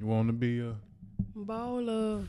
[0.00, 0.74] You want to be a
[1.36, 2.28] Baller.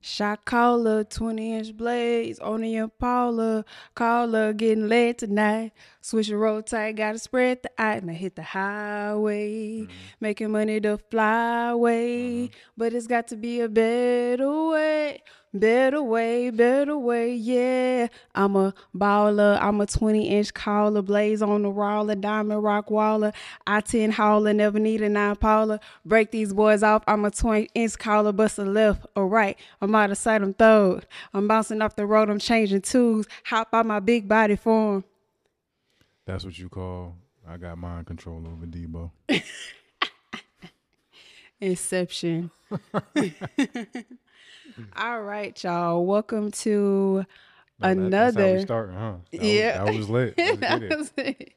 [0.00, 3.64] Shot caller, 20 inch blades on the Impala.
[3.94, 5.72] Caller getting laid tonight.
[6.04, 7.94] Switch and roll tight, gotta spread the eye.
[7.94, 9.82] And I hit the highway.
[9.82, 9.92] Mm-hmm.
[10.20, 12.48] Making money to the flyway.
[12.48, 12.54] Mm-hmm.
[12.76, 15.22] But it's got to be a better way.
[15.54, 18.08] Better way, better way, yeah.
[18.34, 19.58] I'm a baller.
[19.60, 21.02] I'm a 20 inch caller.
[21.02, 22.16] Blaze on the roller.
[22.16, 23.32] Diamond rock waller.
[23.64, 24.52] I 10 hauler.
[24.52, 25.78] Never need a nine Paula.
[26.04, 27.04] Break these boys off.
[27.06, 28.32] I'm a 20 inch caller.
[28.32, 29.56] Bust a left or right.
[29.80, 30.42] I'm out of sight.
[30.42, 31.06] I'm third.
[31.32, 32.28] I'm bouncing off the road.
[32.28, 33.26] I'm changing tools.
[33.44, 35.04] Hop out my big body form.
[36.26, 37.16] That's what you call.
[37.48, 39.10] I got mind control over Debo.
[41.60, 42.50] Inception.
[44.96, 46.06] All right, y'all.
[46.06, 47.24] Welcome to
[47.80, 48.60] No, that- that's how we another.
[48.60, 49.14] starting, huh?
[49.32, 49.84] That was- Yeah.
[49.84, 50.36] that was lit.
[50.36, 50.96] That it.
[50.98, 51.52] was it.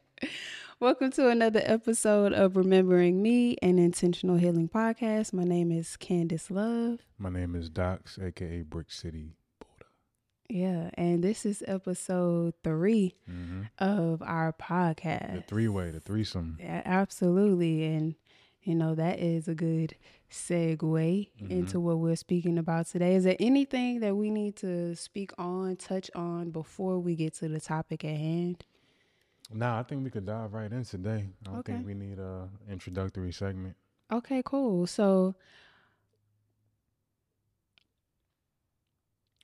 [0.79, 5.31] Welcome to another episode of Remembering Me, an intentional healing podcast.
[5.31, 6.99] My name is Candyss Love.
[7.17, 9.29] My name is Docs, aka Brick Citi.
[10.49, 15.33] Yeah, and this is episode 3 hmm of our podcast.
[15.33, 16.57] The three way, the threesome.
[16.61, 17.83] Yeah, absolutely.
[17.83, 18.15] And,
[18.63, 19.95] you know, that is a good
[20.31, 21.51] segue Mm-hmm.
[21.51, 23.15] into what we're speaking about today.
[23.15, 27.49] Is there anything that we need to speak on, touch on before we get to
[27.49, 28.63] the topic at hand?
[29.53, 31.25] Nah, I think we could dive right in today.
[31.45, 31.73] I don't Okay.
[31.73, 33.75] think we need a introductory segment.
[34.11, 34.87] Okay, cool.
[34.87, 35.35] So,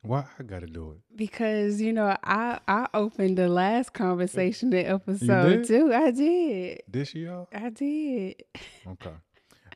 [0.04, 0.98] Why I gotta do it?
[1.16, 5.94] because you know, I I opened the last conversation in episode two.
[5.94, 6.82] I did.
[6.88, 7.48] This y'all?
[7.54, 8.44] I did.
[8.88, 9.12] Okay.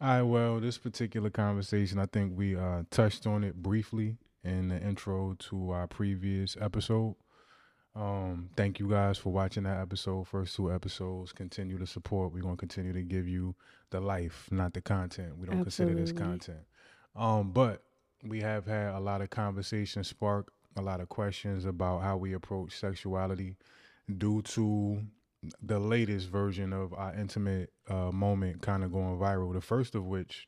[0.01, 0.21] All right.
[0.23, 5.35] Well, this particular conversation, I think we uh, touched on it briefly in the intro
[5.39, 7.15] to our previous episode.
[7.95, 10.27] Um, thank you guys for watching that episode.
[10.27, 11.31] First two episodes.
[11.31, 12.33] Continue to support.
[12.33, 13.55] We're gonna continue to give you
[13.91, 15.37] the life, not the content.
[15.37, 16.59] We don't consider this content.
[17.15, 17.83] Um, but
[18.23, 22.33] we have had a lot of conversations spark a lot of questions about how we
[22.33, 23.55] approach sexuality
[24.17, 25.01] due to
[25.61, 29.53] the latest version of our intimate uh, moment kind of going viral.
[29.53, 30.47] The first of which,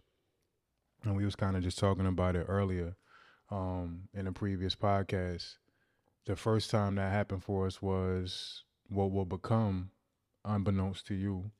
[1.03, 2.95] and we was kind of just talking about it earlier
[3.51, 5.57] um, in a previous podcast.
[6.25, 9.91] The first time that happened for us was what will become,
[10.43, 11.51] unbeknownst to you,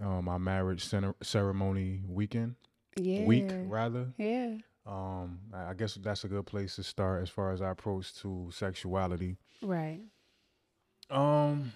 [0.00, 2.54] um, our marriage cere- ceremony weekend
[2.96, 3.24] Yeah.
[3.24, 4.12] week rather.
[4.16, 4.58] Yeah.
[4.86, 8.48] Um, I guess that's a good place to start as far as our approach to
[8.52, 9.36] sexuality.
[9.62, 10.00] Right.
[11.10, 11.72] Um,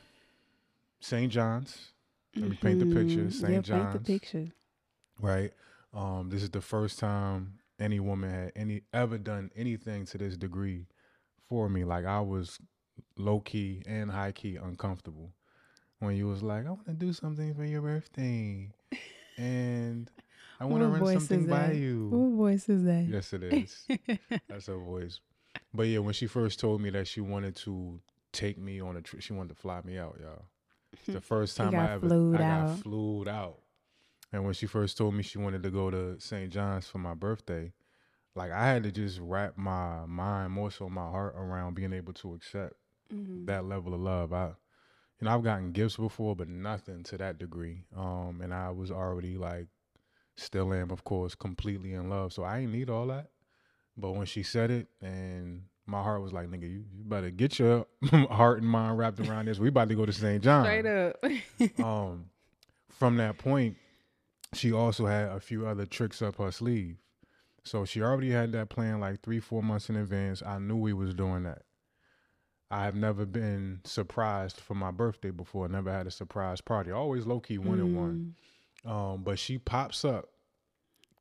[1.01, 1.31] St.
[1.31, 1.93] John's.
[2.35, 3.25] Let me paint the picture.
[3.27, 3.33] Mhm.
[3.33, 3.53] St.
[3.53, 3.93] Yeah, John's.
[3.93, 4.53] paint the picture.
[5.21, 5.53] right?
[5.93, 10.37] Um, this is the first time any woman had any ever done anything to this
[10.37, 10.87] degree
[11.49, 11.85] for me.
[11.85, 12.59] Like I was
[13.17, 15.33] low key and high key uncomfortable
[16.01, 18.73] when you was like, "I want to do something for your birthday,"
[19.39, 20.11] and
[20.61, 22.09] I want to run something by you.
[22.09, 23.07] What voice is that?
[23.09, 23.87] Yes, it is.
[24.49, 25.21] That's her voice.
[25.73, 28.01] But yeah, when she first told me that she wanted to
[28.33, 30.45] take me on a trip, she wanted to fly me out, y'all.
[30.93, 32.79] It's the first time got I ever I got out.
[32.79, 33.59] flued out.
[34.33, 36.51] And when she first told me she wanted to go to St.
[36.53, 37.73] John's for my birthday,
[38.35, 42.13] like I had to just wrap my mind, more so my heart, around being able
[42.15, 42.75] to accept
[43.13, 43.47] Mhm.
[43.47, 44.33] that level of love.
[44.33, 44.47] I,
[45.21, 47.85] you know, I've gotten gifts before, but nothing to that degree.
[47.97, 49.69] Um, and I was already like,
[50.37, 52.33] still am, of course, completely in love.
[52.33, 53.31] So I ain't need all that.
[53.97, 57.59] But when she said it, and my heart was like, nigga, you, you better get
[57.59, 57.87] your
[58.31, 59.59] heart and mind wrapped around this.
[59.59, 60.43] We about to go to St.
[60.43, 60.65] John.
[60.65, 61.25] Straight up.
[61.85, 62.27] Um,
[62.91, 63.77] from that point,
[64.53, 66.97] she also had a few other tricks up her sleeve.
[67.65, 70.43] So she already had that plan like three, four months in advance.
[70.43, 71.63] I knew we was doing that.
[72.71, 75.69] I have never been surprised for my birthday before.
[75.69, 76.91] Never had a surprise party.
[76.91, 78.35] Always low key one and one.
[78.85, 80.29] Um, but she pops up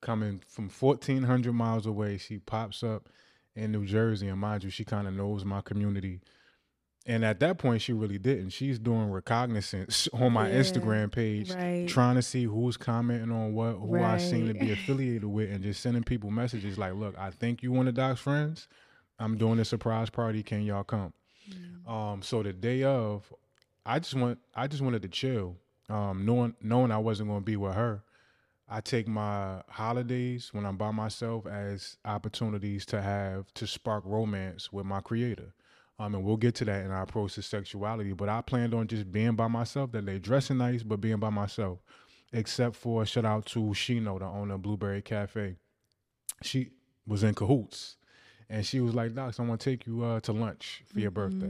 [0.02, 2.18] coming from fourteen hundred miles away.
[2.18, 3.10] She pops up
[3.56, 6.22] in New Jersey, and mind you, she kind of knows my community.
[7.06, 8.52] And at that point, she really didn't.
[8.52, 11.86] She's doing recognizance on my Yeah, Instagram page, right.
[11.88, 15.62] trying to see who's commenting on what, who I seem to be affiliated with, and
[15.62, 18.68] just sending people messages like, "Look, I think you one of Doc's friends.
[19.20, 20.44] I'm doing a surprise party.
[20.44, 21.14] Can y'all come?"
[21.86, 23.32] Um, so the day of,
[23.86, 25.58] I just want, I just wanted to chill,
[25.90, 28.04] um, knowing knowing I wasn't going to be with her.
[28.70, 34.72] I take my holidays when I'm by myself as opportunities to have to spark romance
[34.72, 35.54] with my creator.
[36.00, 38.14] Um, and we'll get to that in our approach to sexuality.
[38.14, 41.30] But I planned on just being by myself that day, dressing nice, but being by
[41.30, 41.80] myself.
[42.32, 45.56] Except for a shout out to Shino, the owner of Blueberry Cafe.
[46.42, 46.72] She
[47.06, 47.98] was in cahoots.
[48.50, 51.12] And she was like, Docs, I want to take you uh, to lunch for your
[51.12, 51.48] birthday.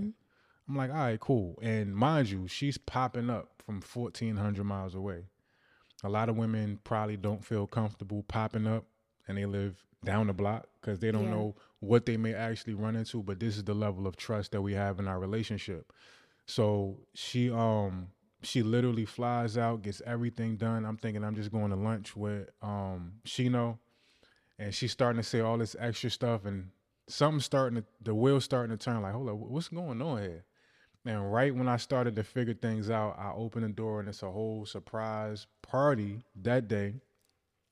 [0.68, 1.60] I'm like, all right, cool.
[1.62, 5.26] And mind you, she's popping up from 1,400 miles away.
[6.04, 8.86] a lot of women probably don't feel comfortable popping up
[9.28, 11.30] and they live down the block because they don't Yeah.
[11.32, 14.62] know what they may actually run into but this is the level of trust that
[14.62, 15.94] we have in our relationship
[16.46, 18.10] so she um
[18.42, 22.50] she literally flies out gets everything done i'm thinking i'm just going to lunch with
[22.62, 23.78] um shino
[24.60, 26.70] and she's starting to say all this extra stuff and
[27.08, 30.44] something's starting to the wheel's starting to turn like hold up, what's going on here
[31.06, 34.24] and right when I started to figure things out, I opened the door and it's
[34.24, 36.96] a whole surprise party that day.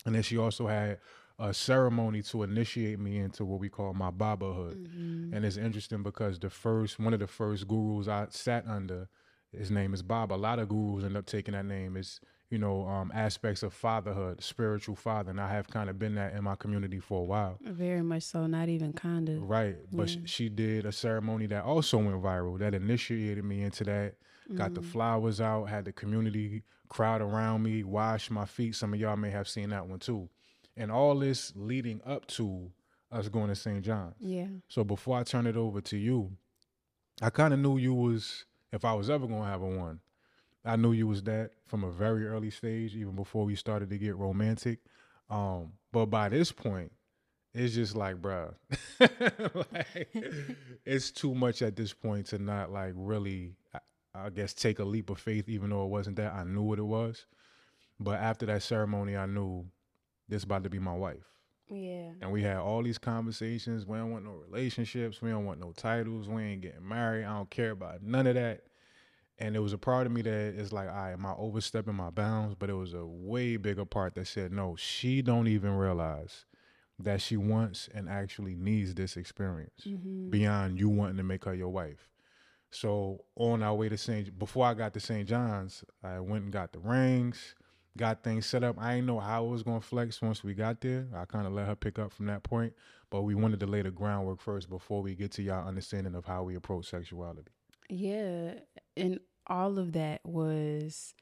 [0.05, 0.99] And then she also had
[1.39, 4.75] a ceremony to initiate me into what we call my babahood.
[4.75, 5.33] Mm-hmm.
[5.33, 9.07] And it's interesting because the first one of the first gurus I sat under,
[9.51, 10.35] his name is Baba.
[10.35, 11.97] A lot of gurus end up taking that name.
[11.97, 12.19] It's
[12.51, 16.33] you know um, aspects of fatherhood, spiritual father, and I have kind of been that
[16.33, 17.57] in my community for a while.
[17.61, 18.45] Very much so.
[18.45, 19.41] Not even kind of.
[19.41, 19.77] Right.
[19.91, 24.15] But sh she did a ceremony that also went viral that initiated me into that.
[24.53, 28.75] Got the flowers out, had the community crowd around me, washed my feet.
[28.75, 30.27] Some of y'all may have seen that one too.
[30.75, 32.69] And all this leading up to
[33.13, 33.81] us going to St.
[33.81, 34.15] John's.
[34.19, 34.47] Yeah.
[34.67, 36.31] So before I turn it over to you,
[37.21, 40.01] I kind of knew you was if I was ever gonna have a one,
[40.63, 43.97] I knew you was that from a very early stage, even before we started to
[43.97, 44.79] get romantic.
[45.29, 46.91] Um, but by this point,
[47.53, 48.53] it's just like, bruh,
[48.99, 50.07] like,
[50.85, 53.79] it's too much at this point to not like really, I,
[54.13, 56.33] I guess, take a leap of faith, even though it wasn't that.
[56.33, 57.25] I knew what it was.
[57.99, 59.65] But after that ceremony, I knew
[60.29, 61.23] this about to be my wife.
[61.69, 62.11] Yeah.
[62.21, 63.85] And we had all these conversations.
[63.85, 65.21] We don't want no relationships.
[65.21, 66.27] We don't want no titles.
[66.27, 67.25] We ain't getting married.
[67.25, 68.63] I don't care about none of that.
[69.41, 71.95] And it was a part of me that is like, all right, am I overstepping
[71.95, 72.55] my bounds?
[72.57, 76.45] But it was a way bigger part that said, no, she don't even realize
[76.99, 80.29] that she wants and actually needs this experience mm-hmm.
[80.29, 82.07] beyond you wanting to make her your wife.
[82.69, 84.37] So on our way to St.
[84.37, 85.27] Before I got to St.
[85.27, 87.55] John's, I went and got the rings,
[87.97, 88.77] got things set up.
[88.79, 91.07] I didn't know how it was gonna flex once we got there.
[91.15, 92.73] I kind of let her pick up from that point,
[93.09, 96.25] but we wanted to lay the groundwork first before we get to y'all understanding of
[96.25, 97.51] how we approach sexuality.
[97.89, 98.53] Yeah,
[98.95, 99.19] and
[99.51, 101.15] all of that was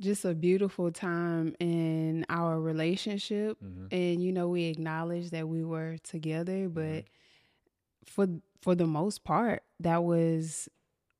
[0.00, 3.58] just a beautiful time in our relationship.
[3.62, 3.92] Mhm.
[3.92, 7.06] And you know, we acknowledged that we were together, but Mm-hmm.
[8.06, 8.28] for
[8.60, 10.68] for the most part, that was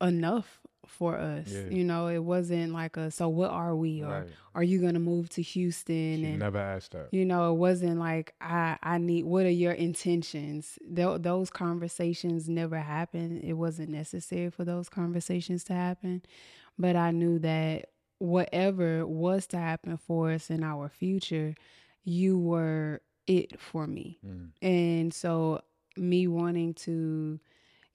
[0.01, 1.49] enough for us.
[1.51, 1.69] Yeah.
[1.71, 4.29] You know, it wasn't like a so what are we or Right.
[4.55, 7.09] are you to move to Houston She and never asked that.
[7.13, 12.49] you know it wasn't like i i need what are your intentions Tho- those conversations
[12.49, 16.23] never happened it wasn't necessary for those conversations to happen
[16.79, 21.55] but i knew that whatever was to happen for us in our future
[22.05, 24.51] you were it for me Mm.
[24.63, 25.63] and so
[25.97, 27.39] me wanting to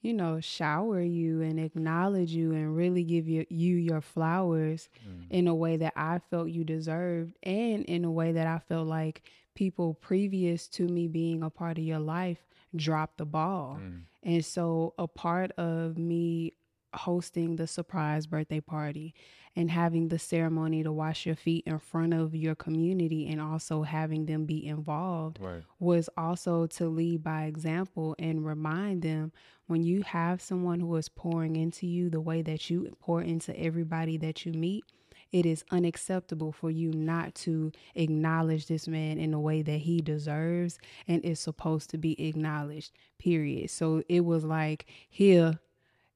[0.01, 5.25] you know shower you and acknowledge you and really give you, you your flowers Mm.
[5.29, 8.87] in a way that I felt you deserved and in a way that I felt
[8.87, 9.23] like
[9.55, 12.39] people previous to me being a part of your life
[12.75, 13.79] dropped the ball.
[13.81, 14.01] Mm.
[14.23, 16.53] And so a part of me
[16.93, 19.13] hosting the surprise birthday party
[19.59, 23.83] and having the ceremony to wash your feet in front of your community and also
[23.83, 25.63] having them be involved Right.
[25.79, 29.33] was also to lead by example and remind them
[29.67, 33.51] when you have someone who is pouring into you the way that you pour into
[33.59, 34.85] everybody that you meet,
[35.33, 39.99] it is unacceptable for you not to acknowledge this man in the way that he
[39.99, 43.69] deserves and is supposed to be acknowledged, period.
[43.69, 45.59] So it was like, here,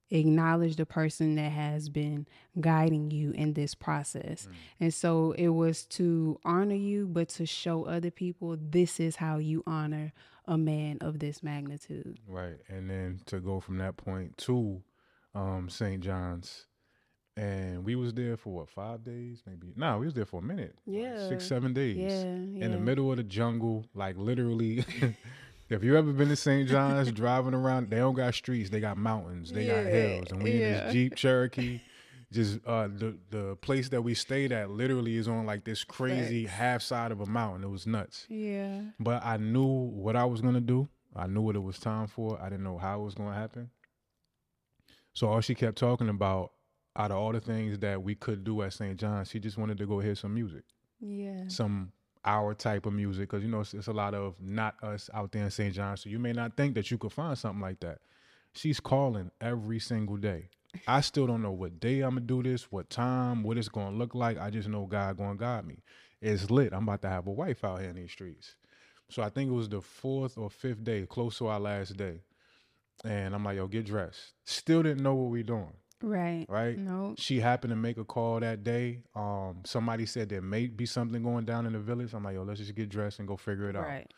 [0.10, 2.28] acknowledge the person that has been
[2.60, 4.48] guiding you in this process.
[4.80, 9.38] And so it was to honor you, but to show other people this is how
[9.38, 10.14] you honor
[10.46, 12.20] a man of this magnitude.
[12.28, 12.58] Right.
[12.70, 14.82] And then to go from that point to
[15.34, 16.02] um St.
[16.04, 16.68] John's.
[17.36, 19.42] And we was there for what, five days?
[19.48, 20.76] Maybe no, we was there for a minute.
[20.86, 21.28] like Yeah.
[21.30, 21.98] six, seven days.
[21.98, 22.22] Yeah.
[22.26, 24.86] In the middle of the jungle, like literally
[25.70, 26.68] if you ever been to St.
[26.70, 30.28] John's driving around, they don't got streets, they got mountains, they got hills.
[30.32, 31.80] And we in this Jeep Cherokee.
[32.32, 36.46] Just uh the the place that we stayed at literally is on like this crazy
[36.46, 36.58] Facts.
[36.58, 37.64] half side of a mountain.
[37.64, 38.26] It was nuts.
[38.28, 38.82] Yeah.
[39.00, 40.90] But I knew what I was gonna do.
[41.16, 42.42] I knew what it was time for.
[42.42, 43.70] I didn't know how it was gonna happen.
[45.14, 46.54] So all she kept talking about,
[46.96, 49.00] out of all the things that we could do at St.
[49.00, 50.64] John's, she just wanted to go hear some music,
[51.00, 51.44] Yeah.
[51.50, 51.92] some
[52.26, 55.32] our type of music, because you know it's, it's a lot of not us out
[55.32, 55.74] there in St.
[55.74, 56.02] John's.
[56.02, 58.00] So you may not think that you could find something like that.
[58.54, 60.50] She's calling every single day.
[60.88, 63.96] I still don't know what day I'm gonna do this, what time, what it's gonna
[63.96, 64.40] look like.
[64.40, 65.84] I just know God gonna guide me.
[66.22, 66.74] It's lit.
[66.74, 68.56] I'm about to have a wife out here in these streets.
[69.10, 72.22] So I think it was the fourth or fifth day, close to our last day.
[73.04, 74.34] And I'm like, yo, get dressed.
[74.46, 75.74] Still didn't know what we doing.
[76.04, 76.46] Right.
[76.50, 76.78] right?
[76.78, 77.16] No.
[77.18, 79.00] She happened to make a call that day.
[79.16, 82.14] Um, somebody said there may be something going down in the village.
[82.14, 83.84] I'm like, yo, let's just get dressed and go figure it out.
[83.84, 84.12] Right.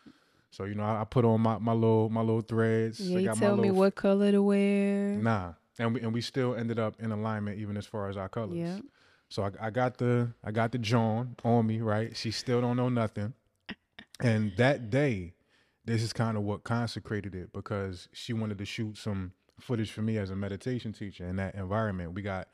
[0.50, 3.00] So you know, I, I put on my, my little my little threads.
[3.00, 5.18] Yeah, you tell me what color to wear.
[5.18, 8.30] Nah, and we and we still ended up in alignment even as far as our
[8.30, 8.58] colors.
[8.58, 8.80] Yeah.
[9.28, 12.16] So I, I got the I got the John on me, right?
[12.16, 13.34] She still don't know nothing.
[14.22, 15.34] And that day,
[15.84, 20.02] this is kind of what consecrated it because she wanted to shoot some footage for
[20.02, 22.14] me as a meditation teacher in that environment.
[22.14, 22.48] We got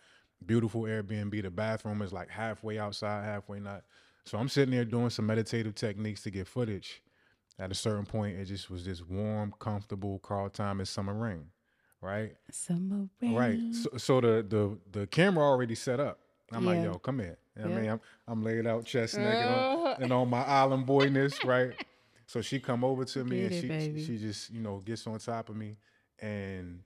[0.46, 1.41] beautiful Airbnb.
[1.41, 3.84] The bathroom is like halfway outside, halfway not.
[4.25, 7.01] So I'm sitting there doing some meditative techniques to get footage.
[7.60, 11.48] At a certain point, it just was this warm, comfortable Carl Thomas summer rain,
[12.01, 12.34] right?
[12.50, 13.36] Summer rain.
[13.36, 13.60] Right.
[13.74, 16.20] So, so the the the camera already set up.
[16.51, 17.38] I'm like, yo, come here.
[17.55, 19.96] You know what I mean, I'm I'm laid out chest naked on, uh-huh.
[20.00, 21.74] and on my island boyness, right?
[22.25, 24.05] So she come over to me Get and it, she baby.
[24.05, 25.77] she just you know gets on top of me,
[26.20, 26.81] and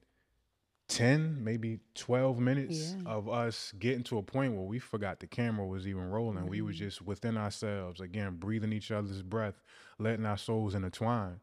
[0.88, 3.12] ten maybe twelve minutes Yeah.
[3.12, 6.48] of us getting to a point where we forgot the camera was even rolling.
[6.48, 6.66] We Mm-hmm.
[6.68, 9.62] were just within ourselves again, breathing each other's breath,
[10.00, 11.40] letting our souls intertwine,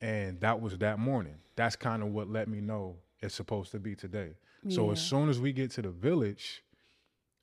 [0.00, 1.36] and that was that morning.
[1.56, 4.32] That's kind of what let me know it's supposed to be today.
[4.68, 6.62] So as soon as we get to the village,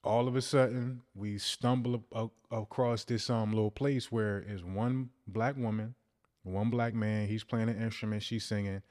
[0.03, 2.03] all of a sudden we stumble
[2.51, 5.96] across this um little place where is one black woman,
[6.43, 7.27] one black man.
[7.27, 8.24] He's playing an instrument.
[8.24, 8.81] She's singing,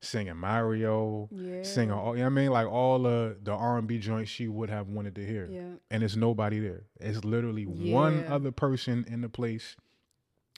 [0.00, 1.28] singing Mario,
[1.62, 1.96] singing Yeah.
[1.96, 2.12] all.
[2.16, 4.70] You know what I mean, like all the the R and B joints she would
[4.70, 5.48] have wanted to hear.
[5.50, 5.74] Yeah.
[5.90, 6.84] And it's nobody there.
[7.00, 9.76] It's literally one other person in the place.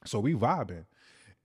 [0.04, 0.84] So we vibing,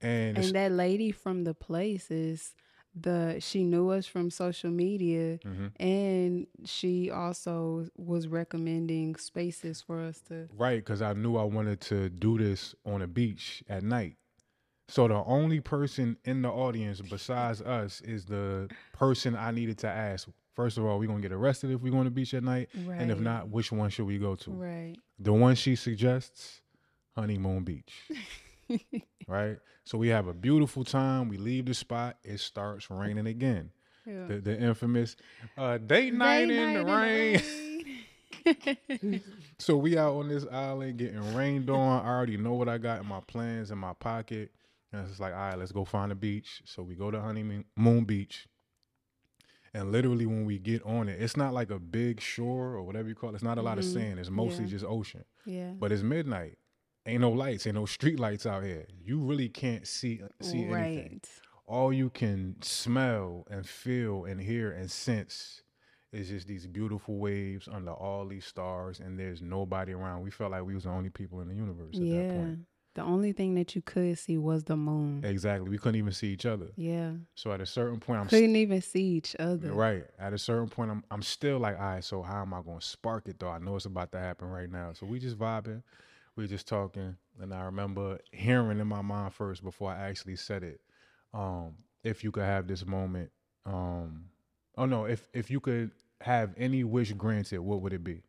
[0.00, 2.54] and, And that lady from the place is
[2.94, 5.72] the she knew us from social media Mhm.
[5.80, 11.80] and she also was recommending spaces for us to Right, because I knew I wanted
[11.82, 14.16] to do this on a beach at night.
[14.88, 19.88] So the only person in the audience besides us is the person I needed to
[19.88, 20.28] ask.
[20.54, 22.68] First of all, we're gonna get arrested if we go on the beach at night,
[22.74, 24.50] and if not, which one should we go to?
[24.50, 26.60] right The one she suggests,
[27.16, 27.92] Honeymoon Beach.
[29.28, 29.58] right.
[29.84, 31.28] So we have a beautiful time.
[31.28, 32.18] We leave the spot.
[32.22, 33.70] It starts raining again.
[34.06, 34.26] yeah.
[34.26, 35.16] The, the infamous
[35.58, 37.42] uh, date night, in the night rain.
[38.46, 39.20] rain.
[39.58, 42.04] So we out on this island getting rained on.
[42.04, 44.50] I already know what I got in my plans in my pocket.
[44.94, 46.62] And it's like, all right, let's go find a beach.
[46.64, 48.46] So we go to Honeymoon Moon Beach.
[49.72, 53.08] And literally when we get on it, it's not like a big shore or whatever
[53.08, 53.34] you call it.
[53.34, 53.92] It's not a lot of Mhm.
[53.92, 54.20] sand.
[54.20, 54.70] It's mostly Yeah.
[54.70, 55.24] just ocean.
[55.44, 56.58] yeah But it's midnight.
[57.06, 58.86] Ain't no lights, ain't no street lights out here.
[59.02, 60.72] You really can't see see anything
[61.12, 65.62] right all you can smell and feel and hear and sense
[66.12, 70.50] is just these beautiful waves under all these stars and there's nobody around we felt
[70.52, 72.58] like we was the only people in the universe at that yeah point
[72.94, 75.24] the only thing that you could see was the moon.
[75.24, 75.68] Exactly.
[75.68, 76.68] We couldn't even see each other.
[76.76, 77.12] Yeah.
[77.34, 79.72] So at a certain point i'm couldn't even see each other.
[79.72, 80.04] Right.
[80.18, 82.78] At a certain point I'm, I'm still like all right so how am i going
[82.78, 83.50] to spark it though?
[83.50, 84.92] I know it's about to happen right now.
[84.92, 85.82] So we just vibing.
[86.36, 87.16] We just talking.
[87.40, 90.80] And i remember hearing in my mind first before i actually said it
[91.32, 91.74] um
[92.04, 93.30] if you could have this moment
[93.66, 94.26] um
[94.78, 98.22] oh no if if you could have any wish granted what would it be?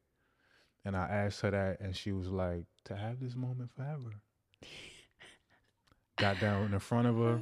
[0.84, 4.22] And i asked her that and she was like to have this moment forever
[6.20, 7.40] got down in front of her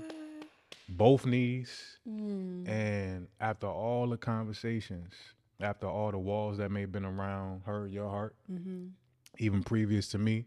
[0.90, 2.68] both knees Mm.
[2.68, 5.14] and after all the conversations,
[5.62, 8.88] after all the walls that may have been around her, your heart, hmm
[9.40, 10.46] even previous to me,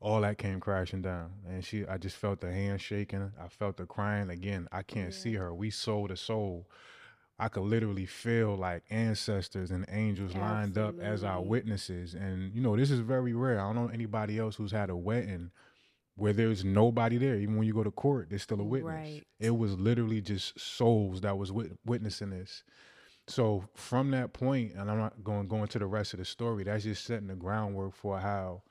[0.00, 1.30] all that came crashing down.
[1.48, 3.30] And she I just felt the hand shaking.
[3.40, 4.30] I felt the crying.
[4.30, 5.54] Again, I can't see her.
[5.54, 6.66] We soul to soul.
[7.38, 12.14] I could literally feel like ancestors and angels lined up as our witnesses.
[12.14, 13.60] And you know, this is very rare.
[13.60, 15.50] I don't know anybody else who's had a wedding
[16.16, 17.36] where there's nobody there.
[17.36, 18.94] Even when you go to court, there's still a witness.
[18.94, 19.22] Right.
[19.38, 22.64] It was literally just souls that was wit- witnessing this.
[23.28, 26.64] So from that point, and I'm not going going to the rest of the story.
[26.64, 28.62] That's just setting the groundwork for how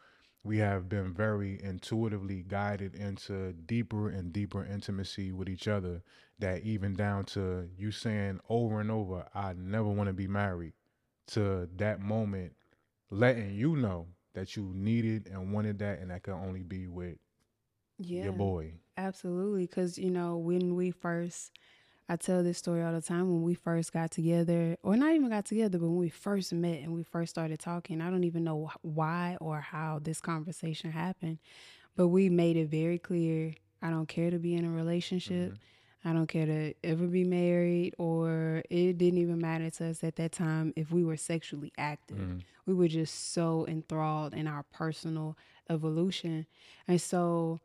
[0.44, 6.02] we have been very intuitively guided into deeper and deeper intimacy with each other.
[6.40, 10.74] That even down to you saying over and over, "I never want to be married,"
[11.28, 12.54] to that moment,
[13.10, 17.18] letting you know that you needed and wanted that, and that could only be with
[17.98, 18.74] yeah your boy.
[18.98, 21.52] Absolutely, because you know when we first,
[22.08, 23.30] I tell this story all the time.
[23.30, 26.82] When we first got together, or not even got together, but when we first met
[26.82, 31.40] and we first started talking, I don't even know why or how this conversation happened,
[31.96, 33.54] but we made it very clear.
[33.82, 35.56] I don't care to be in a relationship.
[36.06, 40.16] I don't care to ever be married, or it didn't even matter to us at
[40.18, 42.18] that time if we were sexually active.
[42.18, 42.44] Mhm.
[42.66, 45.38] We were just so enthralled in our personal
[45.70, 46.46] evolution.
[46.88, 47.60] And so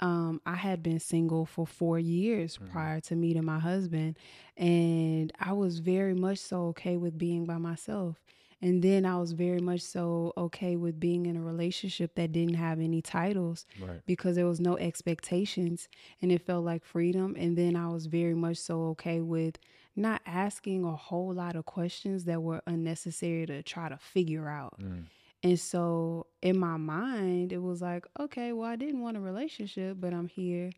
[0.00, 2.70] um, I had been single for four years Mm-hmm.
[2.72, 4.16] prior to meeting my husband,
[4.56, 8.20] and I was very much so okay with being by myself.
[8.62, 12.56] And then I was very much so okay with being in a relationship that didn't
[12.56, 14.00] have any titles Right.
[14.04, 15.88] because there was no expectations
[16.20, 17.34] and it felt like freedom.
[17.38, 19.56] And then I was very much so okay with
[19.96, 24.78] not asking a whole lot of questions that were unnecessary to try to figure out.
[24.78, 25.04] Mm.
[25.42, 29.96] And so in my mind, it was like, okay, well, I didn't want a relationship,
[29.98, 30.70] but I'm here.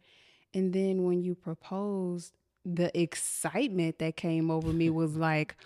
[0.54, 5.56] And then when you proposed, the excitement that came over me was like,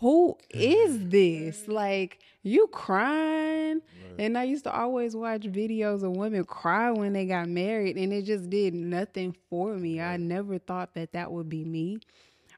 [0.00, 1.66] who is this?
[1.66, 3.80] Like, you crying.
[4.18, 8.12] And I used to always watch videos of women cry when they got married, and
[8.12, 10.00] it just did nothing for me.
[10.00, 11.98] I never thought that that would be me.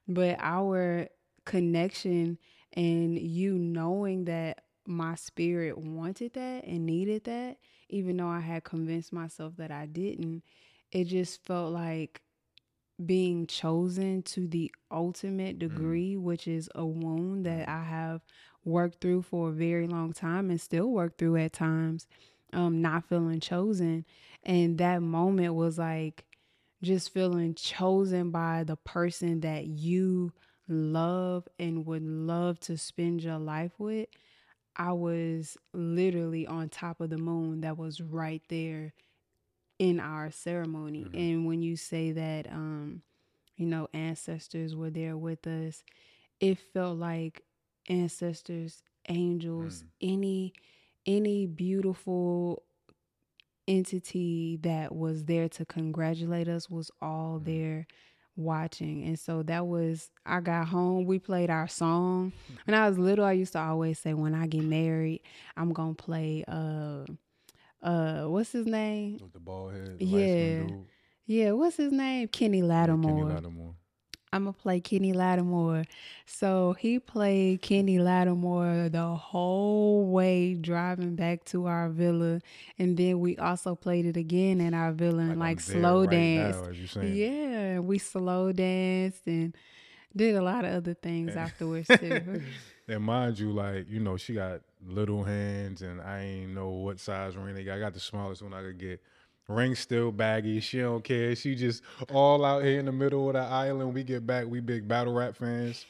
[0.08, 1.08] But our
[1.44, 2.38] connection
[2.72, 8.64] and you knowing that my spirit wanted that and needed that, even though I had
[8.64, 10.42] convinced myself that I didn't,
[10.92, 12.22] it just felt like
[13.04, 18.22] being chosen to the ultimate degree, which is a wound that I have
[18.64, 22.06] worked through for a very long time and still work through at times,
[22.52, 24.04] um, not feeling chosen.
[24.44, 26.24] And that moment was like
[26.82, 30.32] just feeling chosen by the person that you
[30.68, 34.08] love and would love to spend your life with.
[34.76, 38.92] I was literally on top of the moon that was right there
[39.78, 41.04] in our ceremony.
[41.04, 41.18] Mm-hmm.
[41.18, 43.02] And when you say that um
[43.56, 45.82] you know ancestors were there with us,
[46.40, 47.42] it felt like
[47.88, 50.14] ancestors, angels, mm.
[50.14, 50.52] any
[51.06, 52.62] any beautiful
[53.66, 57.50] entity that was there to congratulate us was all mm-hmm.
[57.50, 57.86] there
[58.36, 59.04] watching.
[59.04, 62.32] And so that was I got home, we played our song.
[62.64, 65.22] When I was little, I used to always say when I get married,
[65.56, 67.04] I'm going to play uh
[67.82, 69.18] uh what's his name?
[69.20, 69.98] With the bald head.
[69.98, 70.66] The Yeah.
[71.26, 72.28] Yeah, what's his name?
[72.28, 73.74] Kenny Yeah, Kenny Lattimore.
[74.34, 75.84] I'm gonna play Kenny Lattimore.
[76.26, 82.40] So he played Kenny Lattimore the whole way driving back to our villa,
[82.76, 86.10] and then we also played it again in our villa and like there slow right
[86.10, 86.62] danced.
[86.62, 87.14] now, as you saying.
[87.14, 89.54] Yeah, we slow danced and
[90.16, 92.42] did a lot of other things afterwards too.
[92.88, 96.98] And mind you, like, you know, she got little hands and I ain't know what
[96.98, 97.76] size ring they got.
[97.76, 99.00] I got the smallest one I could get.
[99.48, 100.60] Ring still baggy.
[100.60, 101.34] She don't care.
[101.36, 103.92] She just all out here in the middle of the island.
[103.94, 105.84] We get back, we big battle rap fans.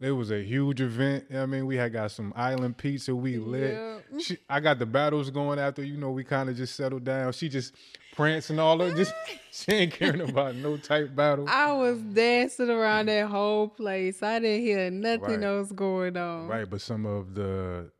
[0.00, 1.24] It was a huge event.
[1.28, 3.14] You know what I mean, we had got some island pizza.
[3.14, 4.02] We lit.
[4.18, 5.82] She, I got the battles going after.
[5.82, 7.32] You know, we kind of just settled down.
[7.32, 7.74] She just
[8.14, 8.96] prancing all over.
[8.96, 9.12] Just
[9.52, 11.44] she ain't caring about no type battle.
[11.48, 14.22] I was dancing around that whole place.
[14.22, 15.42] I didn't hear nothing Right.
[15.44, 16.46] else going on.
[16.46, 17.90] Right, but some of the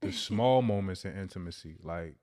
[0.00, 2.16] the small moments in intimacy, like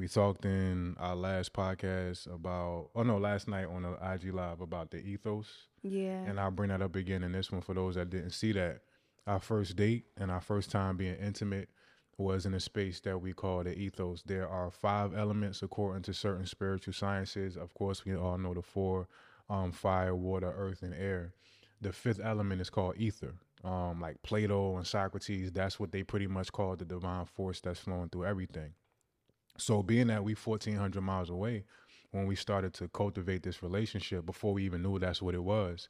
[0.00, 4.62] we talked in our last podcast about, oh no, last night on the IG live
[4.62, 5.46] about the ethos,
[5.82, 6.22] Yeah.
[6.24, 8.80] and I'll bring that up again in this one for those that didn't see that.
[9.26, 11.68] Our first date and our first time being intimate
[12.16, 14.22] was in a space that we call the ethos.
[14.24, 17.58] There are five elements according to certain spiritual sciences.
[17.58, 19.06] Of course, we all know the four:
[19.50, 21.34] um, fire, water, earth, and air.
[21.82, 23.34] The fifth element is called ether.
[23.62, 27.80] Um, like Plato and Socrates, that's what they pretty much call the divine force that's
[27.80, 28.72] flowing through everything.
[29.60, 31.64] So, being that we 1,400 miles away,
[32.12, 35.88] when we started to cultivate this relationship, before we even knew that's what it was,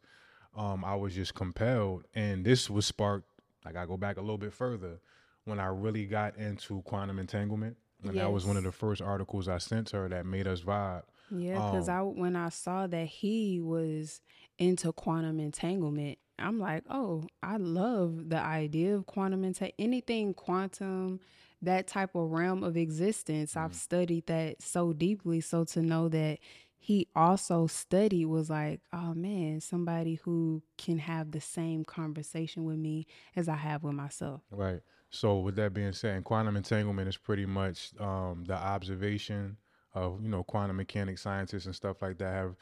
[0.56, 3.26] um, I was just compelled, and this was sparked.
[3.64, 5.00] Like I go back a little bit further
[5.44, 9.48] when I really got into quantum entanglement, and that was one of the first articles
[9.48, 11.02] I sent her that made us vibe.
[11.30, 14.20] Yeah, because Um, I when I saw that he was
[14.58, 19.74] into quantum entanglement, I'm like, oh, I love the idea of quantum entanglement.
[19.78, 21.20] Anything quantum,
[21.62, 25.40] that type of realm of existence, I've studied that so deeply.
[25.40, 26.38] So to know that
[26.82, 32.78] he also studied was like, oh man, somebody who can have the same conversation with
[32.78, 34.40] me as I have with myself.
[34.50, 34.80] Right.
[35.10, 39.58] So with that being said, quantum entanglement is pretty much um, the observation
[39.92, 42.54] of you know quantum mechanics scientists and stuff like that have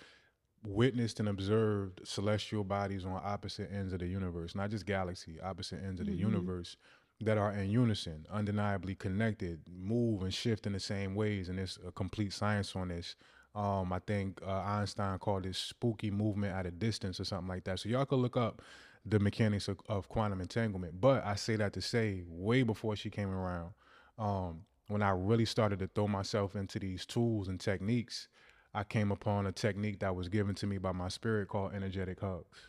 [0.65, 5.83] witnessed and observed celestial bodies on opposite ends of the universe, not just galaxy, opposite
[5.85, 6.77] ends of the universe
[7.21, 11.79] that are in unison, undeniably connected, move and shift in the same ways, and there's
[11.87, 13.17] a complete science on this.
[13.55, 17.65] Um, I think uh, Einstein called it spooky movement at a distance or something like
[17.65, 17.81] that.
[17.81, 18.63] So y'all could look up
[19.05, 21.01] the mechanics of, of quantum entanglement.
[21.01, 23.73] But I say that to say, way before she came around,
[24.19, 28.29] um, when I really started to throw myself into these tools and techniques,
[28.75, 32.21] I came upon a technique that was given to me by my spirit called energetic
[32.21, 32.69] hugs.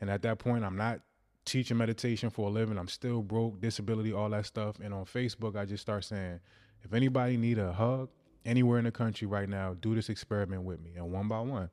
[0.00, 1.00] And at that point, I'm not
[1.44, 2.78] teaching meditation for a living.
[2.78, 4.76] I'm still broke, disability, all that stuff.
[4.82, 6.40] And on Facebook, I just start saying,
[6.82, 8.08] if anybody need a hug,
[8.44, 10.92] anywhere in the country right now, do this experiment with me.
[10.96, 11.70] And one by one,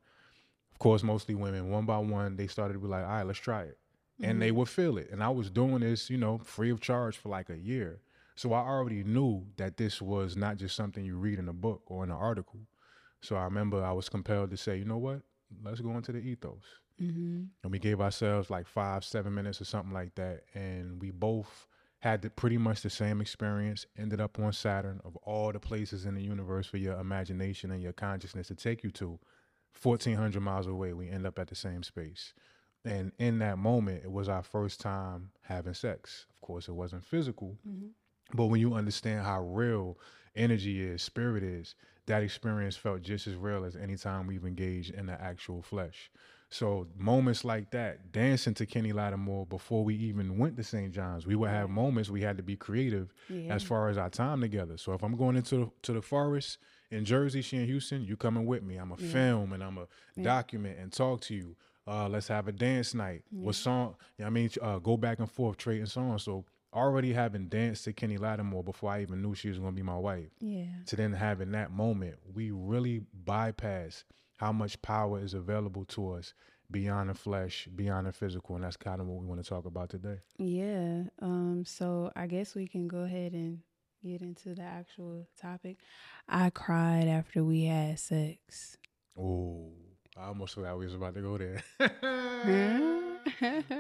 [0.72, 3.40] of course, mostly women, one by one, they started to be like, all right, let's
[3.40, 3.78] try it.
[4.24, 4.58] And they mm-hmm.
[4.58, 5.10] would feel it.
[5.12, 8.02] And I was doing this, you know, free of charge for like a year.
[8.36, 11.82] So I already knew that this was not just something you read in a book
[11.88, 12.60] or in an article.
[13.22, 15.22] So I remember I was compelled to say, you know what?
[15.64, 16.64] Let's go into the ethos.
[17.02, 17.44] Mm-hmm.
[17.64, 20.44] And we gave ourselves like five, seven minutes or something like that.
[20.54, 21.68] And we both
[22.00, 26.06] had the, pretty much the same experience, ended up on Saturn of all the places
[26.06, 29.20] in the universe for your imagination and your consciousness to take you to.
[29.82, 32.34] 1,400 miles away, we end up at the same space.
[32.84, 36.26] And in that moment, it was our first time having sex.
[36.30, 37.58] Of course, it wasn't physical,
[38.34, 39.98] but when you understand how real
[40.36, 41.76] energy is, spirit is,
[42.08, 46.12] that experience felt just as real as any time we've engaged in the actual flesh.
[46.54, 50.92] So moments like that, dancing to Kenny Lattimore before we even went to St.
[50.92, 53.54] John's, we would have moments we had to be creative Yeah.
[53.56, 54.78] as far as our time together.
[54.78, 56.58] So if I'm going into the, to the forest
[56.92, 58.76] in Jersey, she in Houston, you coming with me.
[58.76, 59.88] I'm a film and I'm a
[60.22, 61.56] document and talk to you.
[61.88, 63.24] Uh, let's have a dance night.
[63.32, 63.96] What song?
[64.18, 66.24] You know what I mean, uh, go back and forth, trading songs.
[66.24, 69.76] So already having danced to Kenny Lattimore before I even knew she was going to
[69.76, 70.66] be my wife Yeah.
[70.88, 74.04] to then having that moment, we really bypass
[74.42, 76.34] how much power is available to us
[76.72, 79.66] beyond the flesh, beyond the physical, and that's kind of what we want to talk
[79.66, 80.18] about today.
[80.40, 81.04] Yeah.
[81.22, 83.60] Um, so I guess we can go ahead and
[84.04, 85.78] get into the actual topic.
[86.28, 88.78] I cried after we had sex.
[89.16, 89.74] Oh,
[90.18, 91.62] I almost forgot we was about to go there.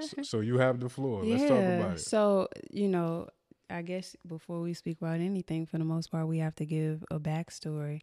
[0.02, 1.24] so, so you have the floor.
[1.24, 2.02] Let's talk about it.
[2.02, 3.30] So, you know,
[3.68, 7.04] I guess before we speak about anything, for the most part, we have to give
[7.10, 8.02] a backstory.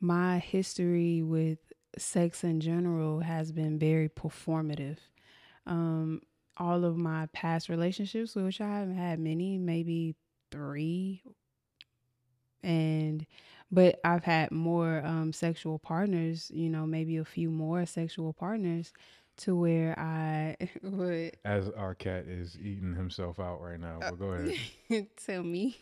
[0.00, 1.58] My history with
[1.98, 4.98] sex in general has been very performative.
[5.66, 6.22] Um,
[6.56, 10.16] all of my past relationships, which I haven't had many, maybe
[10.50, 11.22] three,
[12.62, 13.26] and
[13.70, 18.92] but I've had more um, sexual partners, you know, maybe a few more sexual partners
[19.38, 24.32] to where I would As our cat is eating himself out right now, but go
[24.32, 25.06] ahead.
[25.16, 25.78] tell me.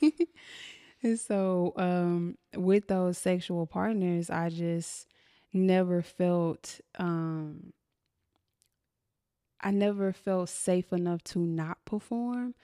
[1.02, 5.08] and so, um, with those sexual partners, I just
[5.52, 7.72] never felt, um,
[9.60, 12.54] I never felt safe enough to not perform.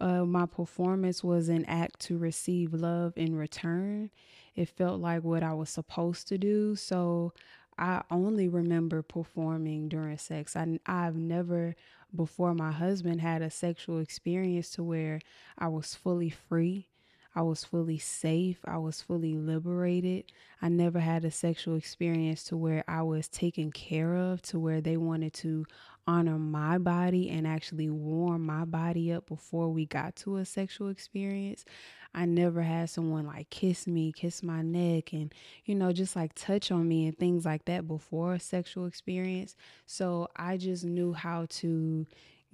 [0.00, 4.10] Uh, my performance was an act to receive love in return.
[4.56, 6.74] It felt like what I was supposed to do.
[6.76, 7.32] So
[7.78, 10.56] I only remember performing during sex.
[10.56, 11.76] I, I've never,
[12.14, 15.20] before my husband, had a sexual experience to where
[15.58, 16.88] I was fully free.
[17.34, 18.58] I was fully safe.
[18.64, 20.24] I was fully liberated.
[20.60, 24.80] I never had a sexual experience to where I was taken care of, to where
[24.80, 25.64] they wanted to
[26.06, 30.88] honor my body and actually warm my body up before we got to a sexual
[30.88, 31.64] experience.
[32.12, 35.32] I never had someone like kiss me, kiss my neck, and,
[35.64, 39.54] you know, just like touch on me and things like that before a sexual experience.
[39.86, 42.06] So I just knew how to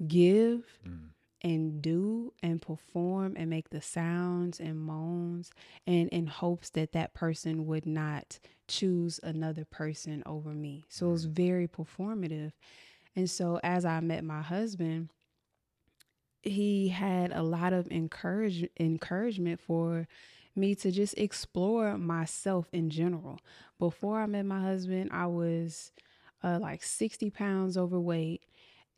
[0.07, 1.09] give mm.
[1.43, 5.51] And do and perform and make the sounds and moans
[5.87, 10.85] and in hopes that that person would not choose another person over me.
[10.89, 12.53] So it was very performative.
[13.15, 15.11] And so as I met my husband,
[16.43, 20.07] he had a lot of encourage encouragement for
[20.55, 23.39] me to just explore myself in general.
[23.79, 25.93] Before I met my husband, I was
[26.43, 28.43] uh, like 60 pounds overweight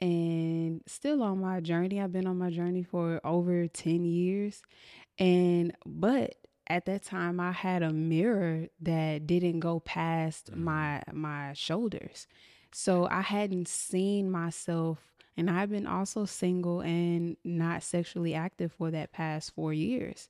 [0.01, 2.01] and still on my journey.
[2.01, 4.63] I've been on my journey for over 10 years.
[5.19, 6.37] And, but
[6.69, 10.65] at that time I had a mirror that didn't go past mm-hmm.
[10.65, 12.27] my my shoulders.
[12.73, 14.99] So I hadn't seen myself
[15.37, 20.29] and I've been also single and not sexually active for that past 4 years.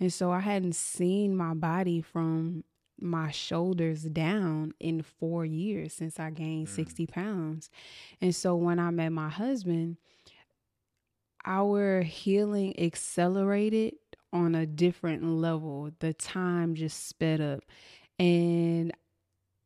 [0.00, 2.64] And so I hadn't seen my body from
[3.00, 6.74] my shoulders down in 4 years since I gained mm.
[6.74, 7.70] 60 pounds.
[8.20, 9.96] And so when I met my husband,
[11.44, 13.94] our healing accelerated
[14.32, 15.90] on a different level.
[16.00, 17.60] The time just sped up.
[18.18, 18.92] And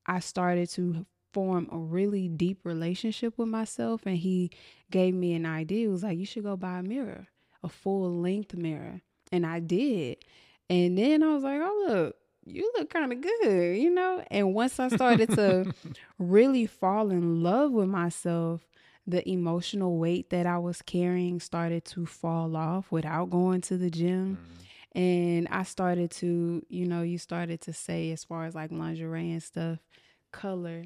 [0.06, 4.02] I started to form a really deep relationship with myself.
[4.06, 4.50] And he
[4.90, 5.88] gave me an idea.
[5.88, 7.26] It was like, you should go buy a mirror,
[7.64, 9.00] a full length mirror.
[9.32, 10.18] And I did.
[10.68, 14.24] And then I was like, oh, look, you look kind of good, you know?
[14.30, 15.72] And once I started to
[16.18, 18.66] really fall in love with myself,
[19.06, 23.90] the emotional weight that I was carrying started to fall off without going to the
[23.90, 24.38] gym.
[24.94, 29.32] And I started to, you know, you started to say, as far as like lingerie
[29.32, 29.78] and stuff,
[30.30, 30.84] color.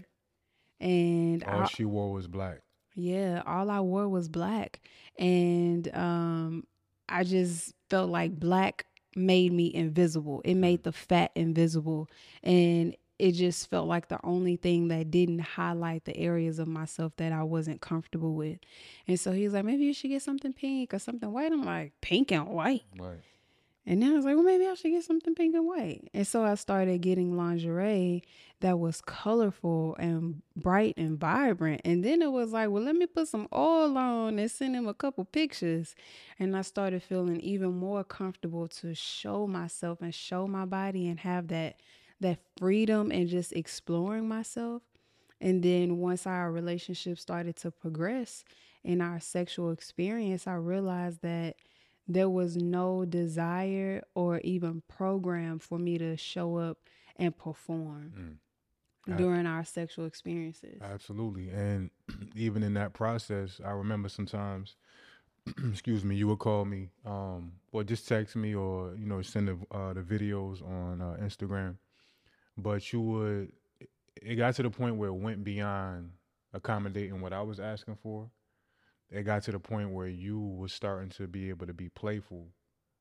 [0.81, 2.61] And All I, she wore was black.
[2.95, 4.81] yeah, all I wore was black.
[5.19, 6.65] And um
[7.09, 10.43] I just felt like black made me invisible.
[10.45, 12.09] It made the fat invisible.
[12.43, 17.13] And it just felt like the only thing that didn't highlight the areas of myself
[17.17, 18.59] that I wasn't comfortable with.
[19.09, 21.53] And so he was like, maybe you should get something pink or something white.
[21.53, 22.83] I'm like, pink and white.
[22.99, 23.21] Right.
[23.87, 26.09] And then I was like, well, maybe I should get something pink and white.
[26.13, 28.25] And so I started getting lingerie
[28.61, 31.83] that was colorful and bright and vibrant.
[31.85, 34.89] And then it was like, well, let me put some oil on and send him
[34.89, 35.95] a couple pictures.
[36.39, 41.21] And I started feeling even more comfortable to show myself and show my body and
[41.21, 41.77] have that
[42.19, 44.83] that freedom and just exploring myself.
[45.41, 48.43] And then once our relationship started to progress
[48.83, 51.57] in our sexual experience, I realized that
[52.09, 56.79] there was no desire or even program for me to show up
[57.17, 58.39] and perform
[59.09, 59.17] Mm.
[59.17, 60.81] during our sexual experiences.
[60.83, 61.49] Absolutely.
[61.51, 61.91] And
[62.35, 64.77] even in that process, I remember sometimes,
[65.71, 69.49] excuse me, you would call me, um, or just text me, or you know, send
[69.49, 71.77] the uh, the videos on uh, Instagram.
[72.59, 73.53] But you would,
[74.21, 76.11] it got to the point where it went beyond
[76.53, 78.31] accommodating what I was asking for.
[79.11, 82.49] It got to the point where you was starting to be able to be playful,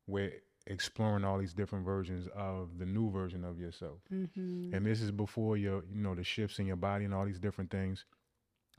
[0.07, 0.33] with
[0.67, 3.99] exploring all these different versions of the new version of yourself.
[4.11, 4.73] Mm-hmm.
[4.73, 7.39] and this is before your you know the shifts in your body and all these
[7.39, 8.05] different things.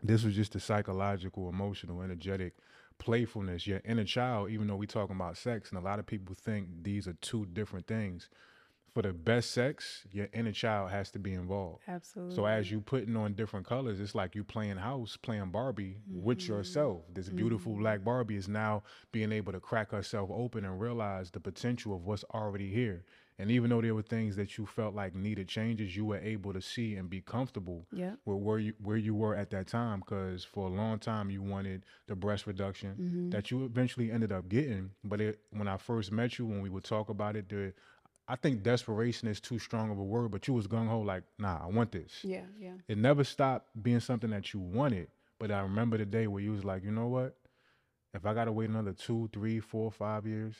[0.02, 2.54] This was just the psychological emotional energetic
[2.98, 6.34] playfulness your inner child even though we talking about sex and a lot of people
[6.34, 8.28] think these are two different things
[8.96, 12.34] for the best sex your inner child has to be involved Absolutely.
[12.34, 16.48] so as you putting on different colors, it's like you playing house, playing Barbie with
[16.48, 17.02] yourself.
[17.12, 21.40] This beautiful black Barbie is now being able to crack herself open and realize the
[21.40, 23.04] potential of what's already here.
[23.38, 26.54] And even though there were things that you felt like needed changes, you were able
[26.54, 28.12] to see and be comfortable yeah.
[28.24, 30.00] with where you where you were at that time.
[30.00, 33.30] Because for a long time you wanted the breast reduction Mm-hmm.
[33.30, 34.90] that you eventually ended up getting.
[35.04, 37.74] But it, when I first met you, when we would talk about it, the
[38.28, 41.22] I think desperation is too strong of a word, but you was gung ho like,
[41.38, 42.12] nah, I want this.
[42.22, 42.42] Yeah.
[42.58, 42.72] Yeah.
[42.88, 45.08] It never stopped being something that you wanted.
[45.38, 47.36] But I remember the day where you was like, you know what?
[48.14, 50.54] If I gotta wait another two, three, four, five years,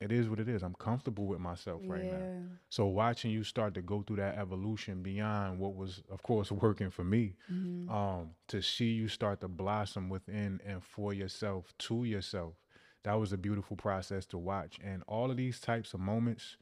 [0.00, 0.62] it is what it is.
[0.62, 2.18] I'm comfortable with myself right now.
[2.18, 2.38] yeah.
[2.68, 6.90] So watching you start to go through that evolution beyond what was, of course, working
[6.90, 7.90] for me, Mm-hmm.
[7.94, 12.54] um, to see you start to blossom within and for yourself, to yourself,
[13.02, 14.78] that was a beautiful process to watch.
[14.82, 16.56] And all of these types of moments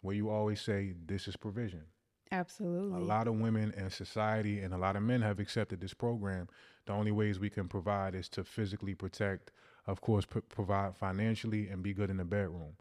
[0.00, 1.84] where you always say, "This is provision."
[2.30, 3.00] Absolutely.
[3.00, 6.48] A lot of women in society and a lot of men have accepted this program.
[6.86, 9.50] The only ways we can provide is to physically protect,
[9.86, 12.76] of course, p- provide financially and be good in the bedroom.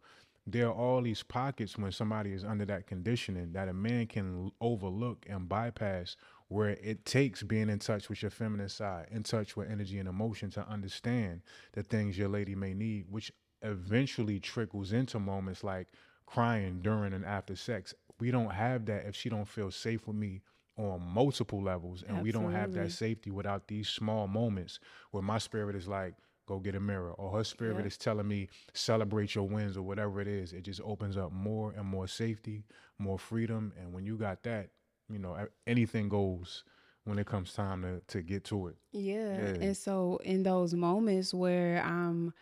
[0.45, 4.51] There are all these pockets when somebody is under that conditioning that a man can
[4.61, 6.15] overlook and bypass
[6.47, 10.07] where it takes being in touch with your feminine side, in touch with energy and
[10.07, 11.41] emotion to understand
[11.73, 15.87] the things your lady may need, which eventually trickles into moments like
[16.27, 17.93] crying during and after sex.
[18.19, 20.41] We don't have that if she don't feel safe with me
[20.77, 25.39] on multiple levels and we don't have that safety without these small moments where my
[25.39, 26.13] spirit is like
[26.45, 27.87] go get a mirror or her spirit Yeah.
[27.87, 31.73] is telling me celebrate your wins or whatever it is it just opens up more
[31.75, 32.63] and more safety
[32.99, 34.69] more freedom and when you got that
[35.09, 35.35] you know
[35.65, 36.63] anything goes
[37.05, 39.35] when it comes time to, to get to it Yeah.
[39.35, 39.53] Yeah.
[39.61, 42.33] And so in those moments where I'm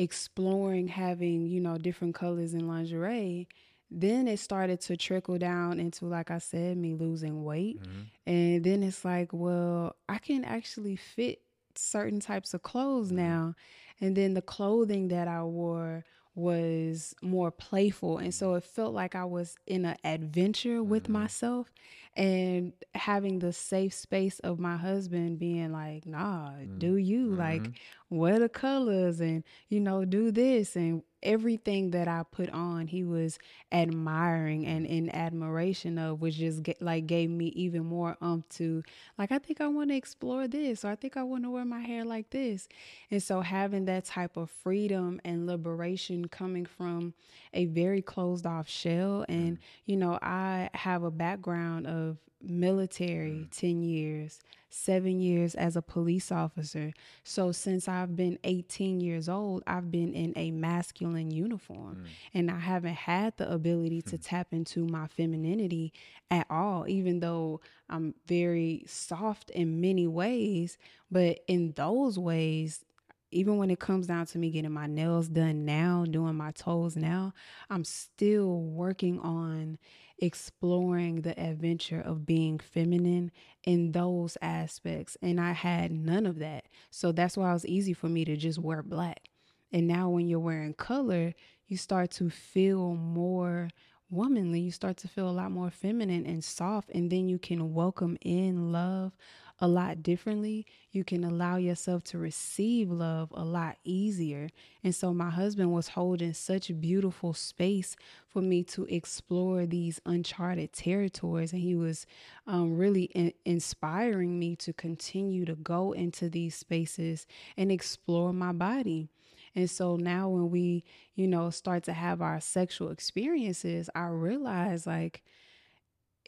[0.00, 3.46] exploring having, you know, different colors in lingerie,
[3.90, 7.80] then it started to trickle down into, like I said, me losing weight.
[7.82, 8.06] Mhm.
[8.26, 11.42] And then it's like, well, I can actually fit
[11.74, 13.54] certain types of clothes now.
[14.00, 18.16] And then the clothing that I wore was more playful.
[18.16, 21.70] And so it felt like I was in an adventure with myself
[22.16, 26.98] and having the safe space of my husband being like, nah, do mm-hmm.
[26.98, 28.16] you like mm-hmm.
[28.16, 30.74] wear the colors and, you know, do this.
[30.74, 33.38] And everything that I put on, he was
[33.70, 38.82] admiring and in admiration of, which just get, like gave me even more umph to,
[39.16, 41.64] like, I think I want to explore this, or I think I want to wear
[41.64, 42.68] my hair like this.
[43.10, 47.14] And so having that type of freedom and liberation coming from
[47.52, 49.24] a very closed off shell.
[49.28, 49.60] And, mm.
[49.86, 51.99] you know, I have a background of
[52.42, 53.50] military mm.
[53.50, 56.92] 10 years, seven years as a police officer.
[57.24, 62.08] So since I've been 18 years old, I've been in a masculine uniform mm.
[62.34, 64.22] and I haven't had the ability to hmm.
[64.22, 65.92] tap into my femininity
[66.30, 70.78] at all, even though I'm very soft in many ways.
[71.10, 72.84] But in those ways,
[73.32, 76.96] even when it comes down to me getting my nails done now, doing my toes
[76.96, 77.32] now,
[77.68, 79.78] I'm still working on
[80.20, 83.32] exploring the adventure of being feminine
[83.64, 85.16] in those aspects.
[85.20, 86.66] And I had none of that.
[86.90, 89.28] So that's why it was easy for me to just wear black.
[89.72, 91.34] And now when you're wearing color,
[91.66, 93.68] you start to feel more
[94.10, 94.60] womanly.
[94.60, 98.16] You start to feel a lot more feminine and soft, and then you can welcome
[98.20, 99.12] in love
[99.60, 100.66] a lot differently.
[100.92, 104.48] You can allow yourself to receive love a lot easier.
[104.82, 107.96] And so, my husband was holding such beautiful space
[108.28, 111.52] for me to explore these uncharted territories.
[111.52, 112.06] And he was
[112.46, 118.52] um, really in- inspiring me to continue to go into these spaces and explore my
[118.52, 119.08] body.
[119.54, 124.86] And so now when we, you know, start to have our sexual experiences, I realize
[124.86, 125.22] like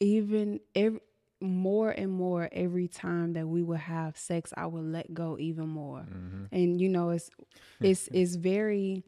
[0.00, 1.00] even every
[1.42, 5.68] more and more every time that we would have sex, I would let go even
[5.68, 6.00] more.
[6.00, 6.44] Mm-hmm.
[6.52, 7.30] And you know, it's
[7.80, 9.04] it's it's very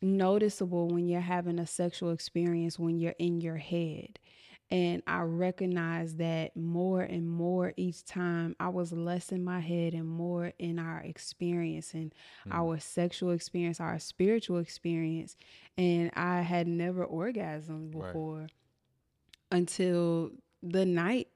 [0.00, 4.18] noticeable when you're having a sexual experience when you're in your head.
[4.70, 9.94] And I recognize that more and more each time I was less in my head
[9.94, 12.14] and more in our experience and
[12.46, 12.52] mm.
[12.52, 15.36] our sexual experience, our spiritual experience.
[15.78, 18.50] And I had never orgasmed before right.
[19.52, 21.28] until the night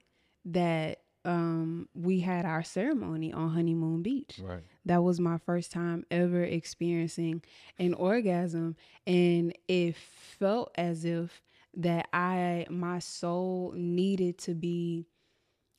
[0.46, 4.40] that um, we had our ceremony on Honeymoon Beach.
[4.42, 4.62] Right.
[4.84, 7.42] That was my first time ever experiencing
[7.78, 8.76] an orgasm,
[9.06, 11.42] and it felt as if
[11.74, 15.06] that I my soul needed to be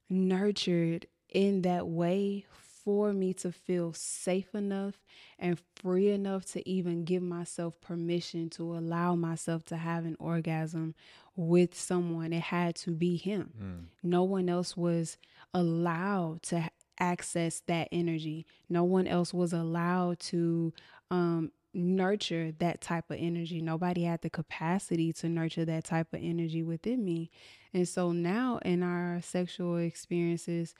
[0.09, 2.45] nurtured in that way
[2.83, 4.95] for me to feel safe enough
[5.39, 10.95] and free enough to even give myself permission to allow myself to have an orgasm
[11.35, 12.33] with someone.
[12.33, 13.53] It had to be him.
[13.61, 13.85] Mm.
[14.03, 15.17] No one else was
[15.53, 16.69] allowed to
[16.99, 18.45] access that energy.
[18.69, 20.73] No one else was allowed to
[21.09, 23.61] um, nurture that type of energy.
[23.61, 27.31] Nobody had the capacity to nurture that type of energy within me.
[27.73, 30.75] And so now in our sexual experiences,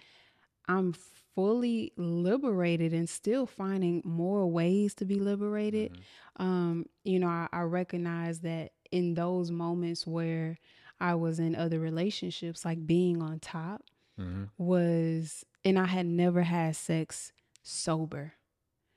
[0.68, 0.94] I'm
[1.36, 5.94] fully liberated and still finding more ways to be liberated.
[5.94, 6.44] Mm-hmm.
[6.44, 10.58] Um, you know, I, I recognize that in those moments where
[11.00, 13.84] I was in other relationships, like being on top
[14.20, 14.44] mm-hmm.
[14.58, 17.32] was, and I had never had sex
[17.64, 18.34] sober.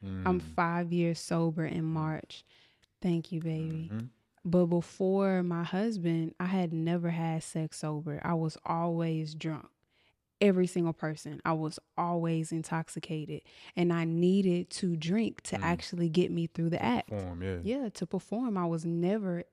[0.05, 0.23] Mm.
[0.27, 2.45] I'm five years sober in March.
[3.01, 3.91] Thank you, baby.
[3.93, 4.07] Mm-hmm.
[4.45, 8.21] But before my husband, I had never had sex sober.
[8.23, 9.67] I was always drunk
[10.41, 11.41] every single person.
[11.45, 13.43] I was always intoxicated
[13.75, 15.63] and I needed to drink to mm.
[15.63, 17.11] actually get me through the act.
[17.11, 17.59] Perform, yeah.
[17.63, 18.59] yeah, to perform.
[18.59, 19.45] I was never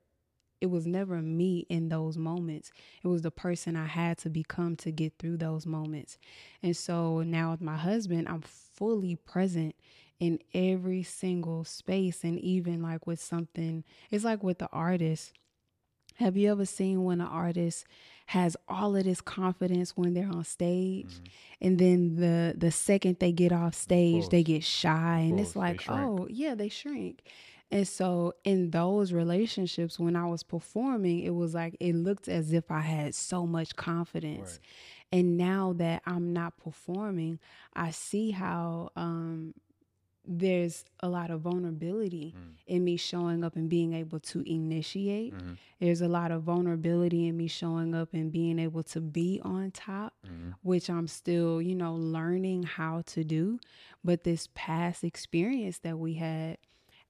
[0.60, 2.72] it was never me in those moments.
[3.02, 6.16] It was the person I had to become to get through those moments.
[6.62, 9.74] And so now with my husband, I'm fully present
[10.20, 15.32] in every single space and even like with something it's like with the artist
[16.16, 17.84] have you ever seen when an artist
[18.26, 21.24] has all of this confidence when they're on stage mm-hmm.
[21.60, 25.82] and then the the second they get off stage they get shy and it's like
[25.88, 27.22] oh yeah they shrink
[27.70, 32.52] and so in those relationships when i was performing it was like it looked as
[32.52, 35.18] if i had so much confidence right.
[35.18, 37.38] and now that i'm not performing
[37.74, 39.52] i see how um
[40.26, 42.54] there's a lot of vulnerability mm.
[42.66, 45.34] in me showing up and being able to initiate.
[45.34, 45.52] Mm-hmm.
[45.80, 49.70] There's a lot of vulnerability in me showing up and being able to be on
[49.70, 50.52] top, mm-hmm.
[50.62, 53.58] which I'm still, you know, learning how to do.
[54.02, 56.58] But this past experience that we had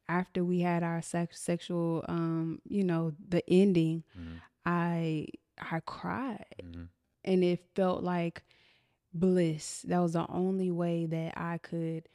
[0.08, 4.36] after we had our sex- sexual, um, you know, the ending, mm-hmm.
[4.66, 6.84] I I cried, mm-hmm.
[7.24, 8.42] and it felt like
[9.12, 9.82] bliss.
[9.82, 12.08] That was the only way that I could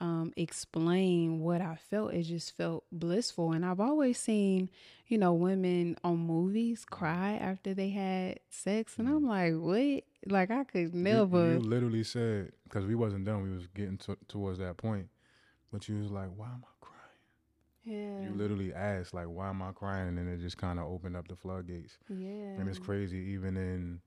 [0.00, 2.14] um, explain what I felt.
[2.14, 3.52] It just felt blissful.
[3.52, 4.70] And I've always seen,
[5.06, 8.98] you know, women on movies cry after they had sex.
[8.98, 10.04] And I'm like, what?
[10.26, 11.48] Like, I could never.
[11.48, 15.08] You, you literally said, because we wasn't done, we was getting to, towards that point.
[15.72, 16.98] But you was like, why am I crying?
[17.84, 18.28] Yeah.
[18.28, 20.08] You literally asked, like, why am I crying?
[20.08, 21.98] And then it just kind of opened up the floodgates.
[22.08, 22.56] Yeah.
[22.58, 24.00] And it's crazy, even in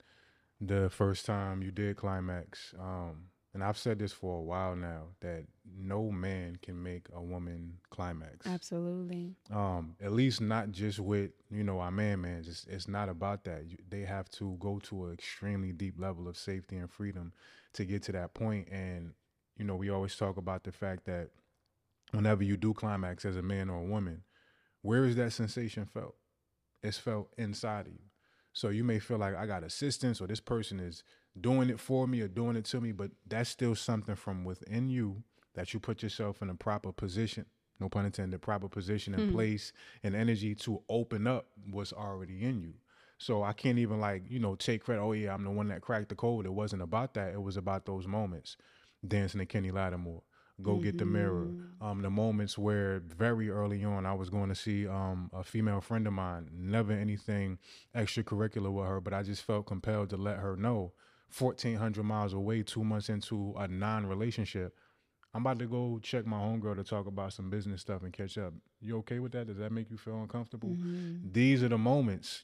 [0.60, 2.74] the first time you did climax.
[2.80, 5.44] Um, and I've said this for a while now that
[5.78, 8.48] no man can make a woman climax.
[8.48, 9.36] Absolutely.
[9.52, 12.44] Um, at least not just with you know our man, man.
[12.44, 13.66] Just it's not about that.
[13.68, 17.34] You, they have to go to an extremely deep level of safety and freedom
[17.74, 18.70] to get to that point.
[18.70, 19.14] And
[19.58, 21.30] you know, we always talk about the fact that
[22.12, 24.24] whenever you do climax as a man or a woman,
[24.82, 26.16] where is that sensation felt?
[26.82, 28.00] It's felt inside of you.
[28.54, 31.04] So you may feel like I got assistance or this person is
[31.40, 34.90] doing it for me or doing it to me, but that's still something from within
[34.90, 35.24] you
[35.56, 37.46] that you put yourself in a proper position,
[37.80, 39.36] no pun intended, proper position and mm-hmm.
[39.36, 39.74] place
[40.04, 42.74] and energy to open up what's already in you.
[43.18, 45.02] So I can't even like, you know, take credit.
[45.02, 46.46] Oh yeah, I'm the one that cracked the code.
[46.46, 47.34] It wasn't about that.
[47.34, 48.58] It was about those moments.
[49.08, 50.22] Dancing to Kenny Lattimore,
[50.62, 51.48] go get the mirror.
[51.82, 55.82] Um, the moments where very early on I was going to see um, a female
[55.82, 57.58] friend of mine, never anything
[57.96, 60.94] extracurricular with her, but I just felt compelled to let her know
[61.38, 64.76] 1,400 miles away, two months into a non relationship.
[65.34, 68.38] I'm about to go check my homegirl to talk about some business stuff and catch
[68.38, 68.54] up.
[68.82, 69.48] You okay with that?
[69.48, 70.70] Does that make you feel uncomfortable?
[71.32, 72.44] These are the moments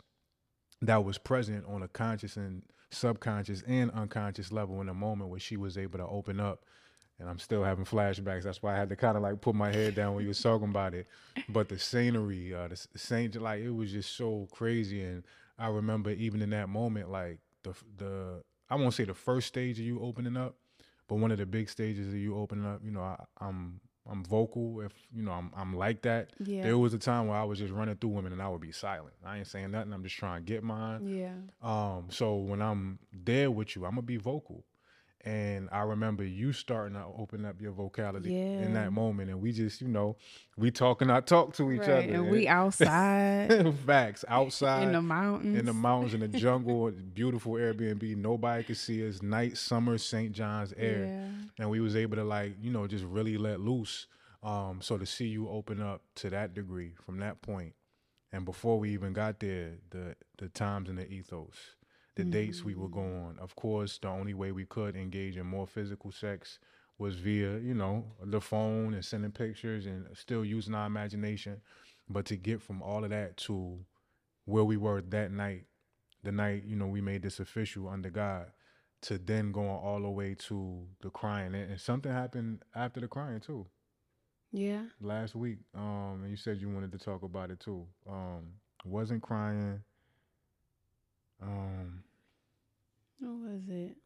[0.81, 5.39] that was present on a conscious and subconscious and unconscious level in a moment where
[5.39, 6.63] she was able to open up.
[7.19, 8.43] And I'm still having flashbacks.
[8.43, 10.41] That's why I had to kind of like put my head down when you was
[10.41, 11.07] talking about it.
[11.49, 15.01] But the scenery, uh, the saint, like it was just so crazy.
[15.01, 15.23] And
[15.57, 19.80] I remember even in that moment, like the the I won't say the first stage
[19.80, 20.55] of you opening up,
[21.07, 22.82] but one of the big stages of you opening up.
[22.84, 24.82] You know, I, I'm I'm vocal.
[24.82, 26.32] If you know, I'm I'm like that.
[26.39, 26.63] Yeah.
[26.63, 28.72] There was a time where I was just running through women and I would be
[28.72, 29.13] silent.
[29.26, 29.93] I ain't saying nothing.
[29.93, 31.07] I'm just trying to get mine.
[31.07, 31.34] Yeah.
[31.61, 34.63] Um, so when I'm there with you, I'm gonna be vocal.
[35.28, 38.30] And I remember you starting to open up your vocality
[38.61, 40.15] in that moment, and we just, you know,
[40.55, 41.89] we talk and I talk to each Right.
[41.89, 42.13] other.
[42.13, 45.57] And we outside facts outside in the mountains.
[45.59, 48.15] in the mountains, in the jungle, beautiful Airbnb.
[48.15, 49.21] Nobody could see us.
[49.21, 50.32] Night, summer, St.
[50.32, 51.28] John's air, Yeah.
[51.59, 54.07] and we was able to like, you know, just really let loose.
[54.43, 57.73] Um, so to see you open up to that degree from that point,
[58.32, 61.75] and before we even got there, the the times and the ethos,
[62.18, 63.38] the dates we were going.
[63.39, 66.59] Of course, the only way we could engage in more physical sex
[66.97, 71.61] was via, you know, the phone and sending pictures and still using our imagination.
[72.09, 73.80] But to get from all of that to
[74.45, 75.65] where we were that night,
[76.24, 78.47] the night, you know, we made this official under God,
[79.03, 81.53] to then going all the way to the crying.
[81.53, 83.68] And, and something happened after the crying too.
[84.51, 84.84] Yeah.
[84.99, 85.59] Last week.
[85.76, 87.86] Um, and you said you wanted to talk about it too.
[88.09, 88.53] Um,
[88.86, 89.82] wasn't crying.
[91.41, 92.03] Um,
[93.20, 93.97] What was it?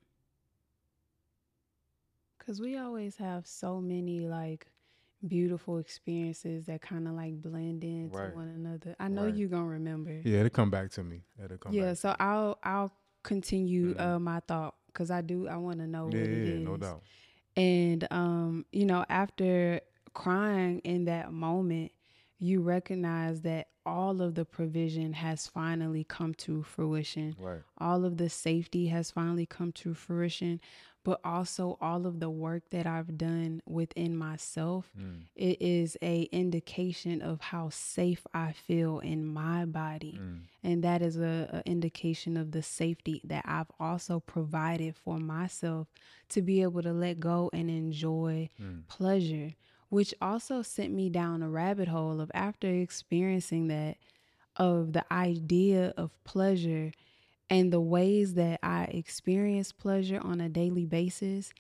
[2.46, 4.68] Cause we always have so many like
[5.28, 8.36] beautiful experiences that kind of like blend into Right.
[8.36, 8.96] one another.
[9.00, 9.34] I know Right.
[9.34, 10.22] you gonna remember.
[10.24, 11.22] yeah, it'll come back to me.
[11.44, 11.90] It'll come Yeah.
[11.90, 11.98] back.
[11.98, 12.92] So I'll I'll
[13.24, 14.00] continue Mhm.
[14.16, 16.66] uh, my thought because I do I want to know yeah, what it yeah, is.
[16.66, 17.04] no doubt.
[17.56, 19.82] And um, you know, after
[20.14, 21.92] crying in that moment,
[22.42, 27.36] you recognize that all of the provision has finally come to fruition.
[27.40, 27.62] Right.
[27.78, 30.60] All of the safety has finally come to fruition,
[31.04, 34.92] but also all of the work that I've done within myself.
[35.00, 40.84] Mm, It is a indication of how safe I feel in my body mm, and
[40.84, 45.88] that is a, a indication of the safety that I've also provided for myself
[46.30, 49.54] to be able to let go and enjoy mm, pleasure,
[49.92, 53.98] which also sent me down a rabbit hole of after experiencing that
[54.56, 56.92] of the idea of pleasure
[57.50, 61.52] and the ways that I experience pleasure on a daily basis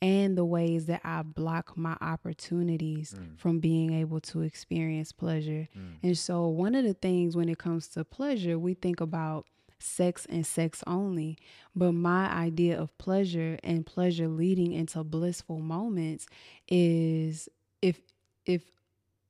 [0.00, 3.36] and the ways that I block my opportunities Mm.
[3.38, 5.68] from being able to experience pleasure.
[5.76, 9.46] mm, And so, one of the things when it comes to pleasure, we think about
[9.80, 11.36] sex and sex only.
[11.74, 16.26] But my idea of pleasure and pleasure leading into blissful moments
[16.68, 17.48] is
[17.82, 18.00] if
[18.46, 18.62] if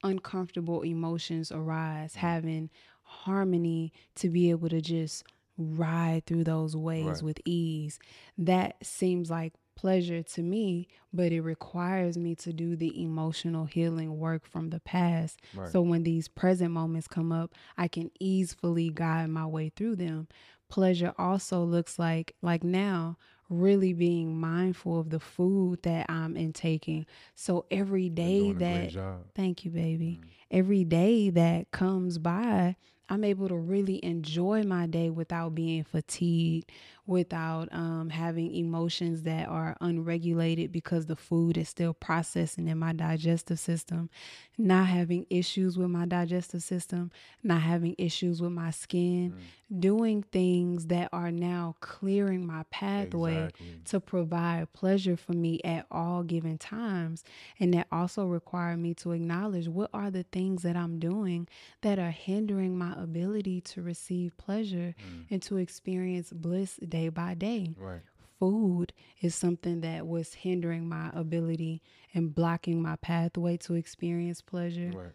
[0.03, 2.27] uncomfortable emotions arise, mm-hmm.
[2.27, 2.71] having
[3.03, 5.25] harmony to be able to just
[5.59, 7.23] ride through those waves Right.
[7.23, 7.99] with ease.
[8.39, 14.19] That seems like pleasure to me, but it requires me to do the emotional healing
[14.19, 15.41] work from the past.
[15.55, 15.71] Right.
[15.71, 20.29] So when these present moments come up, I can easily guide my way through them.
[20.69, 23.17] Pleasure also looks like like now
[23.51, 27.05] really being mindful of the food that I'm intaking.
[27.35, 29.17] So every day Been day doing a great that.
[29.35, 30.21] Thank you, baby.
[30.23, 30.29] Mm.
[30.53, 32.77] Every day that comes by,
[33.11, 36.71] I'm able to really enjoy my day without being fatigued,
[37.07, 42.93] without um, having emotions that are unregulated because the food is still processing in my
[42.93, 44.11] digestive system,
[44.57, 47.11] not having issues with my digestive system,
[47.43, 49.39] not having issues with my skin, Mm.
[49.79, 53.81] Doing things that are now clearing my pathway Exactly.
[53.85, 57.23] to provide pleasure for me at all given times.
[57.61, 61.47] And that also require me to acknowledge what are the things that I'm doing
[61.83, 65.27] that are hindering my ability to receive pleasure Mm.
[65.31, 67.75] and to experience bliss day by day.
[67.79, 68.01] Right.
[68.39, 71.83] Food is something that was hindering my ability
[72.15, 75.13] and blocking my pathway to experience pleasure Right.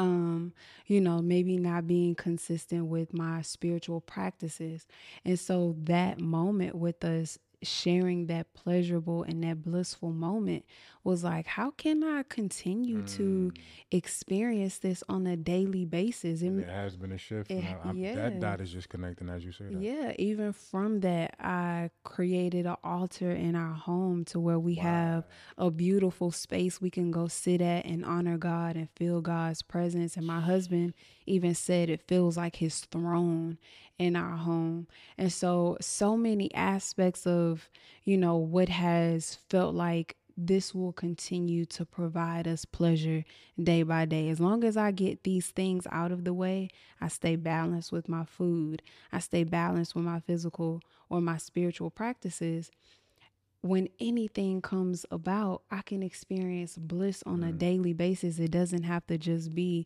[0.00, 0.52] Um
[0.86, 4.86] you know maybe not being consistent with my spiritual practices.
[5.24, 10.64] And so that moment with us sharing that pleasurable and that blissful moment
[11.04, 13.56] was like, how can I continue to Mm.
[13.90, 16.42] experience this on a daily basis?
[16.42, 17.50] It- there has been a shift.
[17.50, 18.14] it- I- yeah.
[18.14, 19.80] That dot is just connecting as you say that.
[19.82, 25.26] Yeah, even from that, I created an altar in our home to where we have
[25.56, 30.16] a beautiful space we can go sit at and honor God and feel God's presence.
[30.16, 30.94] And my husband
[31.30, 33.58] even said it feels like his throne
[33.98, 34.86] in our home.
[35.18, 37.68] And so, so many aspects of,
[38.04, 40.16] you know, what has felt like
[40.46, 43.24] this will continue to provide us pleasure
[43.62, 44.28] day by day.
[44.30, 46.70] As long as I get these things out of the way,
[47.00, 51.90] I stay balanced with my food, I stay balanced with my physical or my spiritual
[51.90, 52.70] practices.
[53.62, 57.58] When anything comes about, I can experience bliss on a mm.
[57.58, 58.38] daily basis.
[58.38, 59.84] It doesn't have to just be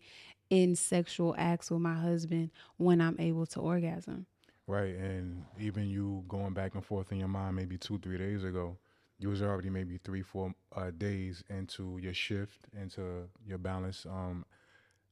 [0.51, 4.27] in sexual acts with my husband when I'm able to orgasm.
[4.67, 8.45] Right, and even you going back and forth in your mind, maybe two, three days
[8.45, 8.79] ago,
[9.19, 14.45] you was already maybe three, four uh, days into your shift, into your balance um,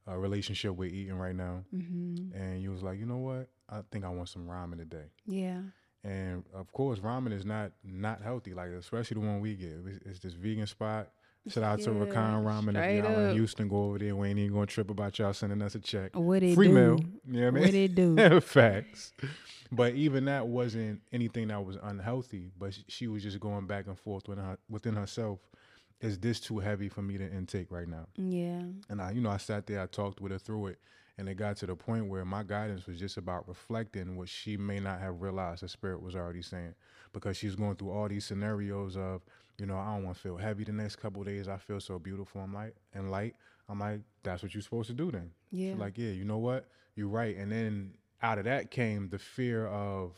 [0.09, 3.81] uh, relationship with eating right now, hmm and you was like, you know what, I
[3.91, 5.11] think I want some ramen today.
[5.27, 5.61] Yeah.
[6.05, 9.75] And of course, ramen is not not healthy, like especially the one we get.
[9.87, 11.11] It's, it's this vegan spot.
[11.49, 12.77] Shout out to Yeah, Rakkan Ramen.
[12.99, 13.35] If y'all in.
[13.35, 14.15] Houston, go over there.
[14.15, 16.15] We ain't even gonna trip about y'all sending us a check.
[16.15, 16.75] What it Free do?
[16.75, 17.01] meal.
[17.27, 17.65] You know what I mean?
[17.65, 18.41] What it do?
[18.41, 19.13] Facts.
[19.73, 22.51] But even that wasn't anything that was unhealthy.
[22.57, 25.41] But she was just going back and forth within, her, within herself.
[26.01, 28.07] Is this too heavy for me to intake right now?
[28.17, 28.63] Yeah.
[28.89, 30.79] And I, you know, I sat there, I talked with her through it,
[31.17, 34.57] and it got to the point where my guidance was just about reflecting what she
[34.57, 36.75] may not have realized the spirit was already saying,
[37.13, 39.23] because she's going through all these scenarios of,
[39.59, 41.49] you know, I don't want to feel heavy the next couple of days.
[41.49, 42.41] I feel so beautiful.
[42.41, 43.35] I'm like, and light.
[43.69, 45.31] I'm like, that's what you're supposed to do then.
[45.51, 45.75] Yeah.
[45.77, 46.69] Like, yeah, you know what?
[46.97, 47.37] You're right.
[47.37, 50.13] And then out of that came the fear of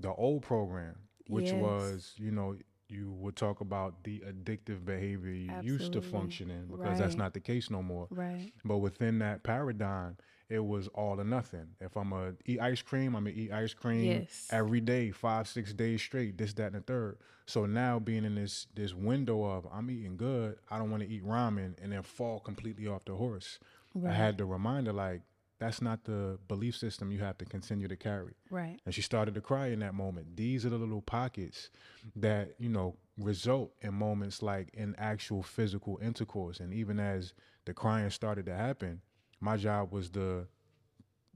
[0.00, 0.96] the old program,
[1.28, 1.54] which Yes.
[1.54, 2.56] was, you know,
[2.88, 6.10] you would talk about the addictive behavior you used to Absolutely.
[6.10, 8.06] function in because that's not the case no more.
[8.10, 8.52] Right.
[8.64, 10.16] But within that paradigm,
[10.48, 11.68] it was all or nothing.
[11.80, 14.48] If I'm gonna eat ice cream, I'm gonna eat ice cream Yes.
[14.50, 17.18] every day, five, six days straight, this, that, and the third.
[17.46, 21.08] So now being in this this window of I'm eating good, I don't want to
[21.08, 23.58] eat ramen and then fall completely off the horse.
[24.06, 25.22] I had the reminder like
[25.58, 28.34] that's not the belief system you have to continue to carry.
[28.50, 28.78] Right.
[28.84, 30.36] And she started to cry in that moment.
[30.36, 31.70] These are the little pockets
[32.14, 36.60] that, you know, result in moments like in actual physical intercourse.
[36.60, 37.32] And even as
[37.64, 39.00] the crying started to happen,
[39.40, 40.46] my job was to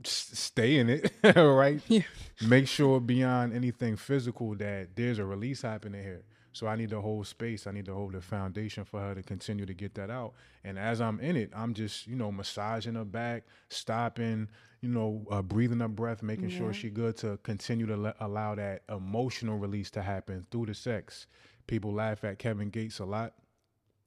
[0.04, 1.80] stay in it, right?
[1.88, 2.02] Yeah.
[2.46, 6.24] Make sure beyond anything physical that there's a release happening here.
[6.52, 7.66] So I need to hold space.
[7.66, 10.32] I need to hold the foundation for her to continue to get that out.
[10.64, 14.48] And as I'm in it, I'm just, you know, massaging her back, stopping,
[14.80, 16.72] you know, uh, breathing her breath, making sure Yeah.
[16.72, 21.26] she good to continue to let, allow that emotional release to happen through the sex.
[21.68, 23.34] People laugh at Kevin Gates a lot,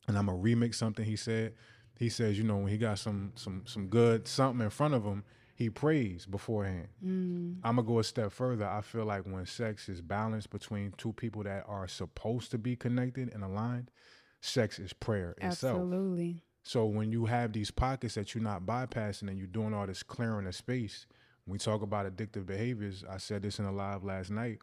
[0.10, 1.54] and I'm gonna remix something he said.
[1.98, 5.04] He says, you know, when he got some some some good something in front of
[5.04, 5.24] him,
[5.56, 6.88] he prays beforehand.
[7.06, 7.58] Mm.
[7.64, 8.68] I'm gonna go a step further.
[8.68, 12.76] I feel like when sex is balanced between two people that are supposed to be
[12.76, 13.92] connected and aligned,
[14.42, 15.76] sex is prayer itself.
[15.76, 16.44] Absolutely.
[16.64, 20.02] So when you have these pockets that you're not bypassing and you're doing all this
[20.02, 21.06] clearing of space,
[21.46, 24.60] when we talk about addictive behaviors, I said this in a live last night.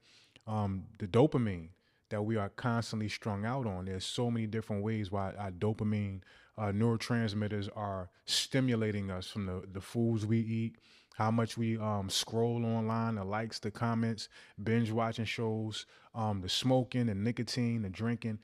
[0.47, 1.69] Um, the dopamine
[2.09, 3.85] that we are constantly strung out on.
[3.85, 6.23] There's so many different ways why our dopamine
[6.61, 10.77] uh, neurotransmitters are stimulating us from the, the foods we eat,
[11.15, 14.29] how much we um, scroll online, the likes, the comments,
[14.63, 18.39] binge watching shows, um, the smoking, the nicotine, the drinking,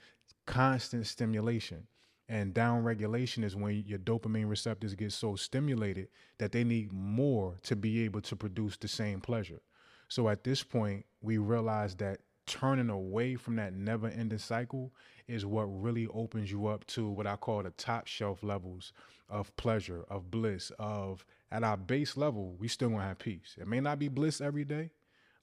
[0.46, 1.86] constant stimulation.
[2.28, 6.08] And down regulation is when your dopamine receptors get so stimulated
[6.38, 9.60] that they need more to be able to produce the same pleasure.
[10.08, 14.92] So at this point, we realize that turning away from that never ending cycle
[15.28, 18.92] is what really opens you up to what I call the top shelf levels
[19.28, 23.56] of pleasure, of bliss, of at our base level, we still gonna have peace.
[23.60, 24.90] It may not be bliss every day,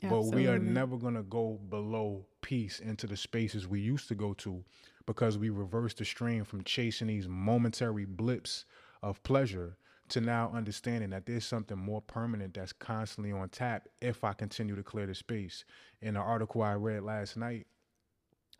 [0.02, 4.34] but we are never gonna go below peace into the spaces we used to go
[4.36, 4.64] to
[5.06, 8.66] because we reversed the stream from chasing these momentary blips
[9.02, 9.78] of pleasure
[10.10, 14.76] to now understanding that there's something more permanent that's constantly on tap if I continue
[14.76, 15.66] to clear the space.
[16.02, 17.68] In the article I read last night,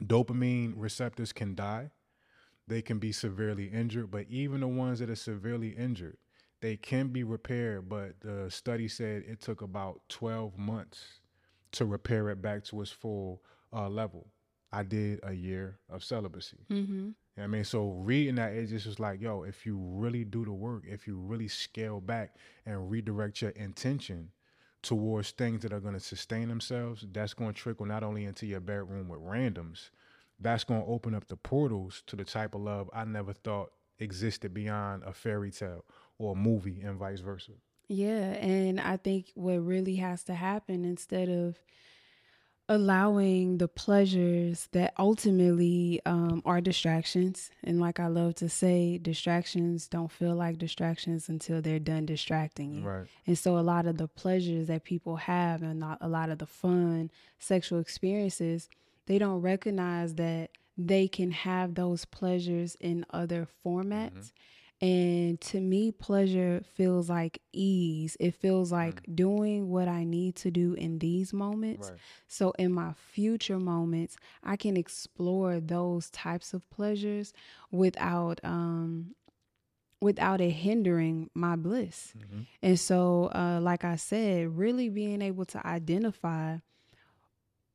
[0.04, 1.92] dopamine receptors can die.
[2.68, 6.18] They can be severely injured, but even the ones that are severely injured,
[6.62, 7.90] they can be repaired.
[7.90, 11.20] But the study said it took about 12 months
[11.74, 13.42] to repair it back to its full
[13.74, 14.28] uh, level.
[14.72, 16.66] I did a year of celibacy.
[16.72, 17.10] Mm-hmm.
[17.42, 20.52] I mean, so reading that, it just was like, yo, if you really do the
[20.52, 24.30] work, if you really scale back and redirect your intention
[24.84, 28.46] towards things that are going to sustain themselves, that's going to trickle not only into
[28.46, 29.90] your bedroom with randoms,
[30.40, 33.72] that's going to open up the portals to the type of love I never thought
[34.00, 35.86] existed beyond a fairy tale
[36.18, 37.54] or a movie and vice versa.
[37.88, 41.58] Yeah, and I think what really has to happen instead of
[42.70, 47.52] allowing the pleasures that ultimately um, are distractions.
[47.64, 52.74] And like I love to say, distractions don't feel like distractions until they're done distracting
[52.76, 52.88] you.
[52.88, 53.08] Right.
[53.28, 56.38] And so a lot of the pleasures that people have and not a lot of
[56.40, 58.70] the fun sexual experiences,
[59.08, 64.14] they don't recognize that they can have those pleasures in other formats.
[64.14, 64.32] Mhm.
[64.84, 68.18] And to me, pleasure feels like ease.
[68.20, 71.92] It feels like doing what I need to do in these moments.
[71.92, 72.00] Right.
[72.28, 77.34] So, in my future moments, I can explore those types of pleasures
[77.72, 79.16] without um,
[80.02, 82.14] without it hindering my bliss.
[82.18, 82.48] Mhm.
[82.62, 86.58] And so, uh, like I said, really being able to identify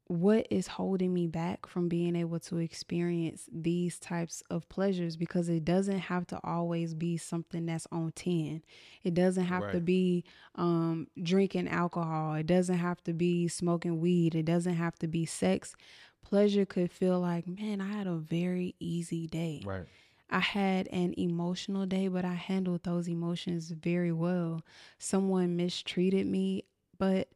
[0.09, 5.51] what is holding me back from being able to experience these types of pleasures because
[5.51, 8.63] it doesn't have to always be something that's on 10.
[9.05, 12.35] It doesn't have to be um, drinking alcohol.
[12.35, 14.35] It doesn't have to be smoking weed.
[14.35, 15.77] It doesn't have to be sex.
[16.25, 19.63] Pleasure could feel like, man, I had a very easy day.
[19.65, 19.85] Right.
[20.31, 24.63] I had an emotional day, but I handled those emotions very well.
[24.99, 26.65] Someone mistreated me,
[26.99, 27.29] but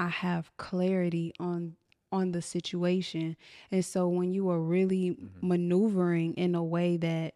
[0.00, 1.76] I have clarity on
[2.12, 3.36] on the situation.
[3.70, 5.42] And so when you are really Mhm.
[5.42, 7.34] maneuvering in a way that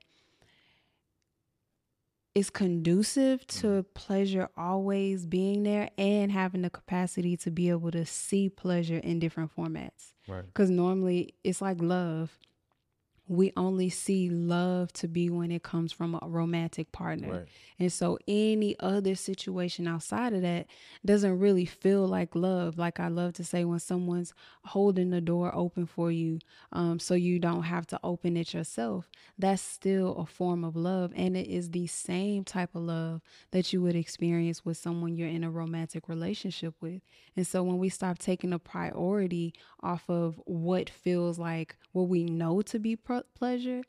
[2.35, 8.07] is conducive to pleasure always being there and having the capacity to be able to
[8.07, 10.15] see pleasure in different formats.
[10.27, 10.47] Right.
[10.47, 12.39] Because normally it's like love.
[13.29, 17.33] We only see love to be when it comes from a romantic partner.
[17.33, 17.49] Right.
[17.79, 20.67] And so any other situation outside of that
[21.05, 22.79] doesn't really feel like love.
[22.79, 26.39] Like I love to say when someone's holding the door open for you
[26.73, 31.13] um, so you don't have to open it yourself, that's still a form of love.
[31.17, 33.21] And it is the same type of love
[33.51, 37.03] that you would experience with someone you're in a romantic relationship with.
[37.37, 42.25] And so when we stop taking a priority off of what feels like what we
[42.25, 42.97] know to be
[43.35, 43.83] pleasure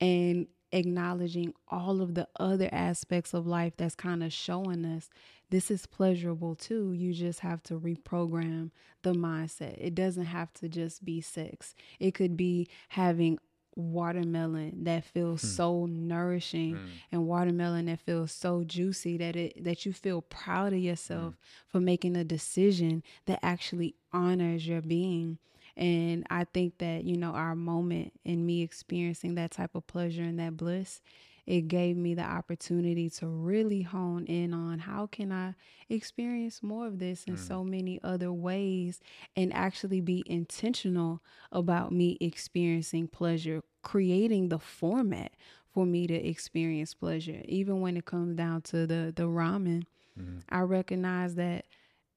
[0.00, 5.08] and acknowledging all of the other aspects of life that's kind of showing us
[5.50, 6.92] this is pleasurable too.
[6.92, 8.70] You just have to reprogram
[9.02, 9.76] the mindset.
[9.78, 13.38] It doesn't have to just be sex, it could be having
[13.76, 15.48] watermelon that feels hmm.
[15.48, 16.86] so nourishing hmm.
[17.10, 21.40] and watermelon that feels so juicy that it that you feel proud of yourself hmm.
[21.66, 25.38] for making a decision that actually honors your being
[25.76, 30.22] and I think that, you know, our moment in me experiencing that type of pleasure
[30.22, 31.00] and that bliss,
[31.46, 35.54] it gave me the opportunity to really hone in on how can I
[35.90, 39.00] experience more of this in so many other ways
[39.36, 41.22] and actually be intentional
[41.52, 45.32] about me experiencing pleasure, creating the format
[45.72, 47.42] for me to experience pleasure.
[47.46, 49.84] Even when it comes down to the the ramen,
[50.18, 50.42] Mhm.
[50.48, 51.66] I recognize that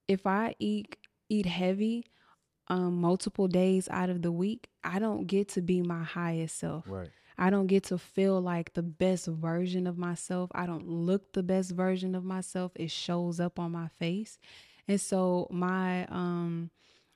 [0.08, 0.96] if I eat
[1.30, 2.06] eat heavy
[2.70, 6.86] um, multiple days out of the week, I don't get to be my highest self.
[6.88, 7.10] Right.
[7.38, 10.50] I don't get to feel like the best version of myself.
[10.56, 12.72] I don't look the best version of myself.
[12.76, 14.40] It shows up on my face.
[14.88, 16.72] And so my um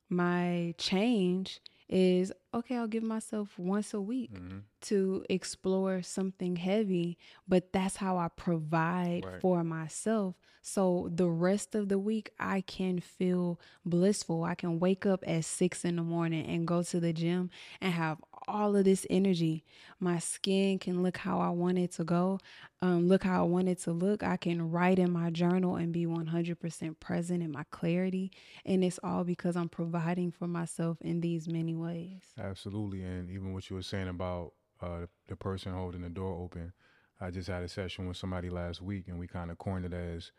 [0.09, 1.59] my change
[1.91, 4.63] is okay, I'll give myself once a week Mhm.
[4.81, 7.17] to explore something heavy,
[7.47, 9.41] but that's how I provide Right.
[9.41, 10.35] for myself.
[10.61, 14.43] So the rest of the week, I can feel blissful.
[14.43, 17.93] I can wake up at six in the morning and go to the gym and
[17.93, 19.63] have all of this energy.
[19.99, 22.39] My skin can look how I want it to go,
[22.81, 24.23] um, look how I want it to look.
[24.23, 28.31] I can write in my journal and be 100% present in my clarity.
[28.65, 32.21] And it's all because I'm providing for myself in these many ways.
[32.39, 33.03] Absolutely.
[33.03, 36.73] And even what you were saying about uh, the person holding the door open,
[37.19, 39.93] I just had a session with somebody last week and we kind of coined it
[39.93, 40.31] as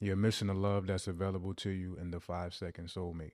[0.00, 3.32] you're missing the love that's available to you in the five second soulmate.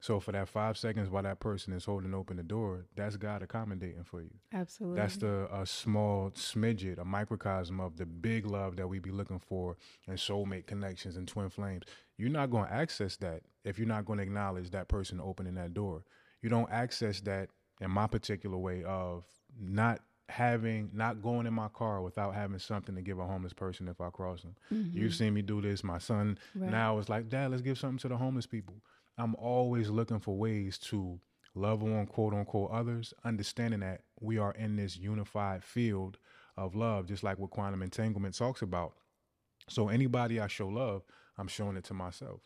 [0.00, 3.42] So for that five seconds while that person is holding open the door, that's God
[3.42, 4.30] accommodating for you.
[4.52, 5.00] Absolutely.
[5.00, 9.40] That's the a small smidget, a microcosm of the big love that we be looking
[9.40, 9.76] for
[10.06, 11.82] in soulmate connections and twin flames.
[12.16, 15.54] You're not going to access that if you're not going to acknowledge that person opening
[15.56, 16.04] that door.
[16.42, 17.48] You don't access that
[17.80, 19.24] in my particular way of
[19.60, 23.88] not having, not going in my car without having something to give a homeless person
[23.88, 24.54] if I cross them.
[24.92, 25.82] You've seen me do this.
[25.82, 26.62] My son Mm-hmm.
[26.64, 26.70] Right.
[26.70, 28.74] now is like, Dad, let's give something to the homeless people.
[29.18, 31.20] I'm always looking for ways to
[31.54, 36.18] love on quote unquote others, understanding that we are in this unified field
[36.56, 38.94] of love, just like what quantum entanglement talks about.
[39.68, 41.02] So anybody I show love,
[41.38, 42.40] I'm showing it to myself.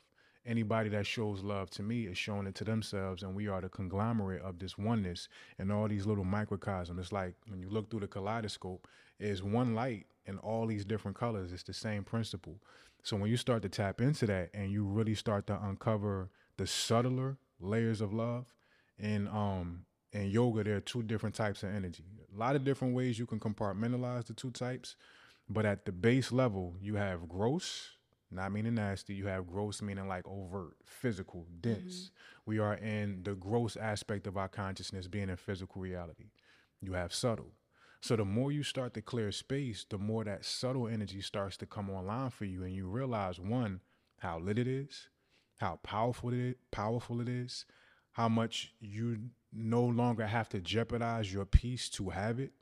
[0.46, 3.68] anybody that shows love to me is showing it to themselves and we are the
[3.68, 8.00] conglomerate of this oneness and all these little microcosms it's like when you look through
[8.00, 8.88] the kaleidoscope
[9.20, 12.60] is one light in all these different colors it's the same principle
[13.04, 16.66] so when you start to tap into that and you really start to uncover the
[16.66, 18.54] subtler layers of love
[18.98, 22.94] and um in yoga there are two different types of energy a lot of different
[22.94, 24.96] ways you can compartmentalize the two types
[25.48, 27.92] but at the base level you have gross
[28.32, 29.14] not meaning nasty.
[29.14, 31.94] You have gross meaning like overt, physical, dense.
[31.94, 32.50] Mm-hmm.
[32.50, 36.30] We are in the gross aspect of our consciousness being in physical reality.
[36.80, 37.52] You have subtle.
[38.00, 41.66] So the more you start to clear space, the more that subtle energy starts to
[41.66, 43.80] come online for you, and you realize one,
[44.18, 45.08] how lit it is,
[45.62, 47.64] how powerful it is, powerful it is,
[48.12, 49.18] how much you
[49.52, 52.52] no longer have to jeopardize your peace to have it,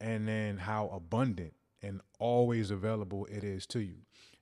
[0.00, 3.96] and then how abundant and always available it is to you.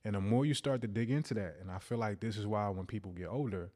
[0.05, 2.45] And the more you start to dig into that, and I feel like this is
[2.45, 3.71] why when people get older,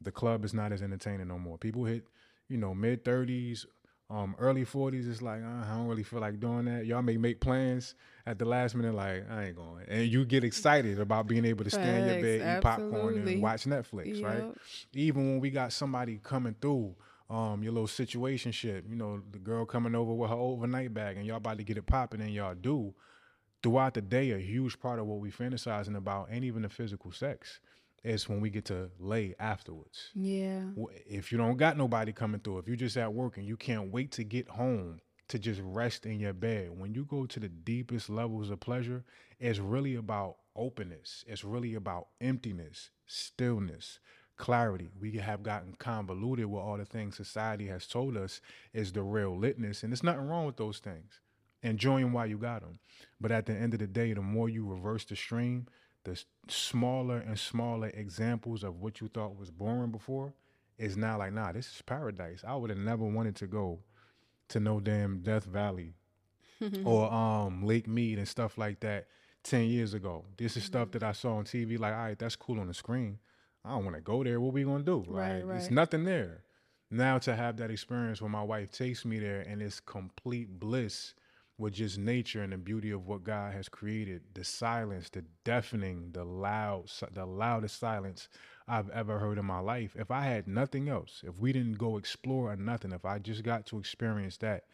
[0.00, 1.58] the club is not as entertaining no more.
[1.58, 2.04] People hit,
[2.48, 3.64] you know, mid thirties,
[4.10, 5.06] um, early forties.
[5.06, 6.86] It's like uh, I don't really feel like doing that.
[6.86, 7.94] Y'all may make plans
[8.26, 11.64] at the last minute, like I ain't going, and you get excited about being able
[11.64, 14.24] to Facts, stay in your bed, eat popcorn, and watch Netflix, yep.
[14.24, 14.44] right?
[14.94, 16.94] Even when we got somebody coming through.
[17.30, 21.18] Um, your little situation shit, you know, the girl coming over with her overnight bag
[21.18, 22.94] and y'all about to get it popping and y'all do
[23.62, 27.12] throughout the day, a huge part of what we fantasizing about ain't even the physical
[27.12, 27.60] sex.
[28.04, 30.10] It's when we get to lay afterwards.
[30.14, 30.62] Yeah.
[31.06, 33.92] If you don't got nobody coming through, if you're just at work and you can't
[33.92, 37.48] wait to get home to just rest in your bed, when you go to the
[37.48, 39.04] deepest levels of pleasure,
[39.38, 41.24] it's really about openness.
[41.26, 43.98] It's really about emptiness, stillness,
[44.36, 44.88] clarity.
[44.98, 48.40] We have gotten convoluted with all the things society has told us
[48.72, 51.20] is the real litness, and there's nothing wrong with those things
[51.62, 52.78] enjoy them while you got them.
[53.20, 55.66] But at the end of the day, the more you reverse the stream,
[56.04, 60.32] the smaller and smaller examples of what you thought was boring before
[60.78, 62.44] is now like, nah, this is paradise.
[62.46, 63.80] I would have never wanted to go
[64.48, 65.94] to no damn Death Valley
[66.84, 69.08] or um Lake Mead and stuff like that
[69.44, 70.24] 10 years ago.
[70.36, 72.74] This is stuff that I saw on TV, like, all right, that's cool on the
[72.74, 73.18] screen.
[73.64, 74.40] I don't want to go there.
[74.40, 75.04] What we gonna do?
[75.08, 75.56] Right, right.
[75.56, 76.42] It's nothing there.
[76.90, 81.12] Now to have that experience when my wife takes me there and it's complete bliss
[81.58, 86.10] with just nature and the beauty of what God has created, the silence, the deafening,
[86.12, 88.28] the loud, the loudest silence
[88.68, 89.96] I've ever heard in my life.
[89.98, 93.42] If I had nothing else, if we didn't go explore or nothing, if I just
[93.42, 94.64] got to experience that,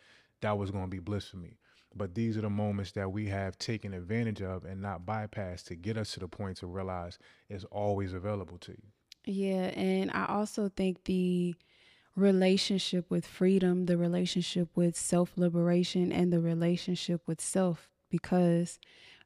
[0.42, 1.56] that was going to be bliss for me.
[1.96, 5.76] But these are the moments that we have taken advantage of and not bypassed to
[5.76, 7.18] get us to the point to realize
[7.48, 8.82] it's always available to you.
[9.26, 11.54] Yeah, and I also think the
[12.16, 18.78] relationship with freedom, the relationship with self liberation, and the relationship with self because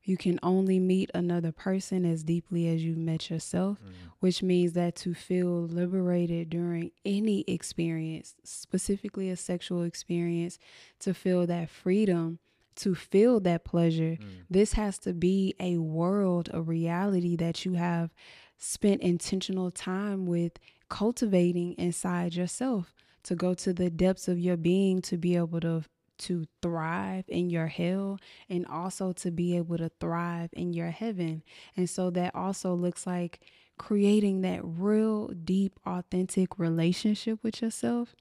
[0.08, 3.92] you can only meet another person as deeply as you've met yourself, mm.
[4.20, 10.58] which means that to feel liberated during any experience, specifically a sexual experience,
[11.00, 12.38] to feel that freedom,
[12.76, 14.26] to feel that pleasure, mm.
[14.48, 18.10] this has to be a world, a reality that you have
[18.56, 20.52] spent intentional time with
[20.88, 25.84] cultivating inside yourself to go to the depths of your being to be able to
[26.18, 28.18] to thrive in your hell
[28.48, 31.42] and also to be able to thrive in your heaven.
[31.76, 33.40] And so that also looks like
[33.78, 38.16] creating that real deep authentic relationship with yourself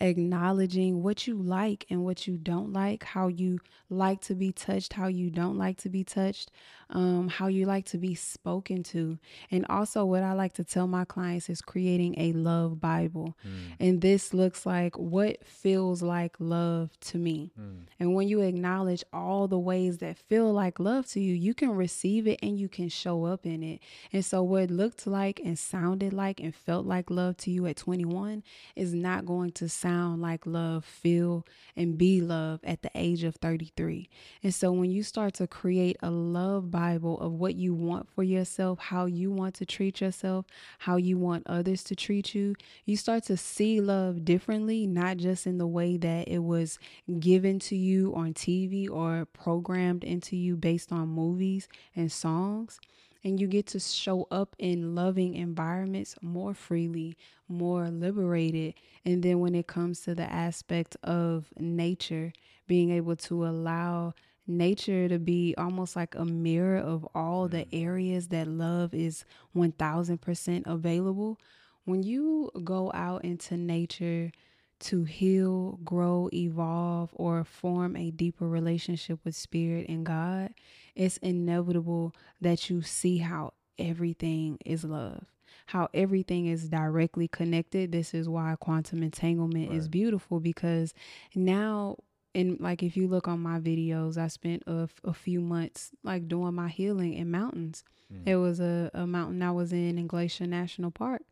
[0.00, 4.94] acknowledging what you like and what you don't like, how you like to be touched,
[4.94, 6.50] how you don't like to be touched,
[6.90, 9.18] um, how you like to be spoken to.
[9.50, 13.36] And also, what I like to tell my clients is creating a love Bible.
[13.46, 13.76] Mm.
[13.80, 17.52] And this looks like what feels like love to me.
[17.58, 17.84] Mm.
[17.98, 21.70] And when you acknowledge all the ways that feel like love to you, you can
[21.70, 23.80] receive it and you can show up in it.
[24.12, 27.76] And so, what looked like and sounded like and felt like love to you at
[27.76, 28.42] 21
[28.76, 33.36] is not going to sound like love, feel, and be love at the age of
[33.36, 34.08] 33.
[34.42, 38.22] And so when you start to create a love Bible of what you want for
[38.22, 40.46] yourself, how you want to treat yourself,
[40.78, 42.54] how you want others to treat you,
[42.86, 46.78] you start to see love differently, not just in the way that it was
[47.20, 52.80] given to you on TV or programmed into you based on movies and songs
[53.24, 57.16] and you get to show up in loving environments more freely,
[57.48, 58.74] more liberated.
[59.04, 62.32] And then when it comes to the aspect of nature,
[62.66, 64.14] being able to allow
[64.46, 67.68] nature to be almost like a mirror of all the mm.
[67.72, 69.24] areas that love is
[69.56, 71.40] 1000% available.
[71.86, 74.32] When you go out into nature,
[74.80, 80.52] to heal, grow, evolve, or form a deeper relationship with spirit and God,
[80.94, 85.24] it's inevitable that you see how everything is love
[85.66, 87.92] how everything is directly connected.
[87.92, 89.78] This is why quantum entanglement right.
[89.78, 90.92] is beautiful because
[91.34, 91.96] now
[92.34, 96.28] and like if you look on my videos, I spent a, a few months like
[96.28, 97.84] doing my healing in mountains.
[98.12, 98.22] Mm.
[98.26, 101.22] It was a, a mountain I was in in Glacier National Park.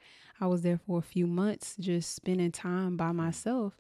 [0.41, 3.75] I was there for a few months just spending time by myself.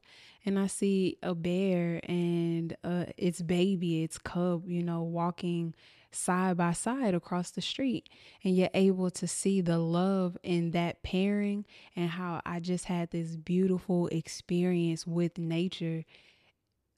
[0.45, 5.75] And I see a bear and uh, its baby, its cub, you know, walking
[6.15, 8.09] side by side across the street
[8.45, 11.65] and you're able to see the love in that pairing
[11.97, 16.05] and how I just had this beautiful experience with nature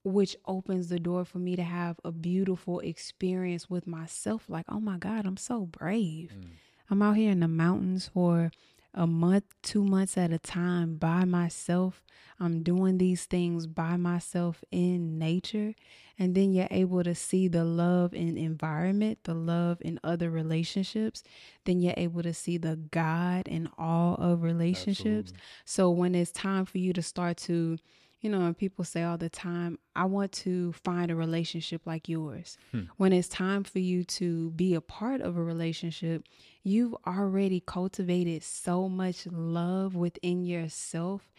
[0.05, 4.81] which opens the door for me to have a beautiful experience with myself like oh
[4.81, 6.33] my god I'm so brave.
[6.39, 6.51] Mm.
[6.91, 8.51] I'm out here in the mountains for
[8.93, 12.03] a month, two months at a time by myself.
[12.39, 15.75] I'm doing these things by myself in nature
[16.19, 21.25] and then you're able to see the love in environment, the love in other relationships,
[21.65, 25.33] then you're able to see the God in all of relationships.
[25.33, 25.39] Absolutely.
[25.65, 27.79] So when it's time for you to start to
[28.25, 32.09] you know, and people say all the time, I want to find a relationship like
[32.09, 32.57] yours.
[32.73, 32.85] Hmm.
[32.97, 36.25] When it's time for you to be a part of a relationship,
[36.63, 41.31] you've already cultivated so much love within yourself.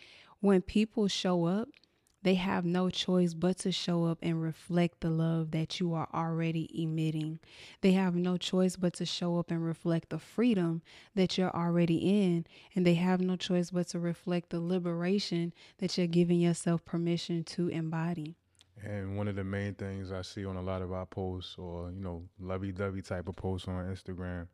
[0.42, 1.70] When people show up,
[2.26, 6.08] they have no choice but to show up and reflect the love that you are
[6.12, 7.38] already emitting.
[7.82, 10.82] They have no choice but to show up and reflect the freedom
[11.14, 12.48] that you're already in.
[12.74, 17.44] And they have no choice but to reflect the liberation that you're giving yourself permission
[17.44, 18.34] to embody.
[18.84, 21.92] And one of the main things I see on a lot of our posts or,
[21.92, 24.48] you know, lovey dovey type of posts on Instagram,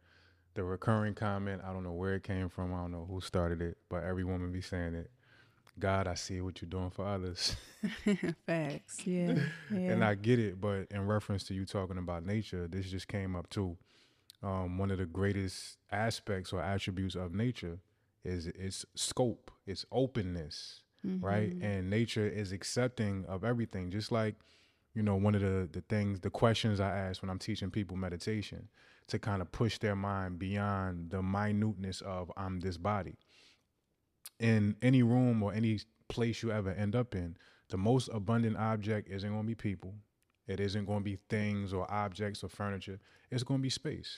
[0.56, 3.62] the recurring comment, I don't know where it came from, I don't know who started
[3.62, 5.10] it, but every woman be saying it
[5.80, 7.56] God, I see what you're doing for others.
[8.46, 9.36] Facts, yeah,
[9.72, 9.92] yeah.
[9.92, 13.36] And I get it, but in reference to you talking about nature, this just came
[13.36, 13.78] up too.
[14.44, 17.80] Um, one of the greatest aspects or attributes of nature
[18.24, 21.26] is its scope, its openness, mm-hmm.
[21.26, 21.54] right?
[21.62, 23.92] And nature is accepting of everything.
[23.92, 24.36] Just like,
[24.94, 27.98] you know, one of the the things, the questions I ask when I'm teaching people
[27.98, 28.68] meditation
[29.08, 33.18] to kind of push their mind beyond the minuteness of I'm this body
[34.40, 37.38] in any room or any place you ever end up in,
[37.70, 39.94] the most abundant object isn't going to be people.
[40.48, 43.00] It isn't going to be things or objects or furniture.
[43.30, 44.18] It's going to be space.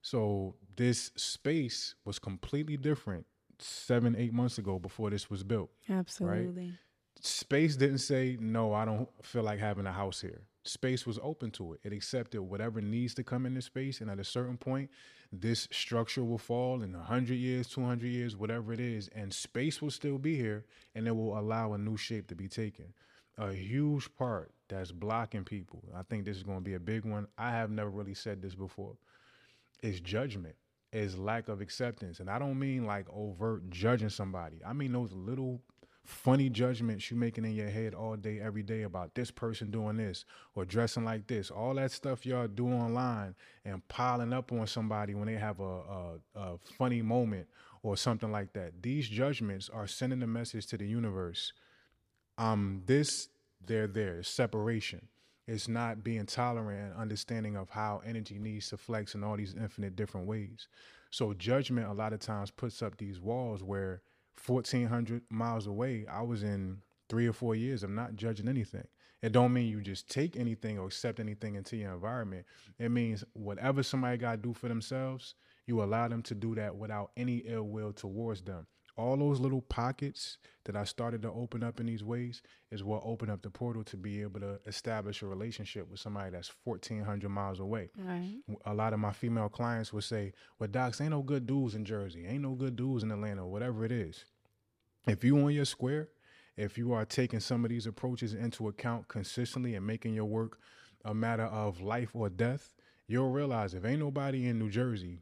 [0.00, 3.26] So this space was completely different
[3.58, 5.70] seven, eight months ago before this was built.
[5.88, 6.66] Absolutely.
[6.66, 6.72] Right?
[7.20, 10.42] Space didn't say, no, I don't feel like having a house here.
[10.64, 11.80] Space was open to it.
[11.82, 14.00] It accepted whatever needs to come into space.
[14.00, 14.90] And at a certain point,
[15.32, 19.90] this structure will fall in 100 years, 200 years, whatever it is, and space will
[19.90, 20.64] still be here
[20.94, 22.92] and it will allow a new shape to be taken.
[23.38, 27.04] A huge part that's blocking people, I think this is going to be a big
[27.04, 27.26] one.
[27.36, 28.96] I have never really said this before,
[29.82, 30.56] is judgment,
[30.92, 32.20] is lack of acceptance.
[32.20, 35.60] And I don't mean like overt judging somebody, I mean those little
[36.06, 39.96] funny judgments you making in your head all day, every day about this person doing
[39.96, 43.34] this or dressing like this, all that stuff y'all do online
[43.64, 47.46] and piling up on somebody when they have a, a, a funny moment
[47.82, 48.82] or something like that.
[48.82, 51.52] These judgments are sending a message to the universe.
[52.38, 53.28] Um, this,
[53.64, 55.08] they're there, separation.
[55.46, 59.54] It's not being tolerant and understanding of how energy needs to flex in all these
[59.54, 60.68] infinite different ways.
[61.10, 64.02] So judgment a lot of times puts up these walls where
[64.44, 66.78] 1400 miles away, I was in
[67.08, 68.86] three or four years of not judging anything.
[69.22, 72.46] It don't mean you just take anything or accept anything into your environment.
[72.78, 75.34] It means whatever somebody got to do for themselves,
[75.66, 78.66] you allow them to do that without any ill will towards them
[78.96, 83.02] all those little pockets that I started to open up in these ways is what
[83.04, 87.28] opened up the portal to be able to establish a relationship with somebody that's 1400
[87.28, 87.90] miles away.
[87.96, 88.38] Right.
[88.64, 91.84] A lot of my female clients would say, well, docs, ain't no good dudes in
[91.84, 94.24] Jersey, ain't no good dudes in Atlanta, whatever it is.
[95.06, 96.08] If you on your square,
[96.56, 100.58] if you are taking some of these approaches into account consistently and making your work
[101.04, 102.74] a matter of life or death,
[103.06, 105.20] you'll realize if ain't nobody in New Jersey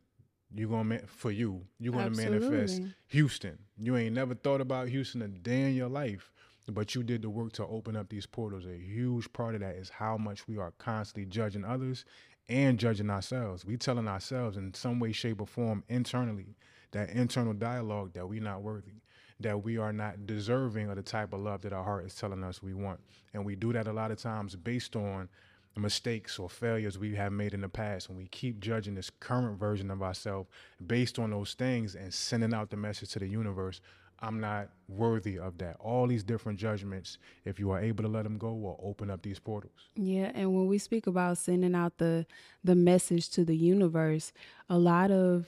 [0.55, 1.63] you're gonna for you.
[1.79, 2.49] You're gonna Absolutely.
[2.49, 3.59] manifest houston.
[3.79, 6.31] You ain't never thought about houston a day in your life
[6.69, 8.65] but you did the work to open up these portals.
[8.65, 12.07] A huge part of that is how much we are constantly judging others
[12.49, 13.65] and judging ourselves.
[13.67, 16.57] We telling ourselves in some way shape or form internally
[16.93, 19.03] that internal dialogue that we're not worthy
[19.41, 22.45] that we are not deserving of the type of love that our heart is telling
[22.45, 23.01] us we want.
[23.33, 25.29] And we do that a lot of times based on
[25.77, 29.59] mistakes or failures we have made in the past and we keep judging this current
[29.59, 30.49] version of ourselves
[30.87, 33.81] based on those things and sending out the message to the universe
[34.21, 35.77] i'm not worthy of that.
[35.81, 39.23] All these different judgments if you are able to let them go will open up
[39.23, 39.89] these portals.
[39.97, 42.27] Yeah and when we speak about sending out the
[42.63, 44.33] the message to the universe
[44.69, 45.47] a lot of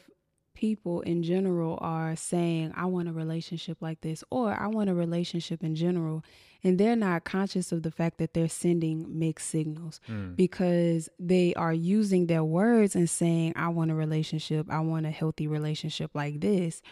[0.56, 4.94] people in general are saying, I want a relationship like this, or I want a
[4.94, 6.24] relationship in general,
[6.66, 10.34] and they're not conscious of the fact that they're sending mixed signals Mm.
[10.36, 15.10] because they are using their words and saying, I want a relationship, I want a
[15.10, 16.82] healthy relationship like this.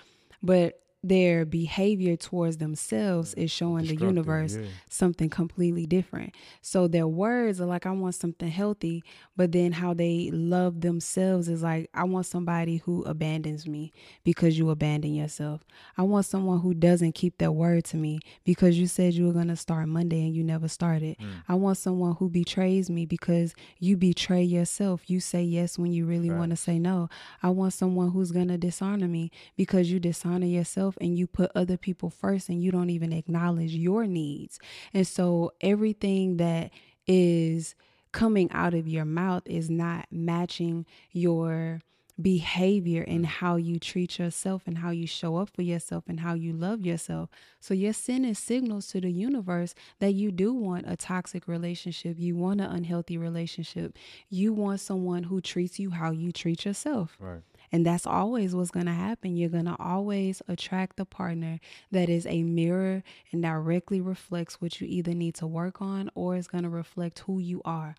[0.43, 4.67] But their behavior towards themselves is showing the universe yeah.
[4.89, 6.35] something completely different.
[6.63, 9.05] So their words are like, I want something healthy,
[9.37, 13.93] but then how they love themselves is like, I want somebody who abandons me
[14.25, 15.63] because you abandon yourself.
[15.99, 19.35] I want someone who doesn't keep their word to me because you said you were
[19.35, 21.19] going to start Monday and you never started.
[21.19, 21.27] Mm.
[21.49, 25.11] I want someone who betrays me because you betray yourself.
[25.11, 27.11] You say yes when you really want to say no.
[27.43, 31.51] I want someone who's going to dishonor me because you dishonor yourself and you put
[31.55, 34.59] other people first and you don't even acknowledge your needs.
[34.93, 36.71] And so everything that
[37.07, 37.75] is
[38.13, 41.81] coming out of your mouth is not matching your
[42.21, 46.35] behavior and how you treat yourself and how you show up for yourself and how
[46.35, 47.29] you love yourself.
[47.59, 52.37] So you're sending signals to the universe that you do want a toxic relationship, you
[52.37, 57.17] want an unhealthy relationship, you want someone who treats you how you treat yourself.
[57.19, 57.43] Right.
[57.75, 59.37] And that's always what's going to happen.
[59.37, 61.59] You're going to always attract the partner
[61.91, 63.03] that is a mirror
[63.33, 67.18] and directly reflects what you either need to work on or is going to reflect
[67.27, 67.97] who you are.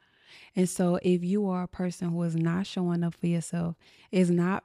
[0.56, 3.76] And so, if you are a person who is not showing up for yourself,
[4.14, 4.64] is not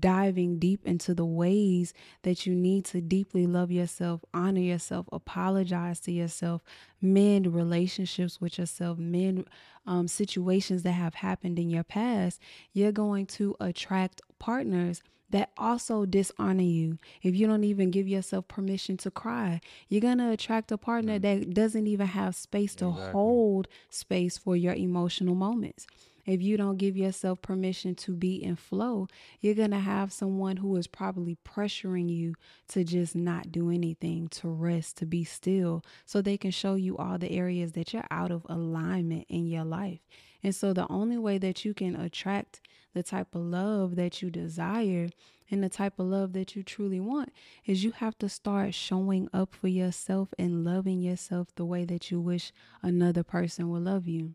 [0.00, 6.00] diving deep into the ways that you need to deeply love yourself, honor yourself, apologize
[6.00, 6.62] to yourself,
[7.02, 9.46] mend relationships with yourself, mend
[9.86, 12.40] um, situations that have happened in your past,
[12.72, 16.98] you're going to attract partners that also dishonor you.
[17.22, 21.18] If you don't even give yourself permission to cry, you're going to attract a partner
[21.18, 23.12] that doesn't even have space to Exactly.
[23.12, 25.86] hold space for your emotional moments.
[26.26, 29.08] If you don't give yourself permission to be in flow,
[29.40, 32.34] you're going to have someone who is probably pressuring you
[32.68, 36.96] to just not do anything, to rest, to be still, so they can show you
[36.96, 40.00] all the areas that you're out of alignment in your life.
[40.42, 42.60] And so the only way that you can attract
[42.94, 45.08] the type of love that you desire
[45.50, 47.32] and the type of love that you truly want
[47.66, 52.10] is you have to start showing up for yourself and loving yourself the way that
[52.10, 52.52] you wish
[52.82, 54.34] another person would love you.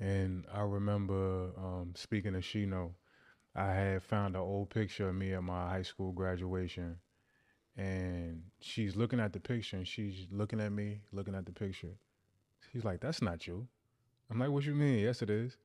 [0.00, 2.92] And I remember um, speaking to Shino,
[3.54, 6.96] I had found an old picture of me at my high school graduation.
[7.76, 11.96] And she's looking at the picture and she's looking at me, looking at the picture.
[12.72, 13.66] She's like, That's not you.
[14.30, 15.00] I'm like, What you mean?
[15.00, 15.56] Yes, it is.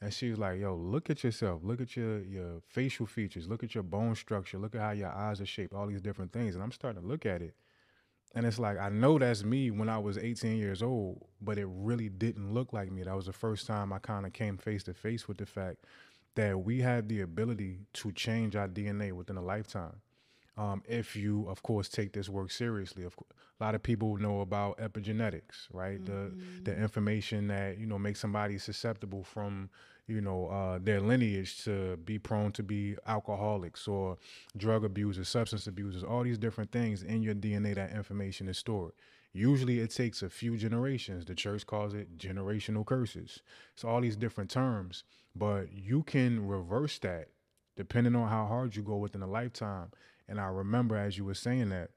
[0.00, 1.62] And she was like, Yo, look at yourself.
[1.64, 3.48] Look at your, your facial features.
[3.48, 4.58] Look at your bone structure.
[4.58, 6.54] Look at how your eyes are shaped, all these different things.
[6.54, 7.54] And I'm starting to look at it.
[8.34, 11.66] And it's like, I know that's me when I was 18 years old, but it
[11.70, 13.02] really didn't look like me.
[13.02, 15.84] That was the first time I kind of came face to face with the fact
[16.34, 19.96] that we have the ability to change our DNA within a lifetime.
[20.58, 23.04] Um, if you, of course, take this work seriously.
[23.04, 26.02] Of course, a lot of people know about epigenetics, right?
[26.04, 26.32] The
[26.64, 29.68] the information that you know makes somebody susceptible from
[30.06, 34.18] you know uh, their lineage to be prone to be alcoholics or
[34.56, 37.74] drug abusers, substance abusers, all these different things in your DNA.
[37.74, 38.92] That information is stored.
[39.32, 41.24] Usually, it takes a few generations.
[41.24, 43.40] The church calls it generational curses.
[43.74, 45.04] It's all these different terms,
[45.34, 47.28] but you can reverse that
[47.76, 49.90] depending on how hard you go within a lifetime.
[50.28, 51.90] And I remember as you were saying that,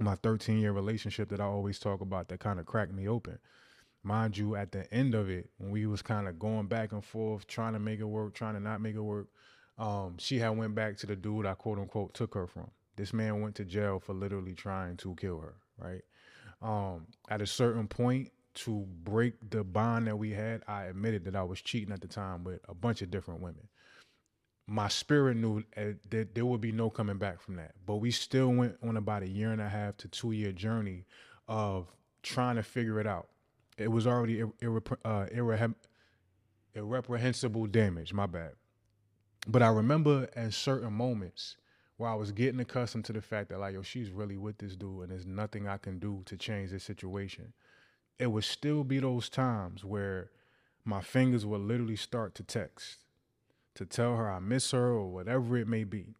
[0.00, 3.38] my 13 year relationship that I always talk about that kind of cracked me open.
[4.08, 7.04] Mind you, at the end of it, when we was kind of going back and
[7.04, 9.28] forth, trying to make it work, trying to not make it work,
[9.76, 12.70] um, she had went back to the dude I quote unquote took her from.
[12.96, 16.00] This man went to jail for literally trying to kill her, right?
[16.62, 21.36] Um, at a certain point, to break the bond that we had, I admitted that
[21.36, 23.68] I was cheating at the time with a bunch of different women
[24.68, 27.72] my spirit knew uh, that there would be no coming back from that.
[27.86, 31.06] But we still went on about a year and a half to two year journey
[31.48, 31.88] of
[32.22, 33.28] trying to figure it out.
[33.78, 34.52] It was already ir-
[35.04, 35.76] uh, irrehem-
[36.74, 38.12] irreprehensible damage.
[38.12, 38.52] My bad.
[39.46, 41.56] But I remember at certain moments
[41.96, 44.76] where I was getting accustomed to the fact that like, yo, she's really with this
[44.76, 47.52] dude, and there's nothing I can do to change this situation.
[48.18, 50.30] It would still be those times where
[50.84, 52.98] my fingers would literally start to text
[53.74, 56.14] to tell her I miss her or whatever it may be.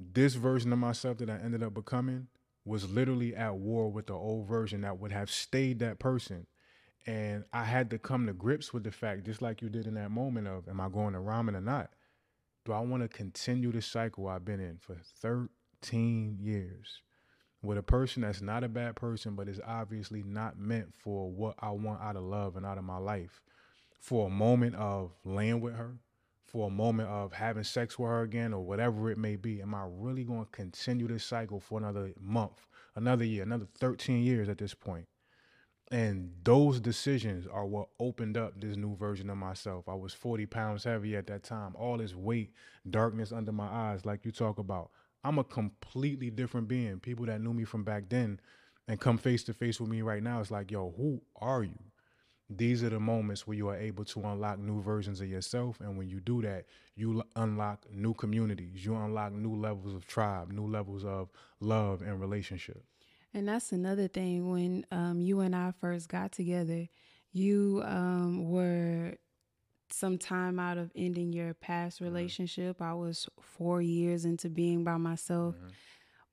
[0.00, 2.26] This version of myself that I ended up becoming
[2.64, 6.46] was literally at war with the old version that would have stayed that person.
[7.04, 9.94] And I had to come to grips with the fact, just like you did in
[9.94, 11.90] that moment of, am I going to ramen or not?
[12.64, 17.02] Do I want to continue the cycle I've been in for 13 years
[17.62, 21.54] with a person that's not a bad person, but is obviously not meant for what
[21.60, 23.40] I want out of love and out of my life?
[24.00, 25.98] For a moment of laying with her,
[26.46, 29.60] for a moment of having sex with her again or whatever it may be?
[29.60, 34.22] Am I really going to continue this cycle for another month, another year, another 13
[34.22, 35.06] years at this point?
[35.90, 39.88] And those decisions are what opened up this new version of myself.
[39.88, 42.52] I was 40 pounds heavy at that time, all this weight,
[42.90, 44.90] darkness under my eyes, like you talk about.
[45.22, 46.98] I'm a completely different being.
[46.98, 48.40] People that knew me from back then
[48.88, 51.78] and come face to face with me right now, it's like, yo, who are you?
[52.48, 55.80] These are the moments where you are able to unlock new versions of yourself.
[55.80, 60.52] And when you do that, you unlock new communities, you unlock new levels of tribe,
[60.52, 61.28] new levels of
[61.60, 62.84] love and relationship.
[63.36, 64.48] And that's another thing.
[64.48, 66.88] When um, you and I first got together,
[67.32, 69.16] you um, were
[69.90, 72.80] some time out of ending your past relationship.
[72.80, 75.54] I was four years into being by myself.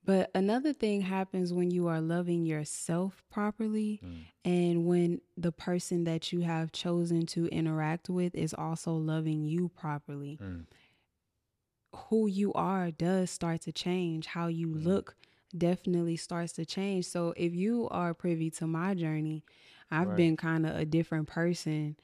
[0.02, 4.00] But another thing happens when you are loving yourself properly
[4.44, 9.68] and when the person that you have chosen to interact with is also loving you
[9.68, 10.38] properly.
[10.42, 10.64] Mm.
[12.08, 14.26] Who you are does start to change.
[14.26, 15.16] How you look
[15.56, 17.06] definitely starts to change.
[17.06, 19.44] So if you are privy to my journey,
[19.90, 20.16] I've Right.
[20.16, 21.96] been kind of a different person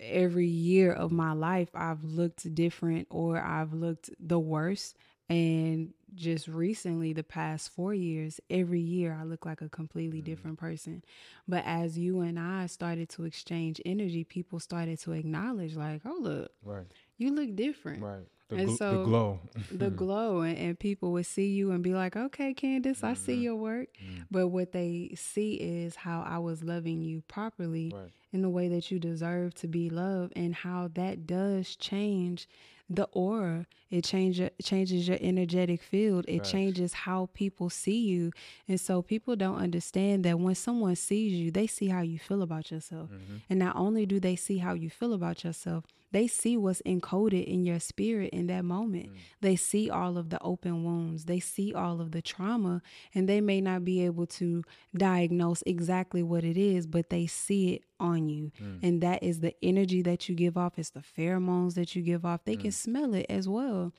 [0.00, 4.96] every year of my life I've looked different or I've looked the worst.
[5.28, 10.24] And just recently, the past four years, every year I look like a completely mm.
[10.24, 11.04] different person.
[11.46, 16.18] But as you and I started to exchange energy, people started to acknowledge, like, oh,
[16.20, 16.86] look, Right,
[17.16, 18.02] you look different.
[18.02, 18.26] right.
[18.50, 19.40] The, And gl- so- the glow.
[19.70, 23.34] The glow, and, and people would see you and be like, okay, Candyss, I see
[23.34, 23.42] mm-hmm.
[23.42, 23.88] your work.
[24.04, 24.24] Mm.
[24.30, 28.10] But what they see is how I was loving you properly right.
[28.32, 32.48] in the way that you deserve to be loved and how that does change
[32.90, 36.50] the aura it change, changes your energetic field it Facts.
[36.50, 38.32] changes how people see you
[38.66, 42.42] and so people don't understand that when someone sees you they see how you feel
[42.42, 43.36] about yourself mm-hmm.
[43.48, 47.44] and not only do they see how you feel about yourself they see what's encoded
[47.44, 49.12] in your spirit in that moment.
[49.12, 49.16] Mm.
[49.40, 51.24] They see all of the open wounds.
[51.24, 52.82] They see all of the trauma
[53.14, 54.64] and they may not be able to
[54.96, 58.50] diagnose exactly what it is but they see it on you.
[58.62, 58.78] Mm.
[58.82, 60.78] And that is the energy that you give off.
[60.78, 62.44] It's the pheromones that you give off.
[62.44, 62.74] They can mm.
[62.74, 63.92] smell it as well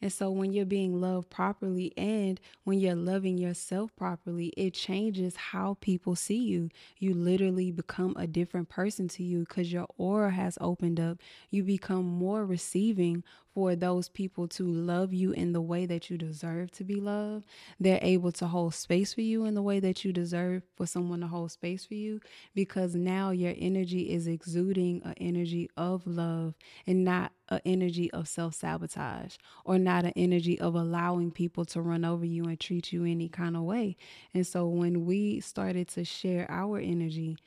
[0.00, 5.34] and so when you're being loved properly and when you're loving yourself properly, it changes
[5.36, 6.70] how people see you.
[6.98, 11.18] You literally become a different person to you because your aura has opened up.
[11.50, 13.24] You become more receiving
[13.58, 17.44] for those people to love you in the way that you deserve to be loved.
[17.80, 21.20] They're able to hold space for you in the way that you deserve for someone
[21.22, 22.20] to hold space for you
[22.54, 26.54] because now your energy is exuding an energy of love
[26.86, 31.80] and not an energy of self sabotage or not an energy of allowing people to
[31.80, 33.96] run over you and treat you any kind of way.
[34.34, 37.38] And so when we started to share our energy,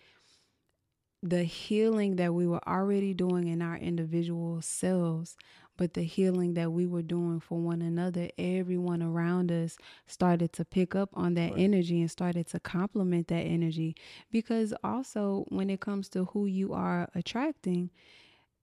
[1.22, 5.38] the healing that we were already doing in our individual selves,
[5.78, 9.78] but the healing that we were doing for one another, everyone around us
[10.08, 13.96] started to pick up on that energy and started to complement that energy.
[14.32, 17.92] Because also, when it comes to who you are attracting,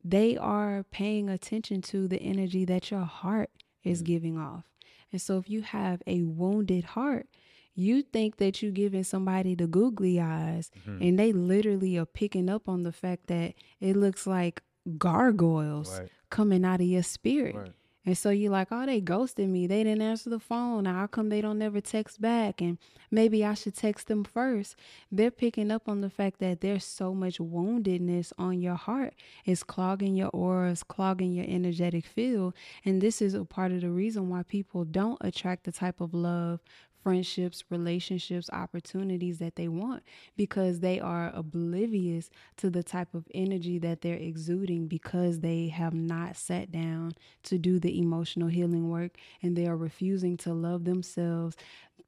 [0.05, 3.51] they are paying attention to the energy that your heart
[3.85, 4.65] is giving off.
[5.13, 7.27] And so if you have a wounded heart,
[7.75, 11.01] you think that you're giving somebody the googly eyes mm-hmm.
[11.03, 14.63] and they literally are picking up on the fact that it looks like
[14.99, 16.11] gargoyles Right.
[16.31, 17.55] coming out of your spirit.
[17.55, 17.73] Right.
[18.07, 19.67] And so you're like, oh, they ghosted me.
[19.67, 20.87] They didn't answer the phone.
[20.87, 22.61] How come they don't never text back?
[22.63, 22.79] And
[23.11, 24.77] maybe I should text them first.
[25.13, 29.15] They're picking up on the fact that there's so much woundedness on your heart.
[29.45, 32.55] It's clogging your auras, clogging your energetic field.
[32.85, 36.15] And this is a part of the reason why people don't attract the type of
[36.15, 36.61] love,
[37.09, 40.03] friendships, relationships, opportunities that they want
[40.37, 42.29] because they are oblivious
[42.59, 47.11] to the type of energy that they're exuding because they have not sat down
[47.43, 51.57] to do the emotional healing work and they are refusing to love themselves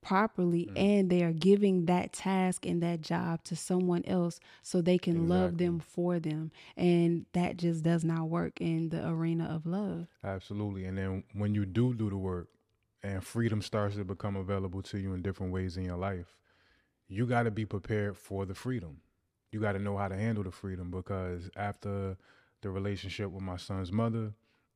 [0.02, 0.78] properly mm.
[0.78, 5.28] and they are giving that task and that job to someone else so they can
[5.28, 6.50] love them for them.
[6.76, 10.08] And that just does not work in the arena of love.
[10.22, 10.84] Absolutely.
[10.84, 12.48] And then when you do do the work
[13.02, 16.36] and freedom starts to become available to you in different ways in your life,
[17.08, 19.00] you got to be prepared for the freedom.
[19.52, 22.16] You got to know how to handle the freedom because after
[22.62, 24.32] the relationship with my son's mother,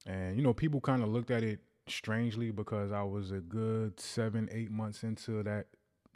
[0.07, 4.01] and you know, people kind of looked at it strangely because I was a good
[4.01, 5.67] seven, eight months into that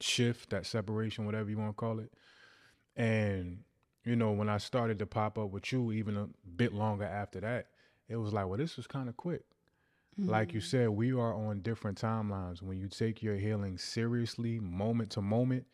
[0.00, 2.12] shift, that separation, whatever you want to call it.
[2.96, 3.60] And,
[4.04, 7.40] you know, when I started to pop up with you, even a bit longer after
[7.40, 7.66] that,
[8.08, 9.44] it was like, well, this was kind of quick.
[10.26, 12.60] Like you said, we are on different timelines.
[12.62, 15.64] When you take your healing seriously, moment to moment,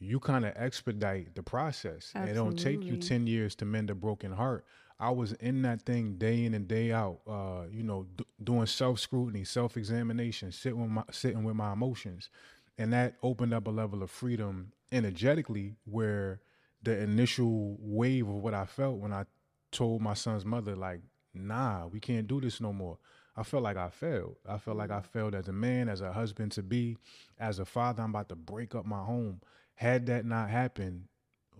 [0.00, 2.12] you kind of expedite the process.
[2.14, 2.30] Absolutely.
[2.30, 4.64] It don't take you 10 years to mend a broken heart.
[5.00, 8.66] I was in that thing day in and day out, uh, you know, d- doing
[8.66, 12.30] self scrutiny, self examination, sitting with my sitting with my emotions,
[12.78, 16.40] and that opened up a level of freedom energetically where
[16.82, 19.24] the initial wave of what I felt when I
[19.72, 21.00] told my son's mother, like,
[21.32, 22.98] nah, we can't do this no more.
[23.36, 24.36] I felt like I failed.
[24.48, 25.06] I felt like I mm.
[25.06, 26.96] failed as a man, as a husband to be,
[27.38, 28.02] as a father.
[28.02, 29.40] I'm about to break up my home.
[29.74, 31.08] Had that not happened,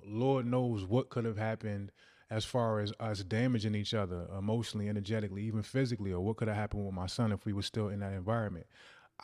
[0.06, 1.90] Lord knows what could have happened
[2.30, 6.56] as far as us damaging each other emotionally, energetically, even physically, or what could have
[6.56, 8.66] happened with my son if we were still in that environment.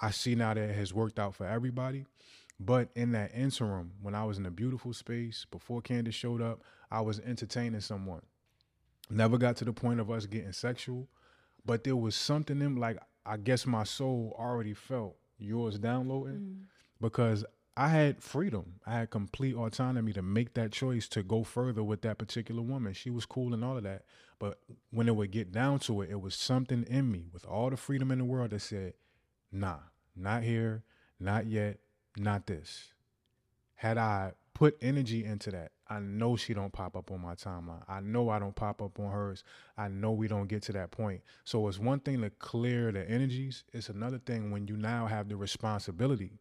[0.00, 2.06] I see now that it has worked out for everybody.
[2.58, 6.62] But in that interim, when I was in a beautiful space before Candyss showed up,
[6.90, 8.20] I was entertaining someone.
[9.08, 11.08] Never got to the point of us getting sexual,
[11.64, 16.56] but there was something in like I guess my soul already felt yours downloading mm.
[17.00, 17.44] because
[17.76, 18.80] I had freedom.
[18.86, 22.92] I had complete autonomy to make that choice to go further with that particular woman.
[22.92, 24.02] She was cool and all of that.
[24.38, 24.58] But
[24.90, 27.76] when it would get down to it, it was something in me with all the
[27.76, 28.94] freedom in the world that said,
[29.52, 29.78] nah,
[30.16, 30.82] not here,
[31.18, 31.78] not yet,
[32.16, 32.92] not this.
[33.76, 37.82] Had I put energy into that, I know she don't pop up on my timeline.
[37.88, 39.42] I know I don't pop up on hers.
[39.78, 41.22] I know we don't get to that point.
[41.44, 43.64] So it's one thing to clear the energies.
[43.72, 46.40] It's another thing when you now have the responsibility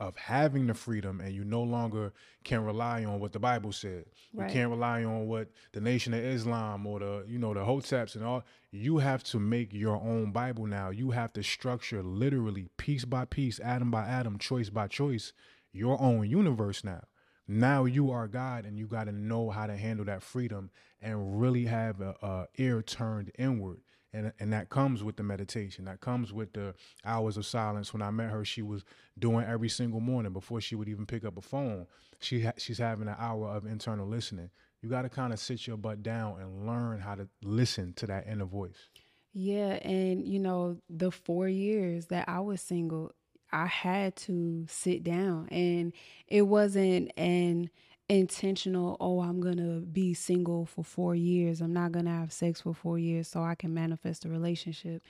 [0.00, 4.06] of having the freedom and you no longer can rely on what the Bible said.
[4.32, 4.48] Right.
[4.48, 8.14] You can't rely on what the Nation of Islam or the, you know, the Hoteps
[8.14, 8.44] and all.
[8.70, 10.88] You have to make your own Bible now.
[10.88, 15.34] You have to structure literally piece by piece, atom by atom, choice by choice,
[15.70, 17.02] your own universe now.
[17.48, 20.70] Now you are God and you got to know how to handle that freedom
[21.00, 23.80] and really have a, a ear turned inward.
[24.12, 25.86] And and that comes with the meditation.
[25.86, 27.92] That comes with the hours of silence.
[27.92, 28.84] When i met her she was
[29.18, 31.86] doing every single morning before she would even pick up a phone.
[32.20, 34.50] She ha- she's having an hour of internal listening.
[34.82, 38.06] You got to kind of sit your butt down and learn how to listen to
[38.06, 38.88] that inner voice.
[39.32, 43.12] Yeah and you know the 4 years that i was single
[43.52, 45.92] i had to sit down and
[46.28, 47.70] it wasn't an
[48.08, 51.60] intentional, oh, I'm to be single for four years.
[51.60, 55.02] I'm not to have sex for four years so I can manifest a relationship.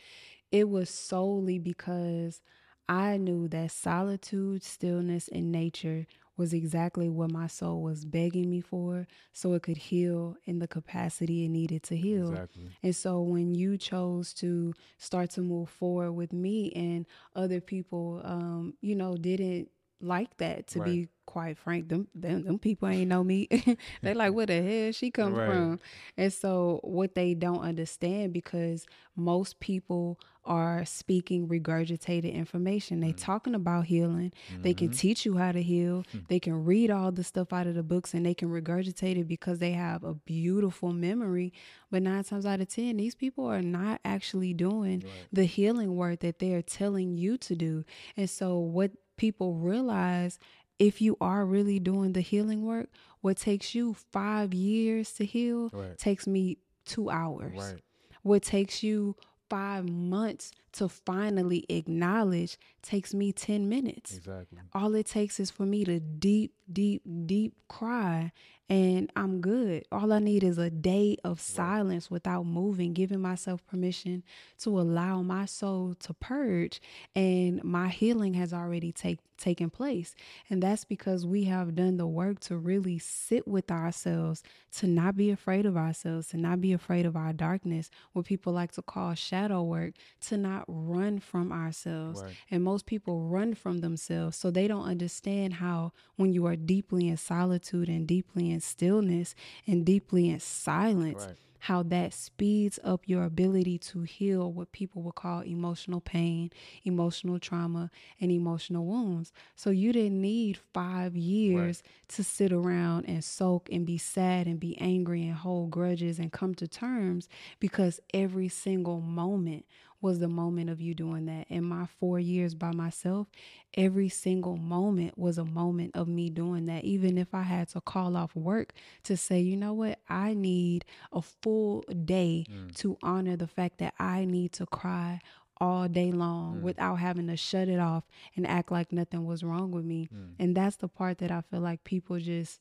[0.51, 2.41] It was solely because
[2.89, 6.07] I knew that solitude, stillness, and nature
[6.39, 10.69] was exactly what my soul was begging me for so it could heal in the
[10.69, 12.31] capacity it needed to heal.
[12.31, 12.71] Exactly.
[12.83, 18.23] And so when you chose to start to move forward with me and other people
[18.25, 19.69] um, you know, didn't
[20.01, 20.87] like that to right.
[20.87, 23.47] be quite frank them, them them people ain't know me
[24.03, 25.47] they like where the hell she come right.
[25.47, 25.79] from
[26.17, 33.19] and so what they don't understand because most people are speaking regurgitated information they mm
[33.19, 34.63] talking about healing mm-hmm.
[34.63, 34.97] they can mm-hmm.
[34.97, 37.83] teach you how to heal mm they can read all the stuff out of the
[37.83, 41.53] books and they can regurgitate it because they have a beautiful memory
[41.91, 45.13] but nine times out of ten these people are not actually doing right.
[45.33, 47.85] the healing work that they're telling you to do
[48.17, 50.39] and so what people realize
[50.79, 52.89] if you are really doing the healing work,
[53.21, 55.99] what takes you five years to heal right.
[55.99, 57.57] takes me two hours.
[57.57, 57.83] Right.
[58.23, 59.17] What takes you
[59.49, 64.17] five months to finally acknowledge takes me 10 minutes.
[64.17, 64.59] Exactly.
[64.73, 68.33] All it takes is for me to deep, deep, deep cry
[68.71, 69.87] and I'm good.
[69.91, 74.23] All I need is a day of silence without moving, giving myself permission
[74.59, 76.81] to allow my soul to purge,
[77.15, 80.15] and my healing has already take, taken place.
[80.51, 84.43] And that's because we have done the work to really sit with ourselves,
[84.77, 88.53] to not be afraid of ourselves, to not be afraid of our darkness, what people
[88.53, 89.95] like to call shadow work,
[90.27, 92.23] to not run from ourselves.
[92.23, 92.35] Right.
[92.51, 97.09] And most people run from themselves, so they don't understand how when you are deeply
[97.09, 99.35] in solitude and deeply in stillness
[99.67, 101.27] and deeply in silence.
[101.27, 101.37] Right.
[101.61, 106.53] How that speeds up your ability to heal what people would call emotional pain,
[106.85, 107.91] emotional trauma,
[108.21, 109.33] and emotional wounds.
[109.57, 112.09] So, you didn't need five years right.
[112.15, 116.31] to sit around and soak and be sad and be angry and hold grudges and
[116.31, 117.29] come to terms
[117.59, 119.65] because every single moment
[120.01, 121.47] was the moment of you doing that.
[121.49, 123.29] In my four years by myself,
[123.75, 126.85] every single moment was a moment of me doing that.
[126.85, 128.73] Even if I had to call off work
[129.05, 132.75] to say, you know what, I need a full day mm.
[132.77, 135.21] to honor the fact that I need to cry
[135.61, 136.63] all day long mm.
[136.63, 138.05] without having to shut it off
[138.37, 140.09] and act like nothing was wrong with me.
[140.15, 140.35] Mm.
[140.39, 142.61] And that's the part that I feel like people just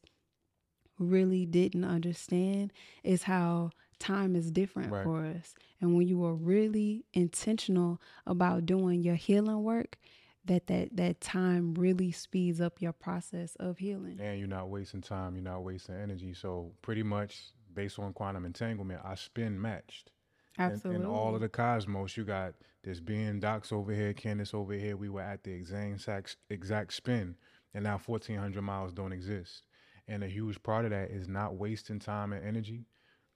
[0.99, 2.73] really didn't understand
[3.03, 5.03] is how time is different right.
[5.03, 5.53] for us.
[5.81, 9.97] And when you are really intentional about doing your healing work,
[10.45, 14.19] that that that time really speeds up your process of healing.
[14.21, 16.33] And you're not wasting time, you're not wasting energy.
[16.33, 20.11] So pretty much based on quantum entanglement, I spin matched.
[20.57, 20.95] Absolutely.
[20.95, 22.53] In, in all of the cosmos, you got
[22.83, 24.97] this being Docs over here, Candyss over here.
[24.97, 27.35] We were at the exact exact spin,
[27.73, 29.63] and now 1,400 miles don't exist.
[30.07, 32.85] And a huge part of that is not wasting time and energy.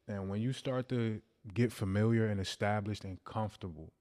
[0.08, 1.22] And when you start to
[1.54, 3.92] get familiar and established and comfortable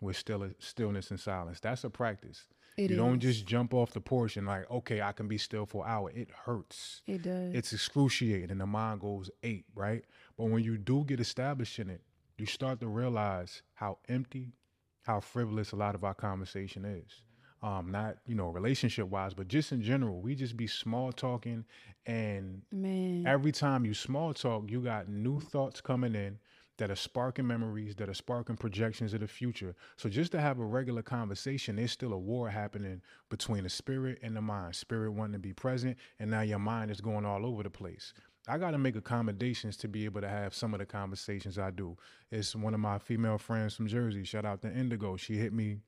[0.00, 2.46] with still stillness and silence, that's a practice.
[2.76, 3.02] It you is.
[3.02, 5.90] don't just jump off the porch and like, okay, I can be still for an
[5.90, 6.10] hour.
[6.10, 7.02] It hurts.
[7.06, 7.54] It does.
[7.54, 10.04] It's excruciating, and the mind goes eight, right?
[10.38, 12.00] But when you do get established in it,
[12.38, 14.54] you start to realize how empty,
[15.02, 17.22] how frivolous a lot of our conversation is.
[17.62, 21.64] Um, not you know relationship wise, but just in general, we just be small talking,
[22.06, 23.24] and Man.
[23.26, 26.38] every time you small talk, you got new thoughts coming in
[26.80, 29.76] that are sparking memories, that are sparking projections of the future.
[29.98, 34.18] So just to have a regular conversation, there's still a war happening between the spirit
[34.22, 34.74] and the mind.
[34.74, 38.14] Spirit wanting to be present, and now your mind is going all over the place.
[38.48, 41.70] I got to make accommodations to be able to have some of the conversations I
[41.70, 41.98] do.
[42.30, 44.24] It's one of my female friends from Jersey.
[44.24, 45.18] Shout out to Indigo.
[45.18, 45.80] She hit me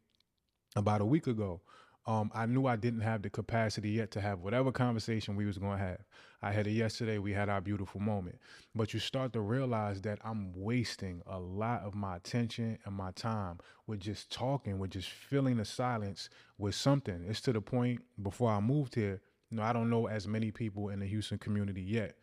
[0.76, 1.60] about a week ago.
[2.04, 5.56] Um, I knew I didn't have the capacity yet to have whatever conversation we was
[5.56, 6.00] going to have.
[6.42, 7.18] I had it yesterday.
[7.18, 8.38] We had our beautiful moment.
[8.74, 13.12] But you start to realize that I'm wasting a lot of my attention and my
[13.12, 16.28] time with just talking, with just filling the silence
[16.58, 17.24] with something.
[17.28, 19.20] It's to the point before I moved here,
[19.50, 22.16] you know, I don't know as many people in the Houston community yet.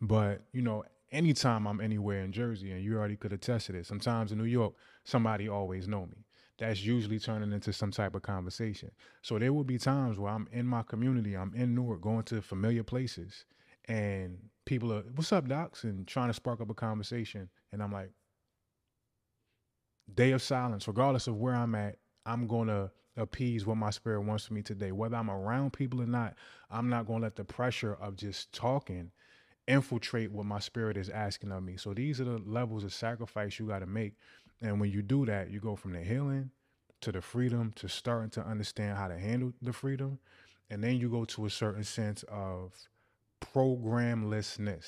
[0.00, 3.88] But, you know, anytime I'm anywhere in Jersey, and you already could attest to this,
[3.88, 4.72] sometimes in New York,
[5.04, 6.24] somebody always know me.
[6.58, 8.90] That's usually turning into some type of conversation.
[9.22, 12.42] So there will be times where I'm in my community, I'm in Newark, going to
[12.42, 13.44] familiar places,
[13.86, 15.84] and people are, what's up, docs?
[15.84, 17.48] And trying to spark up a conversation.
[17.72, 18.10] And I'm like,
[20.14, 24.22] day of silence, regardless of where I'm at, I'm going to appease what my spirit
[24.22, 24.92] wants for me today.
[24.92, 26.34] Whether I'm around people or not,
[26.70, 29.10] I'm not going to let the pressure of just talking
[29.66, 31.76] infiltrate what my spirit is asking of me.
[31.76, 34.14] So these are the levels of sacrifice you got to make.
[34.60, 36.50] And when you do that, you go from the healing
[37.00, 40.18] to the freedom to starting to understand how to handle the freedom.
[40.70, 42.72] And then you go to a certain sense of
[43.40, 44.86] programlessness.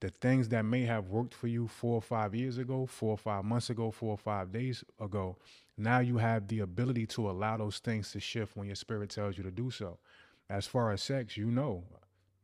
[0.00, 3.18] The things that may have worked for you four or five years ago, four or
[3.18, 5.38] five months ago, four or five days ago,
[5.78, 9.38] now you have the ability to allow those things to shift when your spirit tells
[9.38, 9.98] you to do so.
[10.50, 11.84] As far as sex, you know,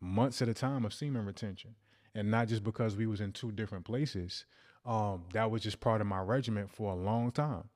[0.00, 1.74] months at a time of semen retention,
[2.14, 4.46] and not just because we was in two different places.
[4.84, 7.68] Um, that was just part of my regiment for a long time.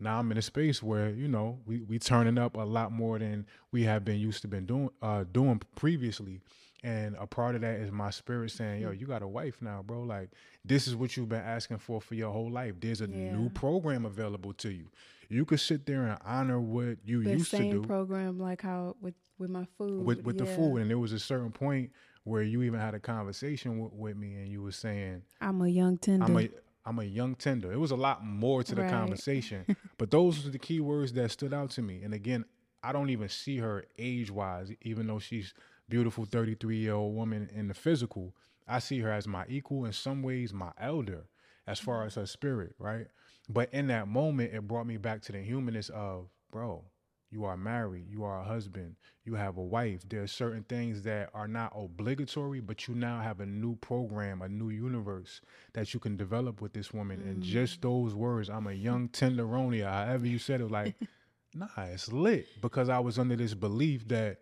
[0.00, 3.18] Now I'm in a space where you know we we turning up a lot more
[3.18, 6.40] than we have been used to been doing uh, doing previously,
[6.82, 9.82] and a part of that is my spirit saying, "Yo, you got a wife now,
[9.82, 10.02] bro.
[10.02, 10.30] Like
[10.64, 12.74] this is what you've been asking for for your whole life.
[12.80, 13.36] There's a yeah.
[13.36, 14.90] new program available to you.
[15.28, 17.82] You could sit there and honor what you the used to do.
[17.82, 20.04] program, like how with with my food.
[20.04, 20.46] With with yeah.
[20.46, 21.90] the food, and there was a certain point
[22.24, 25.68] where you even had a conversation with, with me, and you were saying, "I'm a
[25.68, 26.48] young tender." I'm a
[26.84, 27.72] I'm a young tender.
[27.72, 28.90] It was a lot more to the right.
[28.90, 29.64] conversation,
[29.98, 32.02] but those were the key words that stood out to me.
[32.02, 32.44] And again,
[32.82, 35.52] I don't even see her age wise, even though she's
[35.88, 38.34] beautiful 33 year old woman in the physical.
[38.66, 41.24] I see her as my equal in some ways, my elder,
[41.66, 43.08] as far as her spirit, right?
[43.48, 46.84] But in that moment, it brought me back to the humanness of, bro,
[47.30, 50.02] you are married, you are a husband, you have a wife.
[50.08, 54.42] There are certain things that are not obligatory, but you now have a new program,
[54.42, 55.40] a new universe
[55.72, 57.20] that you can develop with this woman.
[57.20, 57.30] Mm.
[57.30, 60.96] And just those words, I'm a young tenderoni, however you said it, like,
[61.54, 62.48] nah, it's lit.
[62.60, 64.38] Because I was under this belief that,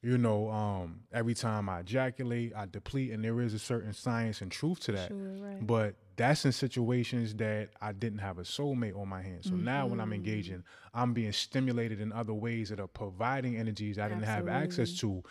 [0.00, 4.40] you know, um, every time I ejaculate, I deplete, and there is a certain science
[4.40, 5.08] and truth to that.
[5.08, 5.66] Sure, right.
[5.66, 9.46] But that's in situations that I didn't have a soulmate on my hands.
[9.46, 9.64] So mm-hmm.
[9.64, 10.16] now when I'm mm-hmm.
[10.16, 14.92] engaging, I'm being stimulated in other ways that are providing energies I didn't have access
[14.98, 15.22] to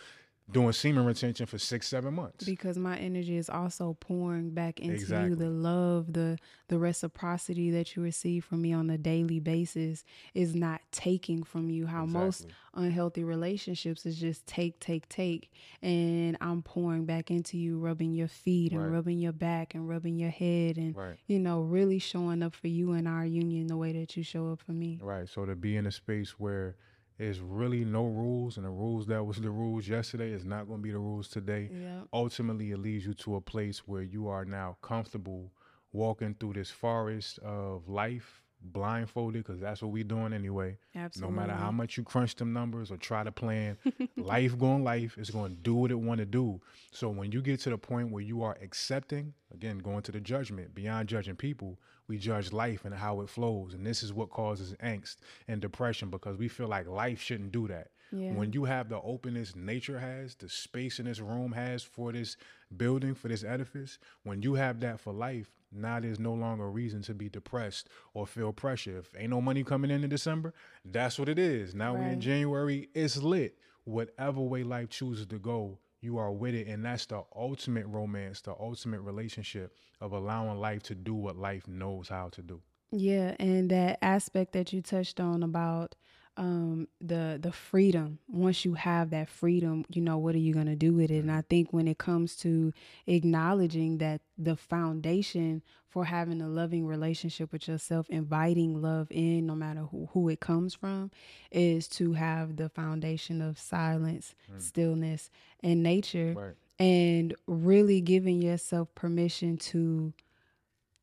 [0.52, 2.44] doing semen retention for six, seven months.
[2.44, 5.30] Because my energy is also pouring back into exactly.
[5.30, 5.36] you.
[5.36, 10.04] The love, the the reciprocity that you receive from me on a daily basis
[10.34, 11.86] is not taking from you.
[11.86, 12.24] How exactly.
[12.24, 15.50] most unhealthy relationships is just take, take, take.
[15.82, 18.90] And I'm pouring back into you, rubbing your feet and right.
[18.90, 21.16] rubbing your back and rubbing your head and right.
[21.26, 24.52] you know, really showing up for you in our union the way that you show
[24.52, 24.98] up for me.
[25.02, 25.28] Right.
[25.28, 26.76] So to be in a space where
[27.20, 30.78] there's really no rules, and the rules that was the rules yesterday is not going
[30.78, 31.68] to be the rules today.
[31.70, 32.08] Yep.
[32.14, 35.52] Ultimately, it leads you to a place where you are now comfortable
[35.92, 40.76] walking through this forest of life blindfolded because that's what we doing anyway.
[40.94, 41.34] Absolutely.
[41.34, 43.76] No matter how much you crunch them numbers or try to plan,
[44.16, 46.60] life going life is going to do what it want to do.
[46.92, 50.20] So when you get to the point where you are accepting, again, going to the
[50.20, 51.78] judgment, beyond judging people,
[52.08, 53.72] we judge life and how it flows.
[53.72, 55.16] And this is what causes angst
[55.48, 57.88] and depression because we feel like life shouldn't do that.
[58.12, 58.32] Yeah.
[58.32, 62.36] When you have the openness nature has, the space in this room has for this
[62.76, 66.70] building, for this edifice, when you have that for life, now there's no longer a
[66.70, 68.98] reason to be depressed or feel pressure.
[68.98, 70.52] If ain't no money coming in in December,
[70.84, 71.74] that's what it is.
[71.74, 73.56] Now we're in January, it's lit.
[73.84, 76.66] Whatever way life chooses to go, you are with it.
[76.66, 81.68] And that's the ultimate romance, the ultimate relationship of allowing life to do what life
[81.68, 82.60] knows how to do.
[82.92, 85.94] Yeah, and that aspect that you touched on about
[86.40, 90.66] um the the freedom once you have that freedom you know what are you going
[90.66, 92.72] to do with it and i think when it comes to
[93.06, 99.54] acknowledging that the foundation for having a loving relationship with yourself inviting love in no
[99.54, 101.10] matter who, who it comes from
[101.50, 105.30] is to have the foundation of silence stillness
[105.62, 106.54] and nature Right.
[106.78, 110.14] and really giving yourself permission to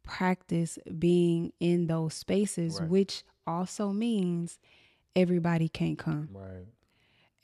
[0.03, 2.89] practice being in those spaces, Right.
[2.89, 4.57] which also means
[5.15, 6.29] everybody can't come.
[6.31, 6.65] Right.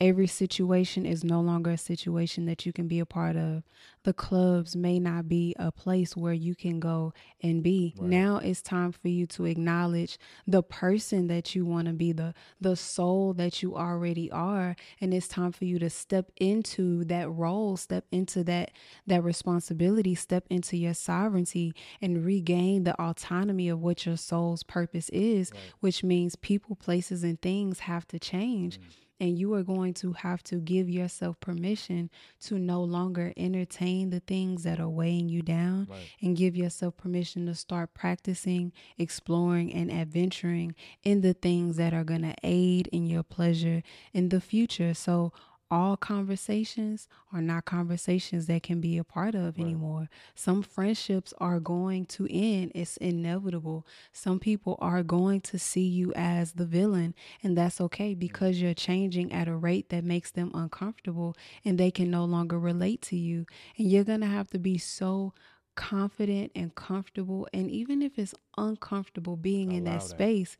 [0.04, 3.64] Every situation is no longer a situation that you can be a part of.
[4.04, 7.96] The clubs may not be a place where you can go and be.
[7.98, 8.10] Right.
[8.10, 12.34] Now it's time for you to acknowledge the person that you want to be, the
[12.60, 17.32] the soul that you already are, and it's time for you to step into that
[17.32, 18.72] role, step into that
[19.08, 25.08] that responsibility, step into your sovereignty and regain the autonomy of what your soul's purpose
[25.14, 25.50] is,
[25.80, 28.82] which means people, places and things have to change.
[28.82, 28.84] Mm.
[29.20, 32.10] And you are going to have to give yourself permission
[32.42, 36.10] to no longer entertain the things that are weighing you down Right.
[36.22, 42.04] and give yourself permission to start practicing, exploring, and adventuring in the things that are
[42.04, 43.84] going to aid in your pleasure
[44.14, 44.94] in the future.
[44.94, 45.32] So,
[45.72, 50.10] all conversations are not conversations that can be a part of anymore.
[50.36, 52.72] Some friendships are going to end.
[52.76, 53.86] It's inevitable.
[54.12, 58.20] Some people are going to see you as the villain, and that's okay mm-hmm.
[58.20, 61.36] because you're changing at a rate that makes them uncomfortable
[61.66, 63.46] and they can no longer relate to you.
[63.78, 65.34] And you're going to have to be so
[65.76, 67.48] confident and comfortable.
[67.54, 70.08] And even if it's uncomfortable being in that that.
[70.08, 70.58] space,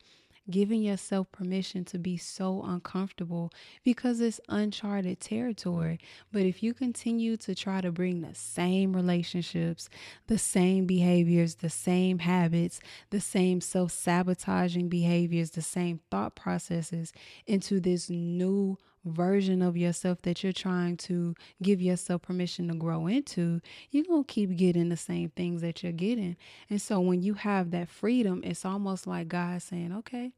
[0.50, 3.52] giving yourself permission to be so uncomfortable
[3.84, 6.00] because it's uncharted territory.
[6.32, 9.90] But if you continue to try to bring the same relationships,
[10.28, 12.80] the same behaviors, the same habits,
[13.10, 17.14] the same self sabotaging behaviors, the same thought processes
[17.48, 23.08] into this new version of yourself that you're trying to give yourself permission to grow
[23.08, 23.62] into,
[23.92, 26.38] you're going to keep getting the same things that you're getting.
[26.70, 30.32] And so when you have that freedom, it's almost like God saying, okay,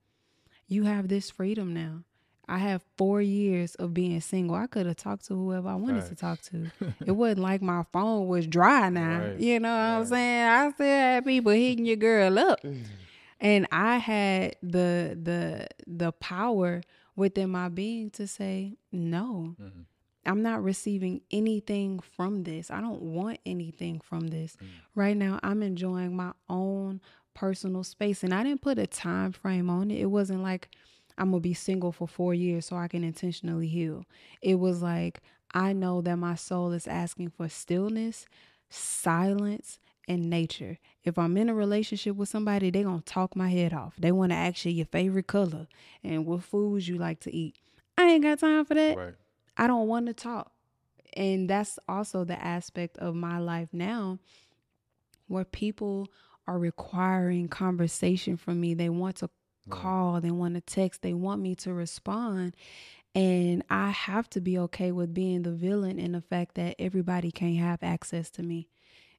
[0.68, 2.04] you have this freedom now.
[2.48, 4.56] I have four years of being single.
[4.56, 6.72] I could have talked to whoever I wanted to talk to.
[7.06, 9.20] it wasn't like my phone was dry now.
[9.20, 9.40] Right.
[9.40, 10.48] You know what I'm saying?
[10.48, 12.60] I still had people hitting your girl up.
[13.42, 16.82] And I had the the the power
[17.16, 19.86] within my being to say, no, Mhm.
[20.28, 22.72] I'm not receiving anything from this.
[22.72, 24.58] I don't want anything from this.
[24.96, 27.00] Right now, I'm enjoying my own
[27.36, 28.24] personal space.
[28.24, 30.00] And I didn't put a time frame on it.
[30.00, 30.70] It wasn't like
[31.18, 34.04] I'm going to be single for four years so I can intentionally heal.
[34.42, 35.22] It was like,
[35.54, 38.26] I know that my soul is asking for stillness,
[38.70, 40.78] silence, and nature.
[41.04, 43.96] If I'm in a relationship with somebody, they going to talk my head off.
[43.98, 45.68] They want to ask you your favorite color
[46.04, 47.56] and what foods you like to eat.
[47.98, 48.98] I ain't got time for that.
[48.98, 49.14] Right.
[49.58, 50.52] I don't want to talk.
[51.14, 54.20] And that's also the aspect of my life now
[55.28, 56.08] where people
[56.48, 58.74] are requiring conversation from me.
[58.74, 59.30] They want to
[59.68, 59.82] Right.
[59.82, 62.56] call, they want to text, they want me to respond.
[63.16, 67.32] And I have to be okay with being the villain in the fact that everybody
[67.32, 68.68] can't have access to me.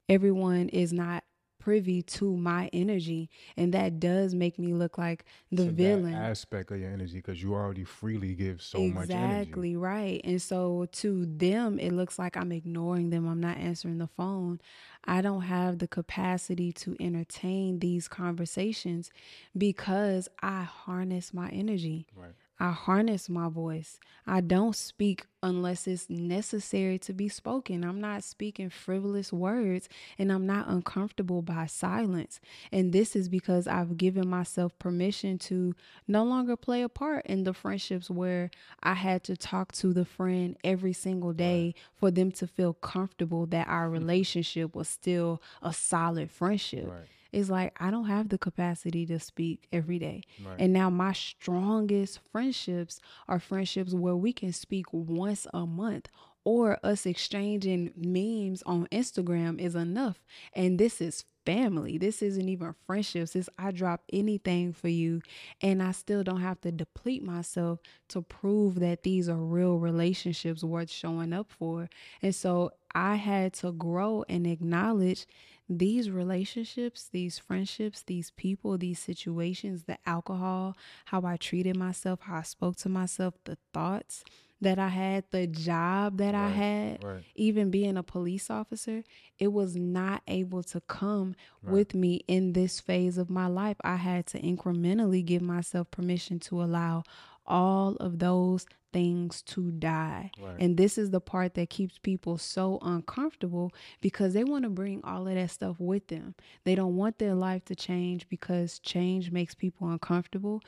[0.09, 1.25] Everyone is not
[1.67, 3.29] privy to my energy.
[3.57, 6.15] And that does make me look like the to villain.
[6.15, 9.07] aspect of your energy because you already freely give so much.
[9.07, 10.21] Exactly right.
[10.23, 13.27] And so to them, it looks like I'm ignoring them.
[13.27, 14.61] I'm not answering the phone.
[15.07, 19.11] I don't have the capacity to entertain these conversations
[19.59, 22.07] because I harness my energy.
[22.15, 22.31] Right.
[22.59, 24.01] I harness my voice.
[24.27, 27.85] I don't speak unless it's necessary to be spoken.
[27.85, 29.89] I'm not speaking frivolous words
[30.19, 32.41] and I'm not uncomfortable by silence.
[32.73, 35.75] And this is because I've given myself permission to
[36.09, 38.51] no longer play a part in the friendships where
[38.83, 43.47] I had to talk to the friend every single day for them to feel comfortable
[43.47, 43.93] that our hmm.
[43.93, 46.89] relationship was still a solid friendship.
[46.89, 47.09] Right.
[47.37, 50.23] It's like I don't have the capacity to speak every day.
[50.43, 50.57] Right.
[50.59, 52.99] And now my strongest friendships
[53.29, 56.09] are friendships where we can speak once a month
[56.45, 60.25] or us exchanging memes on Instagram is enough.
[60.55, 61.99] And this is family.
[61.99, 63.37] This isn't even friendships.
[63.37, 65.21] It's I drop anything for you
[65.61, 70.65] and I still don't have to deplete myself to prove that these are real relationships
[70.65, 71.91] worth showing up for.
[72.23, 75.27] And so I had to grow and acknowledge
[75.69, 82.37] these relationships, these friendships, these people, these situations, the alcohol, how I treated myself, how
[82.37, 84.25] I spoke to myself, the thoughts
[84.63, 87.23] that I had, the job that I had, right.
[87.35, 89.03] even being a police officer,
[89.39, 91.73] it was not able to come Right.
[91.75, 93.77] with me in this phase of my life.
[93.85, 97.03] I had to incrementally give myself permission to allow
[97.47, 100.31] all of those things to die.
[100.41, 100.57] Right.
[100.59, 105.03] And this is the part that keeps people so uncomfortable because they want to bring
[105.05, 106.35] all of that stuff with them.
[106.65, 110.63] They don't want their life to change because change makes people uncomfortable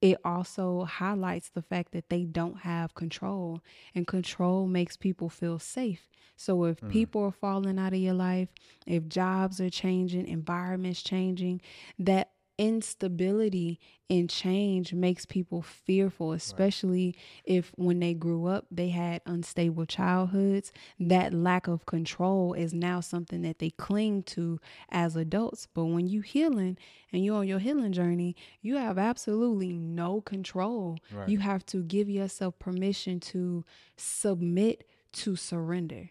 [0.00, 3.60] it also highlights the fact that they don't have control
[3.94, 6.90] and control makes people feel safe so if mm.
[6.90, 8.48] people are falling out of your life
[8.86, 11.60] if jobs are changing environments changing
[11.98, 12.30] that
[12.60, 13.80] instability
[14.10, 20.70] and change makes people fearful especially if when they grew up they had unstable childhoods.
[20.98, 24.60] That lack of control is now something that they cling to
[24.90, 25.66] as adults.
[25.72, 26.76] But when you healing
[27.14, 30.98] and you're on your healing journey you have absolutely no control.
[31.10, 31.28] Right.
[31.30, 33.64] you have to give yourself permission to
[33.96, 36.10] submit to surrender.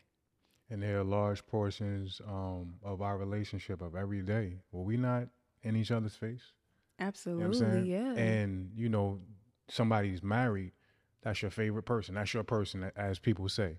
[0.71, 4.57] And there are large portions um, of our relationship of every day.
[4.71, 5.27] Where we not
[5.63, 6.41] in each other's face.
[6.99, 7.07] You know
[7.47, 9.19] absolutely yeah And you know,
[9.67, 10.73] somebody's married,
[11.21, 12.15] that's your favorite person.
[12.15, 13.77] That's your person, as people say.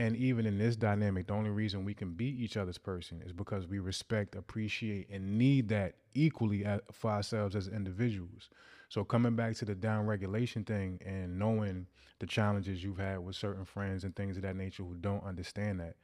[0.00, 3.32] And even in this dynamic, the only reason we can be each other's person is
[3.32, 8.48] because we respect, appreciate, and need that equally a- for ourselves as individuals.
[8.88, 11.86] So coming back to the down regulation thing and knowing
[12.20, 15.80] the challenges you've had with certain friends and things of that nature who don't understand
[15.80, 15.96] that.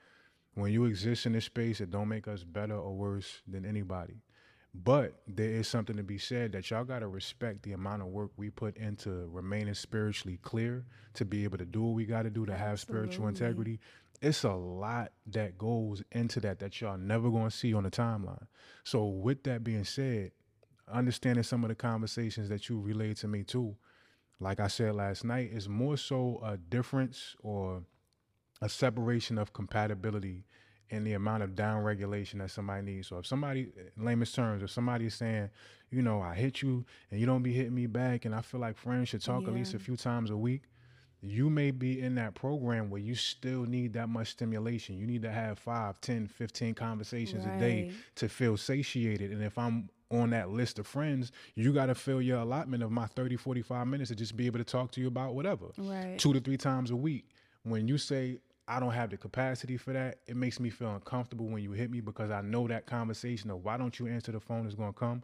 [0.54, 4.22] When you exist in this space, it don't make us better or worse than anybody.
[4.74, 8.32] But there is something to be said that y'all gotta respect the amount of work
[8.36, 10.84] we put into remaining spiritually clear
[11.14, 13.78] to be able to do what we gotta do to have spiritual integrity.
[14.20, 18.46] It's a lot that goes into that that y'all never gonna see on the timeline.
[18.82, 20.32] So with that being said,
[20.92, 23.76] understanding some of the conversations that you relayed to me too,
[24.40, 27.84] like I said last night, is more so a difference or
[28.60, 30.44] a separation of compatibility
[30.90, 33.08] in the amount of down regulation that somebody needs.
[33.08, 35.50] So if somebody, in layman's terms, if somebody is saying,
[35.90, 38.60] you know, I hit you and you don't be hitting me back, and I feel
[38.60, 40.62] like friends should talk at least a few times a week,
[41.20, 44.98] you may be in that program where you still need that much stimulation.
[44.98, 49.30] You need to have 5, 10, 15 conversations a day to feel satiated.
[49.30, 52.90] And if I'm on that list of friends, you got to fill your allotment of
[52.90, 56.18] my 30, 45 minutes to just be able to talk to you about whatever right
[56.18, 57.30] two to three times a week.
[57.62, 61.46] When you say I don't have the capacity for that, it makes me feel uncomfortable
[61.46, 64.40] when you hit me because I know that conversation of why don't you answer the
[64.40, 65.22] phone is going to come.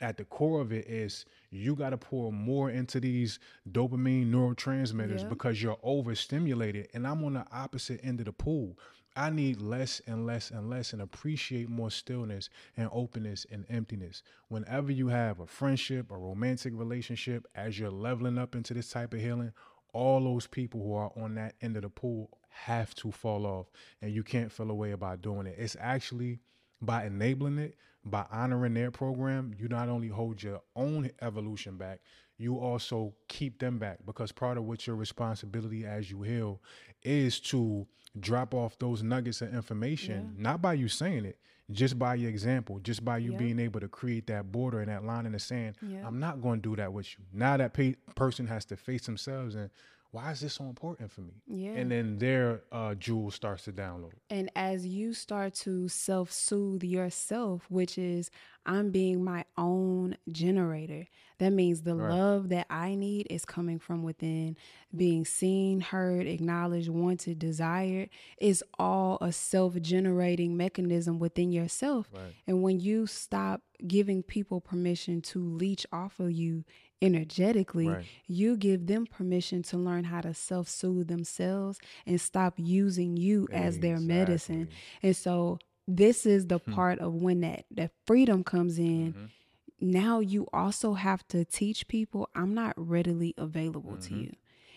[0.00, 3.38] At the core of it is you got to pour more into these
[3.70, 5.28] dopamine neurotransmitters Yeah.
[5.28, 6.88] because you're overstimulated.
[6.92, 8.76] And I'm on the opposite end of the pool.
[9.14, 14.22] I need less and less and less and appreciate more stillness and openness and emptiness.
[14.48, 19.12] Whenever you have a friendship, a romantic relationship, as you're leveling up into this type
[19.14, 19.52] of healing,
[19.92, 23.66] all those people who are on that end of the pool have to fall off.
[24.00, 25.56] And you can't feel a way about doing it.
[25.58, 26.40] It's actually
[26.80, 32.00] by enabling it, by honoring their program, you not only hold your own evolution back,
[32.38, 36.60] you also keep them back because part of what your responsibility as you heal
[37.02, 37.86] is to
[38.18, 41.38] drop off those nuggets of information, not by you saying it,
[41.70, 43.38] just by your example, just by you Yeah.
[43.38, 45.76] being able to create that border and that line in the sand.
[45.80, 46.06] Yeah.
[46.06, 47.24] I'm not going to do that with you.
[47.32, 49.70] Now that pa- person has to face themselves and
[50.12, 51.32] why is this so important for me?
[51.46, 51.70] Yeah.
[51.70, 54.12] And then their uh, jewel starts to download.
[54.28, 58.30] And as you start to self soothe yourself, which is
[58.66, 61.08] I'm being my own generator,
[61.38, 62.10] that means the Right.
[62.14, 64.56] love that I need is coming from within.
[64.94, 72.10] Being seen, heard, acknowledged, wanted, desired is all a self generating mechanism within yourself.
[72.12, 72.34] Right.
[72.46, 76.64] And when you stop giving people permission to leech off of you
[77.02, 78.04] energetically, Right.
[78.26, 83.48] you give them permission to learn how to self soothe themselves and stop using you
[83.52, 84.68] as their medicine.
[85.02, 85.58] And so
[85.88, 86.72] this is the Hmm.
[86.72, 89.12] part of when that that freedom comes in.
[89.14, 89.28] Mhm.
[89.80, 94.20] Now you also have to teach people I'm not readily available to Mhm.
[94.22, 94.32] you.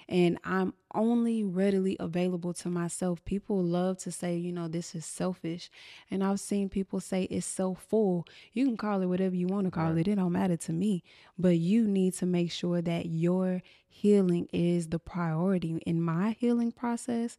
[0.07, 3.23] And I'm only readily available to myself.
[3.25, 5.69] People love to say, you know, this is selfish.
[6.11, 8.25] And I've seen people say it's so full.
[8.53, 10.07] You can call it whatever you want to call Right.
[10.07, 10.11] it.
[10.11, 11.03] It don't matter to me.
[11.37, 15.77] But you need to make sure that your healing is the priority.
[15.85, 17.37] In my healing process,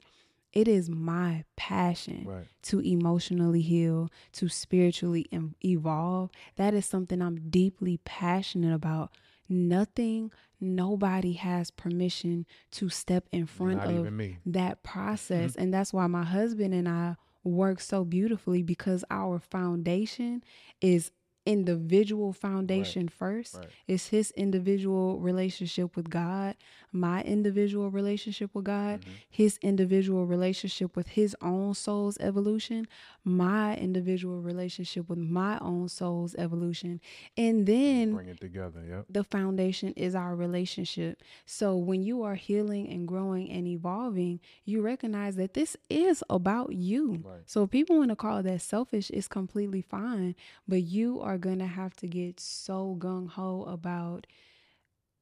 [0.52, 2.46] it is my passion Right.
[2.62, 5.26] to emotionally heal, to spiritually
[5.64, 6.30] evolve.
[6.56, 9.12] That is something I'm deeply passionate about.
[9.48, 15.52] Nothing, nobody has permission to step in front Not of that process.
[15.52, 15.62] Mm-hmm.
[15.62, 20.42] And that's why my husband and I work so beautifully because our foundation
[20.80, 21.10] is
[21.46, 23.54] individual foundation first.
[23.54, 23.68] Right.
[23.86, 26.56] It's his individual relationship with God,
[26.92, 29.10] my individual relationship with God, Mm-hmm.
[29.30, 32.86] his individual relationship with his own soul's evolution,
[33.24, 37.00] my individual relationship with my own soul's evolution.
[37.36, 38.82] And then Bring it together.
[38.88, 39.06] Yep.
[39.10, 41.22] the foundation is our relationship.
[41.44, 46.72] So when you are healing and growing and evolving, you recognize that this is about
[46.72, 47.22] you.
[47.24, 47.40] Right.
[47.46, 50.34] So if people want to call that selfish, it's completely fine.
[50.66, 54.26] But you are going to have to get so gung ho about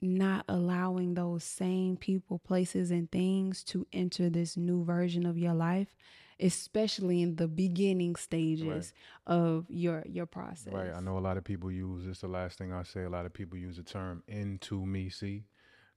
[0.01, 5.55] not allowing those same people, places, and things to enter this new version of your
[5.55, 5.95] life,
[6.41, 8.93] especially in the beginning stages
[9.27, 10.73] of your your process.
[10.73, 10.93] Right.
[10.95, 12.21] I know a lot of people use this.
[12.21, 15.45] The last thing I say, a lot of people use the term "into me." See,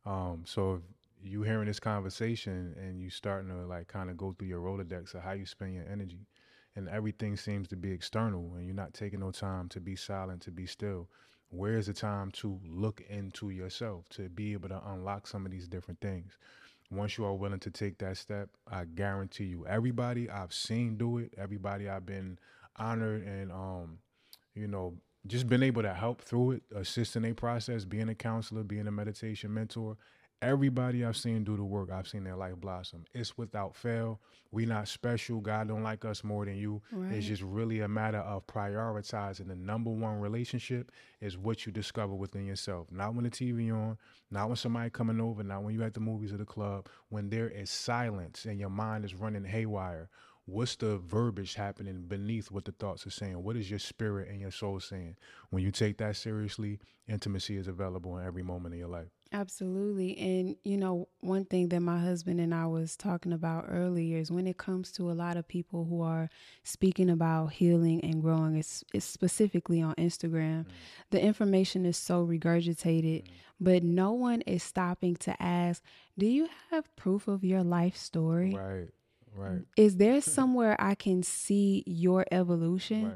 [0.05, 0.81] um, so if
[1.23, 5.13] you hearing this conversation and you starting to like kind of go through your rolodex
[5.15, 6.27] of how you spend your energy,
[6.77, 10.43] and everything seems to be external, and you're not taking no time to be silent,
[10.43, 11.09] to be still.
[11.49, 15.67] Where's the time to look into yourself to be able to unlock some of these
[15.67, 16.37] different things?
[16.91, 21.17] Once you are willing to take that step, I guarantee you, everybody I've seen do
[21.17, 22.37] it, everybody I've been
[22.75, 23.97] honored and um,
[24.53, 24.93] you know,
[25.25, 28.87] just been able to help through it, assist in a process, being a counselor, being
[28.87, 29.97] a meditation mentor.
[30.41, 33.05] Everybody I've seen do the work, I've seen their life blossom.
[33.11, 34.19] It's without fail.
[34.51, 35.39] We not special.
[35.39, 36.81] God don't like us more than you.
[36.91, 37.13] Right.
[37.13, 40.91] It's just really a matter of prioritizing the number one relationship
[41.21, 42.87] is what you discover within yourself.
[42.91, 43.97] Not when the TV on,
[44.29, 46.87] not when somebody coming over, not when you at the movies or the club.
[47.09, 50.07] When there is silence and your mind is running haywire.
[50.47, 53.43] What's the verbiage happening beneath what the thoughts are saying?
[53.43, 55.17] What is your spirit and your soul saying?
[55.49, 59.09] When you take that seriously, intimacy is available in every moment of your life.
[59.33, 60.17] Absolutely.
[60.17, 64.31] And, you know, one thing that my husband and I was talking about earlier is
[64.31, 66.29] when it comes to a lot of people who are
[66.63, 70.65] speaking about healing and growing, it's, it's specifically on Instagram, mm.
[71.09, 73.27] the information is so regurgitated, mm.
[73.59, 75.83] but no one is stopping to ask,
[76.17, 78.55] do you have proof of your life story?
[78.55, 78.87] Right,
[79.37, 83.05] right, Is there somewhere I can see your evolution?
[83.05, 83.15] right.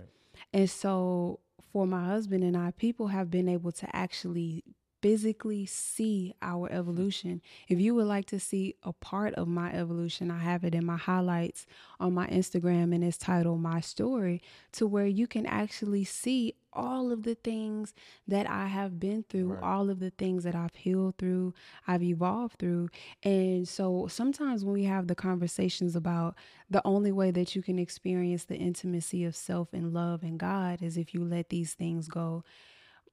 [0.53, 1.39] And so
[1.71, 4.63] for my husband and I, people have been able to actually
[5.01, 7.41] physically see our evolution.
[7.67, 10.85] If you would like to see a part of my evolution, I have it in
[10.85, 11.65] my highlights
[11.99, 14.41] on my Instagram and it's titled My Story,
[14.73, 17.93] to where you can actually see all of the things
[18.27, 19.63] that I have been through, Right.
[19.63, 21.53] all of the things that I've healed through,
[21.85, 22.89] I've evolved through.
[23.23, 26.35] And so sometimes when we have the conversations about
[26.69, 30.81] the only way that you can experience the intimacy of self and love and God
[30.81, 32.43] is if you let these things go.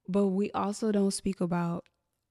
[0.09, 1.85] But we also don't speak about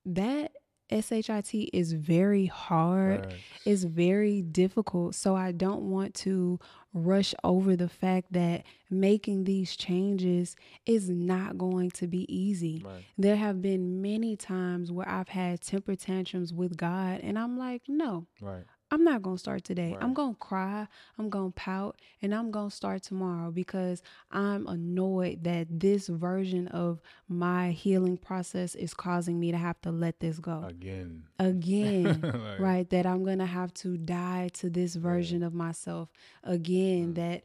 [0.05, 0.51] that
[0.89, 3.25] SHIT is very hard.
[3.25, 3.35] Facts.
[3.65, 5.15] It's very difficult.
[5.15, 6.59] So I don't want to
[6.93, 10.55] rush over the fact that making these changes
[10.85, 12.83] is not going to be easy.
[12.85, 13.03] Right.
[13.17, 17.83] There have been many times where I've had temper tantrums with God, and I'm like,
[17.87, 18.63] no, Right.
[18.89, 19.97] I'm not going to start today.
[19.99, 20.88] I'm going to cry,
[21.19, 24.01] I'm going to pout, and I'm going to start tomorrow because
[24.31, 29.91] I'm annoyed that this version of my healing process is causing me to have to
[29.91, 31.23] let this go Again.
[31.39, 32.22] again.
[32.38, 32.89] Like, right?
[32.89, 36.09] That I'm going to have to die to this version of myself
[36.43, 37.43] again that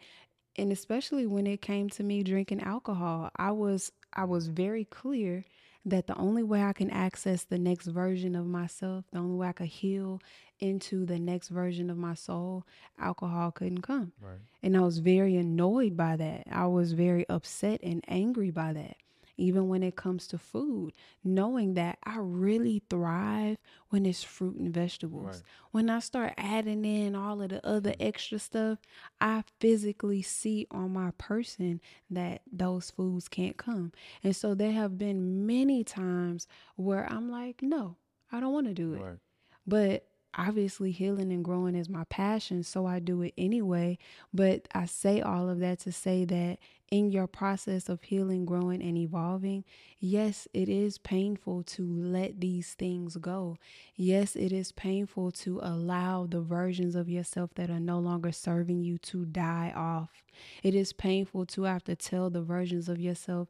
[0.57, 5.45] and especially when it came to me drinking alcohol, I was I was very clear
[5.85, 9.49] that the only way I can access the next version of myself, the only way
[9.49, 10.21] I could heal
[10.63, 12.65] into the next version of my soul,
[12.99, 14.13] alcohol couldn't come.
[14.21, 14.39] Right.
[14.63, 16.45] And I was very annoyed by that.
[16.51, 18.97] I was very upset and angry by that.
[19.39, 20.93] Even when it comes to food,
[21.25, 23.57] knowing that I really thrive
[23.89, 25.37] when it's fruit and vegetables.
[25.37, 25.43] Right.
[25.73, 28.07] When I start adding in all of the other mm-hmm.
[28.07, 28.79] extra stuff,
[29.21, 31.81] I physically see on my person
[32.11, 33.93] that those foods can't come.
[34.23, 37.97] And so there have been many times where I'm like, no,
[38.31, 39.03] I don't want to do it.
[39.03, 39.19] Right.
[39.67, 40.07] But
[40.37, 43.99] obviously healing and growing is my passion, so I do it anyway.
[44.33, 46.59] But I say all of that to say that
[46.91, 49.65] in your process of healing, growing, and evolving,
[49.99, 53.57] yes, it is painful to let these things go.
[53.97, 58.83] Yes, it is painful to allow the versions of yourself that are no longer serving
[58.83, 60.23] you to die off.
[60.63, 63.49] It is painful to have to tell the versions of yourself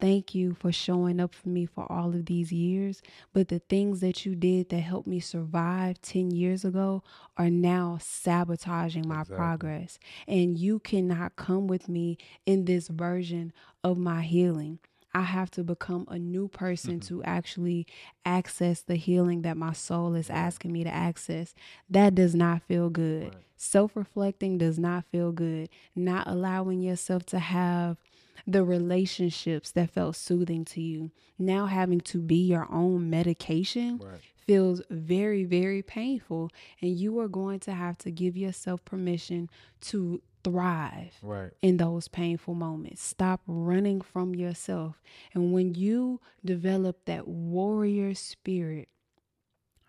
[0.00, 3.02] Thank you for showing up for me for all of these years.
[3.32, 7.02] But the things that you did that helped me survive 10 years ago
[7.36, 9.36] are now sabotaging my exactly.
[9.36, 9.98] progress.
[10.26, 13.52] And you cannot come with me in this version
[13.84, 14.78] of my healing.
[15.12, 17.16] I have to become a new person mm-hmm.
[17.16, 17.86] to actually
[18.24, 21.54] access the healing that my soul is asking me to access.
[21.88, 23.34] That does not feel good.
[23.34, 23.42] Right.
[23.56, 25.68] Self reflecting does not feel good.
[25.96, 27.96] Not allowing yourself to have
[28.46, 31.10] the relationships that felt soothing to you.
[31.38, 34.20] Now having to be your own medication right.
[34.36, 36.50] feels very, very painful.
[36.80, 39.48] And you are going to have to give yourself permission
[39.82, 41.50] to thrive right.
[41.62, 43.02] in those painful moments.
[43.02, 45.02] Stop running from yourself.
[45.34, 48.88] And when you develop that warrior spirit,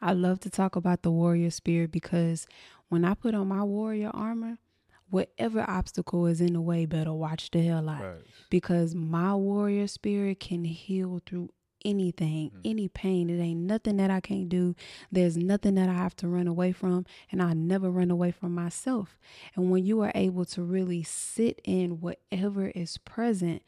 [0.01, 2.47] I love to talk about the warrior spirit because
[2.89, 4.57] when I put on my warrior armor,
[5.11, 8.25] whatever obstacle is in the way better watch the hell out right.
[8.49, 11.49] because my warrior spirit can heal through
[11.83, 12.59] anything mm-hmm.
[12.63, 14.75] any pain it ain't nothing that i can't do
[15.11, 18.53] there's nothing that i have to run away from and i never run away from
[18.53, 19.17] myself
[19.55, 23.61] and when you are able to really sit in whatever is present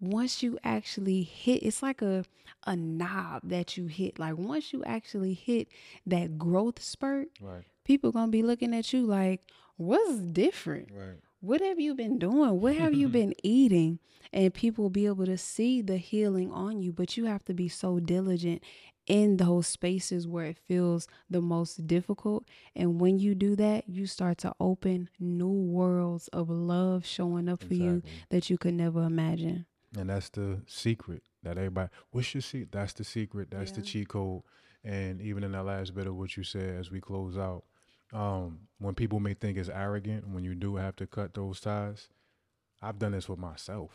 [0.00, 2.24] once you actually hit it's like a
[2.66, 5.68] a knob that you hit like once you actually hit
[6.06, 7.64] that growth spurt right.
[7.84, 9.40] people gonna be looking at you like
[9.76, 10.90] what's different?
[10.92, 11.16] Right.
[11.40, 12.60] What have you been doing?
[12.60, 13.98] What have you been eating?
[14.32, 17.54] And people will be able to see the healing on you, but you have to
[17.54, 18.62] be so diligent
[19.06, 22.44] in those spaces where it feels the most difficult.
[22.74, 27.62] And when you do that, you start to open new worlds of love showing up
[27.62, 27.78] exactly.
[27.78, 29.66] for you that you could never imagine.
[29.96, 32.72] And that's the secret that everybody, what's your secret?
[32.72, 33.50] That's the secret.
[33.50, 33.76] That's yeah.
[33.76, 34.42] the cheat code.
[34.82, 37.64] And even in that last bit of what you said as we close out,
[38.14, 42.08] um, when people may think it's arrogant when you do have to cut those ties,
[42.80, 43.90] I've done this with myself.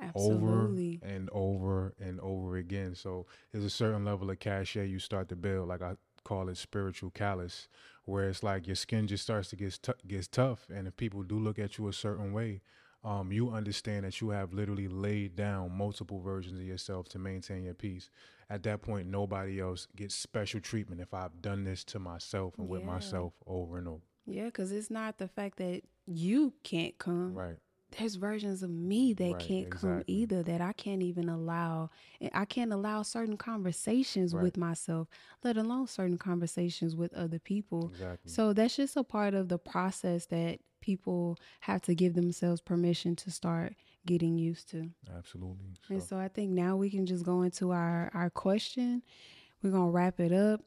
[0.00, 1.00] Absolutely.
[1.02, 2.94] Over and over and over again.
[2.94, 6.56] So there's a certain level of cachet you start to build, like I call it
[6.56, 7.68] spiritual callus,
[8.04, 11.22] where it's like your skin just starts to get t- gets tough, and if people
[11.22, 12.60] do look at you a certain way,
[13.02, 17.64] um, you understand that you have literally laid down multiple versions of yourself to maintain
[17.64, 18.10] your peace.
[18.50, 22.66] At that point, nobody else gets special treatment if I've done this to myself and
[22.66, 22.72] yeah.
[22.72, 24.02] with myself over and over.
[24.26, 27.34] Yeah, because it's not the fact that you can't come.
[27.34, 27.56] Right.
[27.98, 29.90] There's versions of me that right, can't exactly.
[29.90, 31.90] come either that I can't even allow.
[32.34, 34.42] I can't allow certain conversations right.
[34.42, 35.08] with myself,
[35.42, 37.88] let alone certain conversations with other people.
[37.92, 38.30] Exactly.
[38.30, 43.16] So that's just a part of the process that people have to give themselves permission
[43.16, 43.74] to start
[44.08, 44.90] getting used to.
[45.16, 45.74] Absolutely.
[45.86, 45.94] So.
[45.94, 49.02] And so I think now we can just go into our our question.
[49.62, 50.62] We're gonna wrap it up.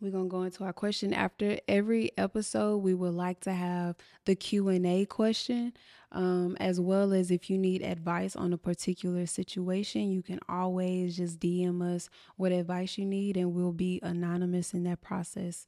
[0.00, 2.78] We're gonna go into our question after every episode.
[2.78, 3.96] We would like to have
[4.26, 5.72] the Q and A question,
[6.12, 11.16] um, as well as if you need advice on a particular situation, you can always
[11.16, 15.64] just DM us what advice you need, and we'll be anonymous in that process.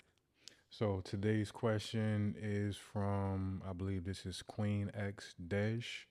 [0.69, 6.07] So today's question is from, I believe this is Queen X Desh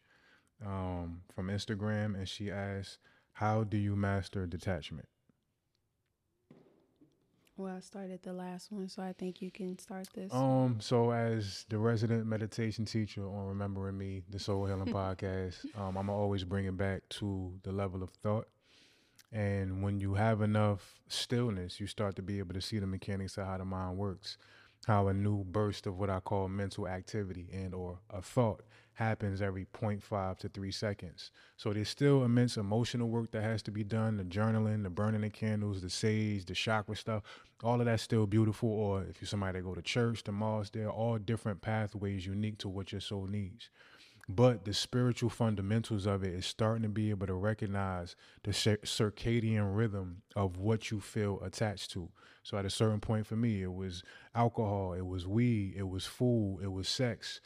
[0.64, 3.00] um, from Instagram, and she asks,
[3.34, 5.08] "How do you master detachment?"
[7.58, 10.34] Well, I started the last one, so I think you can start this.
[10.34, 15.96] Um, so as the resident meditation teacher on Remembering Me, the Soul Healing Podcast, um,
[15.96, 18.50] I'm always bring it back to the level of thought.
[19.32, 23.38] And when you have enough stillness, you start to be able to see the mechanics
[23.38, 24.38] of how the mind works,
[24.86, 28.64] how a new burst of what I call mental activity and or a thought
[28.96, 31.32] happens every 0.5 to 3 seconds.
[31.58, 35.22] So there's still immense emotional work that has to be done, the journaling, the burning
[35.22, 37.24] the candles, the sage, the chakra stuff.
[37.64, 40.74] All of that's still beautiful or if you're somebody that go to church, the mosque,
[40.74, 43.70] they're all different pathways unique to what your soul needs.
[44.28, 49.76] But the spiritual fundamentals of it is starting to be able to recognize the circadian
[49.76, 52.10] rhythm of what you feel attached to.
[52.42, 54.04] So at a certain point for me, it was
[54.34, 57.40] alcohol, it was weed, it was food, it was sex.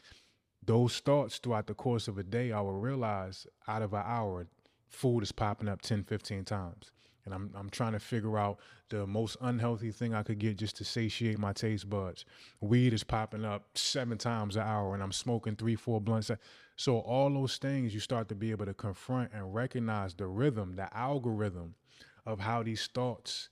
[0.70, 4.46] Those thoughts throughout the course of a day, I will realize out of an hour,
[4.88, 6.92] food is popping up 10, 15 times
[7.26, 8.60] and I'm I'm trying to figure out
[8.90, 12.24] the most unhealthy thing I could get just to satiate my taste buds.
[12.62, 16.30] Weed is popping up seven times an hour, and I'm smoking three, four blunts.
[16.76, 20.76] So all those things you start to be able to confront and recognize the rhythm,
[20.76, 21.74] the algorithm
[22.28, 23.50] of how these thoughts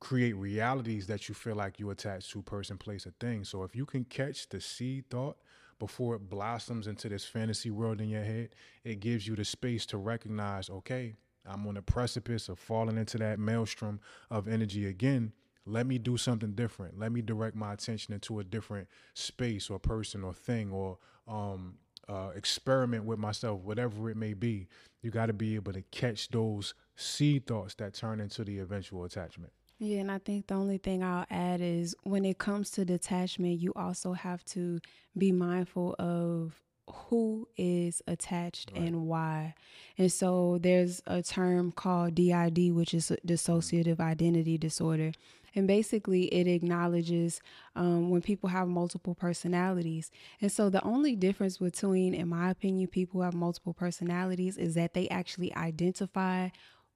[0.00, 3.44] create realities that you feel like you attach to person, place, or thing.
[3.44, 5.36] So if you can catch the seed thought
[5.78, 8.50] before it blossoms into this fantasy world in your head,
[8.84, 13.18] it gives you the space to recognize, okay, I'm on the precipice of falling into
[13.18, 15.32] that maelstrom of energy again.
[15.66, 16.98] Let me do something different.
[16.98, 21.76] Let me direct my attention into a different space or person or thing or um,
[22.08, 24.68] uh, experiment with myself, whatever it may be.
[25.02, 29.04] You got to be able to catch those seed thoughts that turn into the eventual
[29.04, 29.52] attachment.
[29.78, 33.60] Yeah, and I think the only thing I'll add is when it comes to detachment,
[33.60, 34.78] you also have to
[35.18, 36.54] be mindful of
[36.88, 38.82] who is attached right.
[38.82, 39.54] and why.
[39.98, 45.12] And so there's a term called DID, which is dissociative identity disorder.
[45.56, 47.40] And basically, it acknowledges
[47.76, 50.10] um, when people have multiple personalities.
[50.40, 54.74] And so, the only difference between, in my opinion, people who have multiple personalities is
[54.74, 56.48] that they actually identify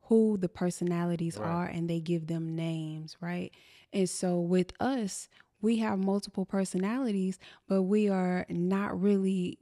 [0.08, 1.48] who the personalities right.
[1.48, 3.52] are and they give them names, right?
[3.92, 5.28] And so with us,
[5.60, 9.58] we have multiple personalities, but we are not really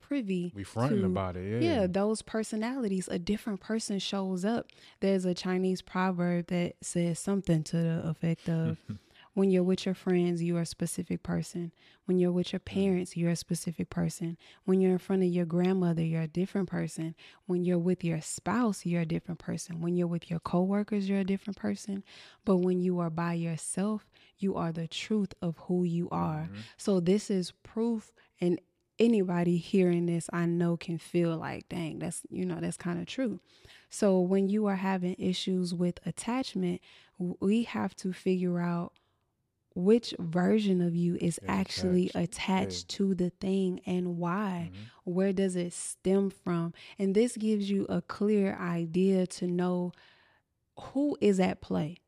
[0.00, 0.52] privy.
[0.54, 1.80] We fronting to, about it, yeah.
[1.80, 3.08] Yeah, those personalities.
[3.08, 4.66] A different person shows up.
[5.00, 8.78] There's a Chinese proverb that says something to the effect of
[9.38, 11.70] When you're with your friends, you're a specific person.
[12.06, 12.80] When you're with your mm-hmm.
[12.80, 14.36] parents, you're a specific person.
[14.64, 17.14] When you're in front of your grandmother, you're a different person.
[17.46, 19.80] When you're with your spouse, you're a different person.
[19.80, 22.02] When you're with your coworkers, you're a different person.
[22.44, 24.08] But when you are by yourself,
[24.40, 26.48] you are the truth of who you are.
[26.50, 26.60] Mm-hmm.
[26.76, 28.60] So this is proof and
[28.98, 33.06] anybody hearing this I know can feel like, dang, that's you know, that's kind of
[33.06, 33.38] true.
[33.88, 36.80] So when you are having issues with attachment,
[37.18, 38.94] we have to figure out
[39.78, 44.70] which version of you is actually attached, attached to the thing and why?
[44.72, 45.12] Mm-hmm.
[45.12, 46.74] where does it stem from?
[46.98, 49.92] And this gives you a clear idea to know
[50.78, 51.98] who is at play.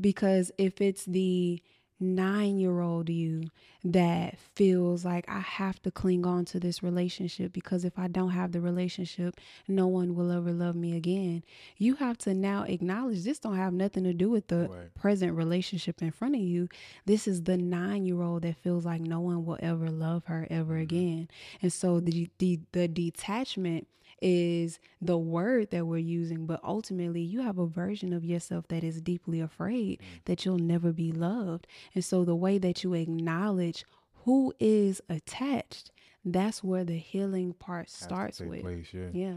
[0.00, 1.60] Because if it's the
[2.00, 3.44] nine year old you
[3.84, 8.30] that feels like I have to cling on to this relationship because if I don't
[8.30, 11.44] have the relationship, no one will ever love me again.
[11.76, 14.94] You have to now acknowledge this don't have nothing to do with the right.
[14.94, 16.68] present relationship in front of you.
[17.06, 20.46] This is the nine year old that feels like no one will ever love her
[20.50, 20.82] ever mm-hmm.
[20.82, 21.28] again.
[21.62, 23.86] And so the the, the detachment
[24.20, 28.82] is the word that we're using, but ultimately you have a version of yourself that
[28.82, 30.24] is deeply afraid mm.
[30.24, 31.66] that you'll never be loved.
[31.94, 33.84] And so the way that you acknowledge
[34.24, 35.90] who is attached,
[36.24, 38.62] that's where the healing part starts with.
[38.62, 39.08] Place, yeah.
[39.12, 39.34] yeah.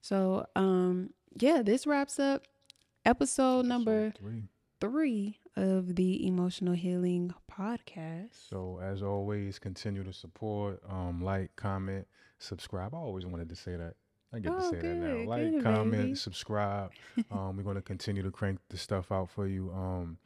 [0.00, 2.42] So um yeah, this wraps up
[3.04, 4.44] episode number three.
[4.80, 8.48] three of the emotional healing podcast.
[8.48, 12.06] So as always, continue to support, um, like, comment,
[12.38, 12.94] subscribe.
[12.94, 13.94] I always wanted to say that.
[14.34, 15.28] I get oh, to say good, that now.
[15.28, 16.14] Like, good, comment, baby.
[16.14, 16.90] subscribe.
[17.30, 19.70] um, we're going to continue to crank the stuff out for you.
[19.72, 20.18] Um,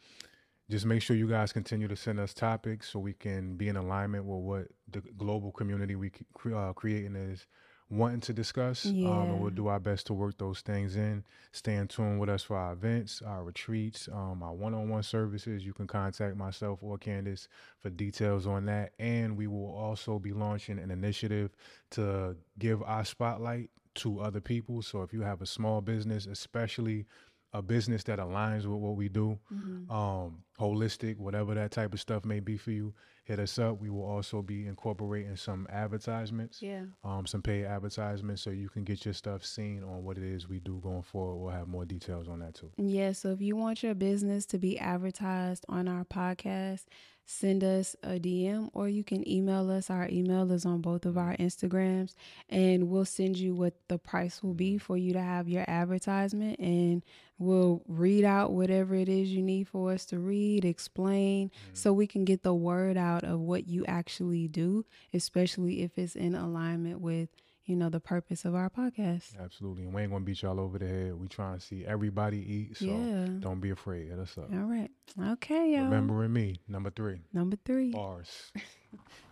[0.70, 3.76] just make sure you guys continue to send us topics so we can be in
[3.76, 6.10] alignment with what the global community we
[6.54, 7.46] uh, creating is
[7.88, 8.84] wanting to discuss.
[8.84, 9.08] Yeah.
[9.08, 11.24] Um, and we'll do our best to work those things in.
[11.52, 15.02] Stay in tune with us for our events, our retreats, um, our one on one
[15.02, 15.64] services.
[15.64, 17.48] You can contact myself or Candyss
[17.80, 18.92] for details on that.
[18.98, 21.50] And we will also be launching an initiative
[21.92, 24.82] to give our spotlight to other people.
[24.82, 27.06] So if you have a small business, especially
[27.52, 29.90] a business that aligns with what we do, mm-hmm.
[29.90, 32.94] um, holistic, whatever that type of stuff may be for you,
[33.26, 33.80] hit us up.
[33.80, 38.84] We will also be incorporating some advertisements, yeah, um, some paid advertisements, so you can
[38.84, 41.36] get your stuff seen on what it is we do going forward.
[41.36, 42.70] We'll have more details on that too.
[42.76, 46.84] Yeah, so if you want your business to be advertised on our podcast,
[47.24, 49.90] send us a DM or you can email us.
[49.90, 52.14] Our email is on both of our Instagrams,
[52.48, 56.60] and we'll send you what the price will be for you to have your advertisement.
[56.60, 57.02] And
[57.38, 61.74] we'll read out whatever it is you need for us to read, explain, mm-hmm.
[61.74, 66.16] so we can get the word out of what you actually do, especially if it's
[66.16, 67.28] in alignment with
[67.66, 69.36] you know, the purpose of our podcast.
[69.42, 69.82] Absolutely.
[69.84, 71.14] And we ain't gonna beat y'all over the head.
[71.14, 72.76] We trying to see everybody eat.
[72.78, 73.26] So yeah.
[73.40, 74.08] don't be afraid.
[74.08, 74.52] Hit us up.
[74.52, 74.90] All right.
[75.32, 75.84] Okay, y'all.
[75.84, 77.22] Remembering me, number three.
[77.32, 77.90] Number three.
[77.90, 78.52] Bars.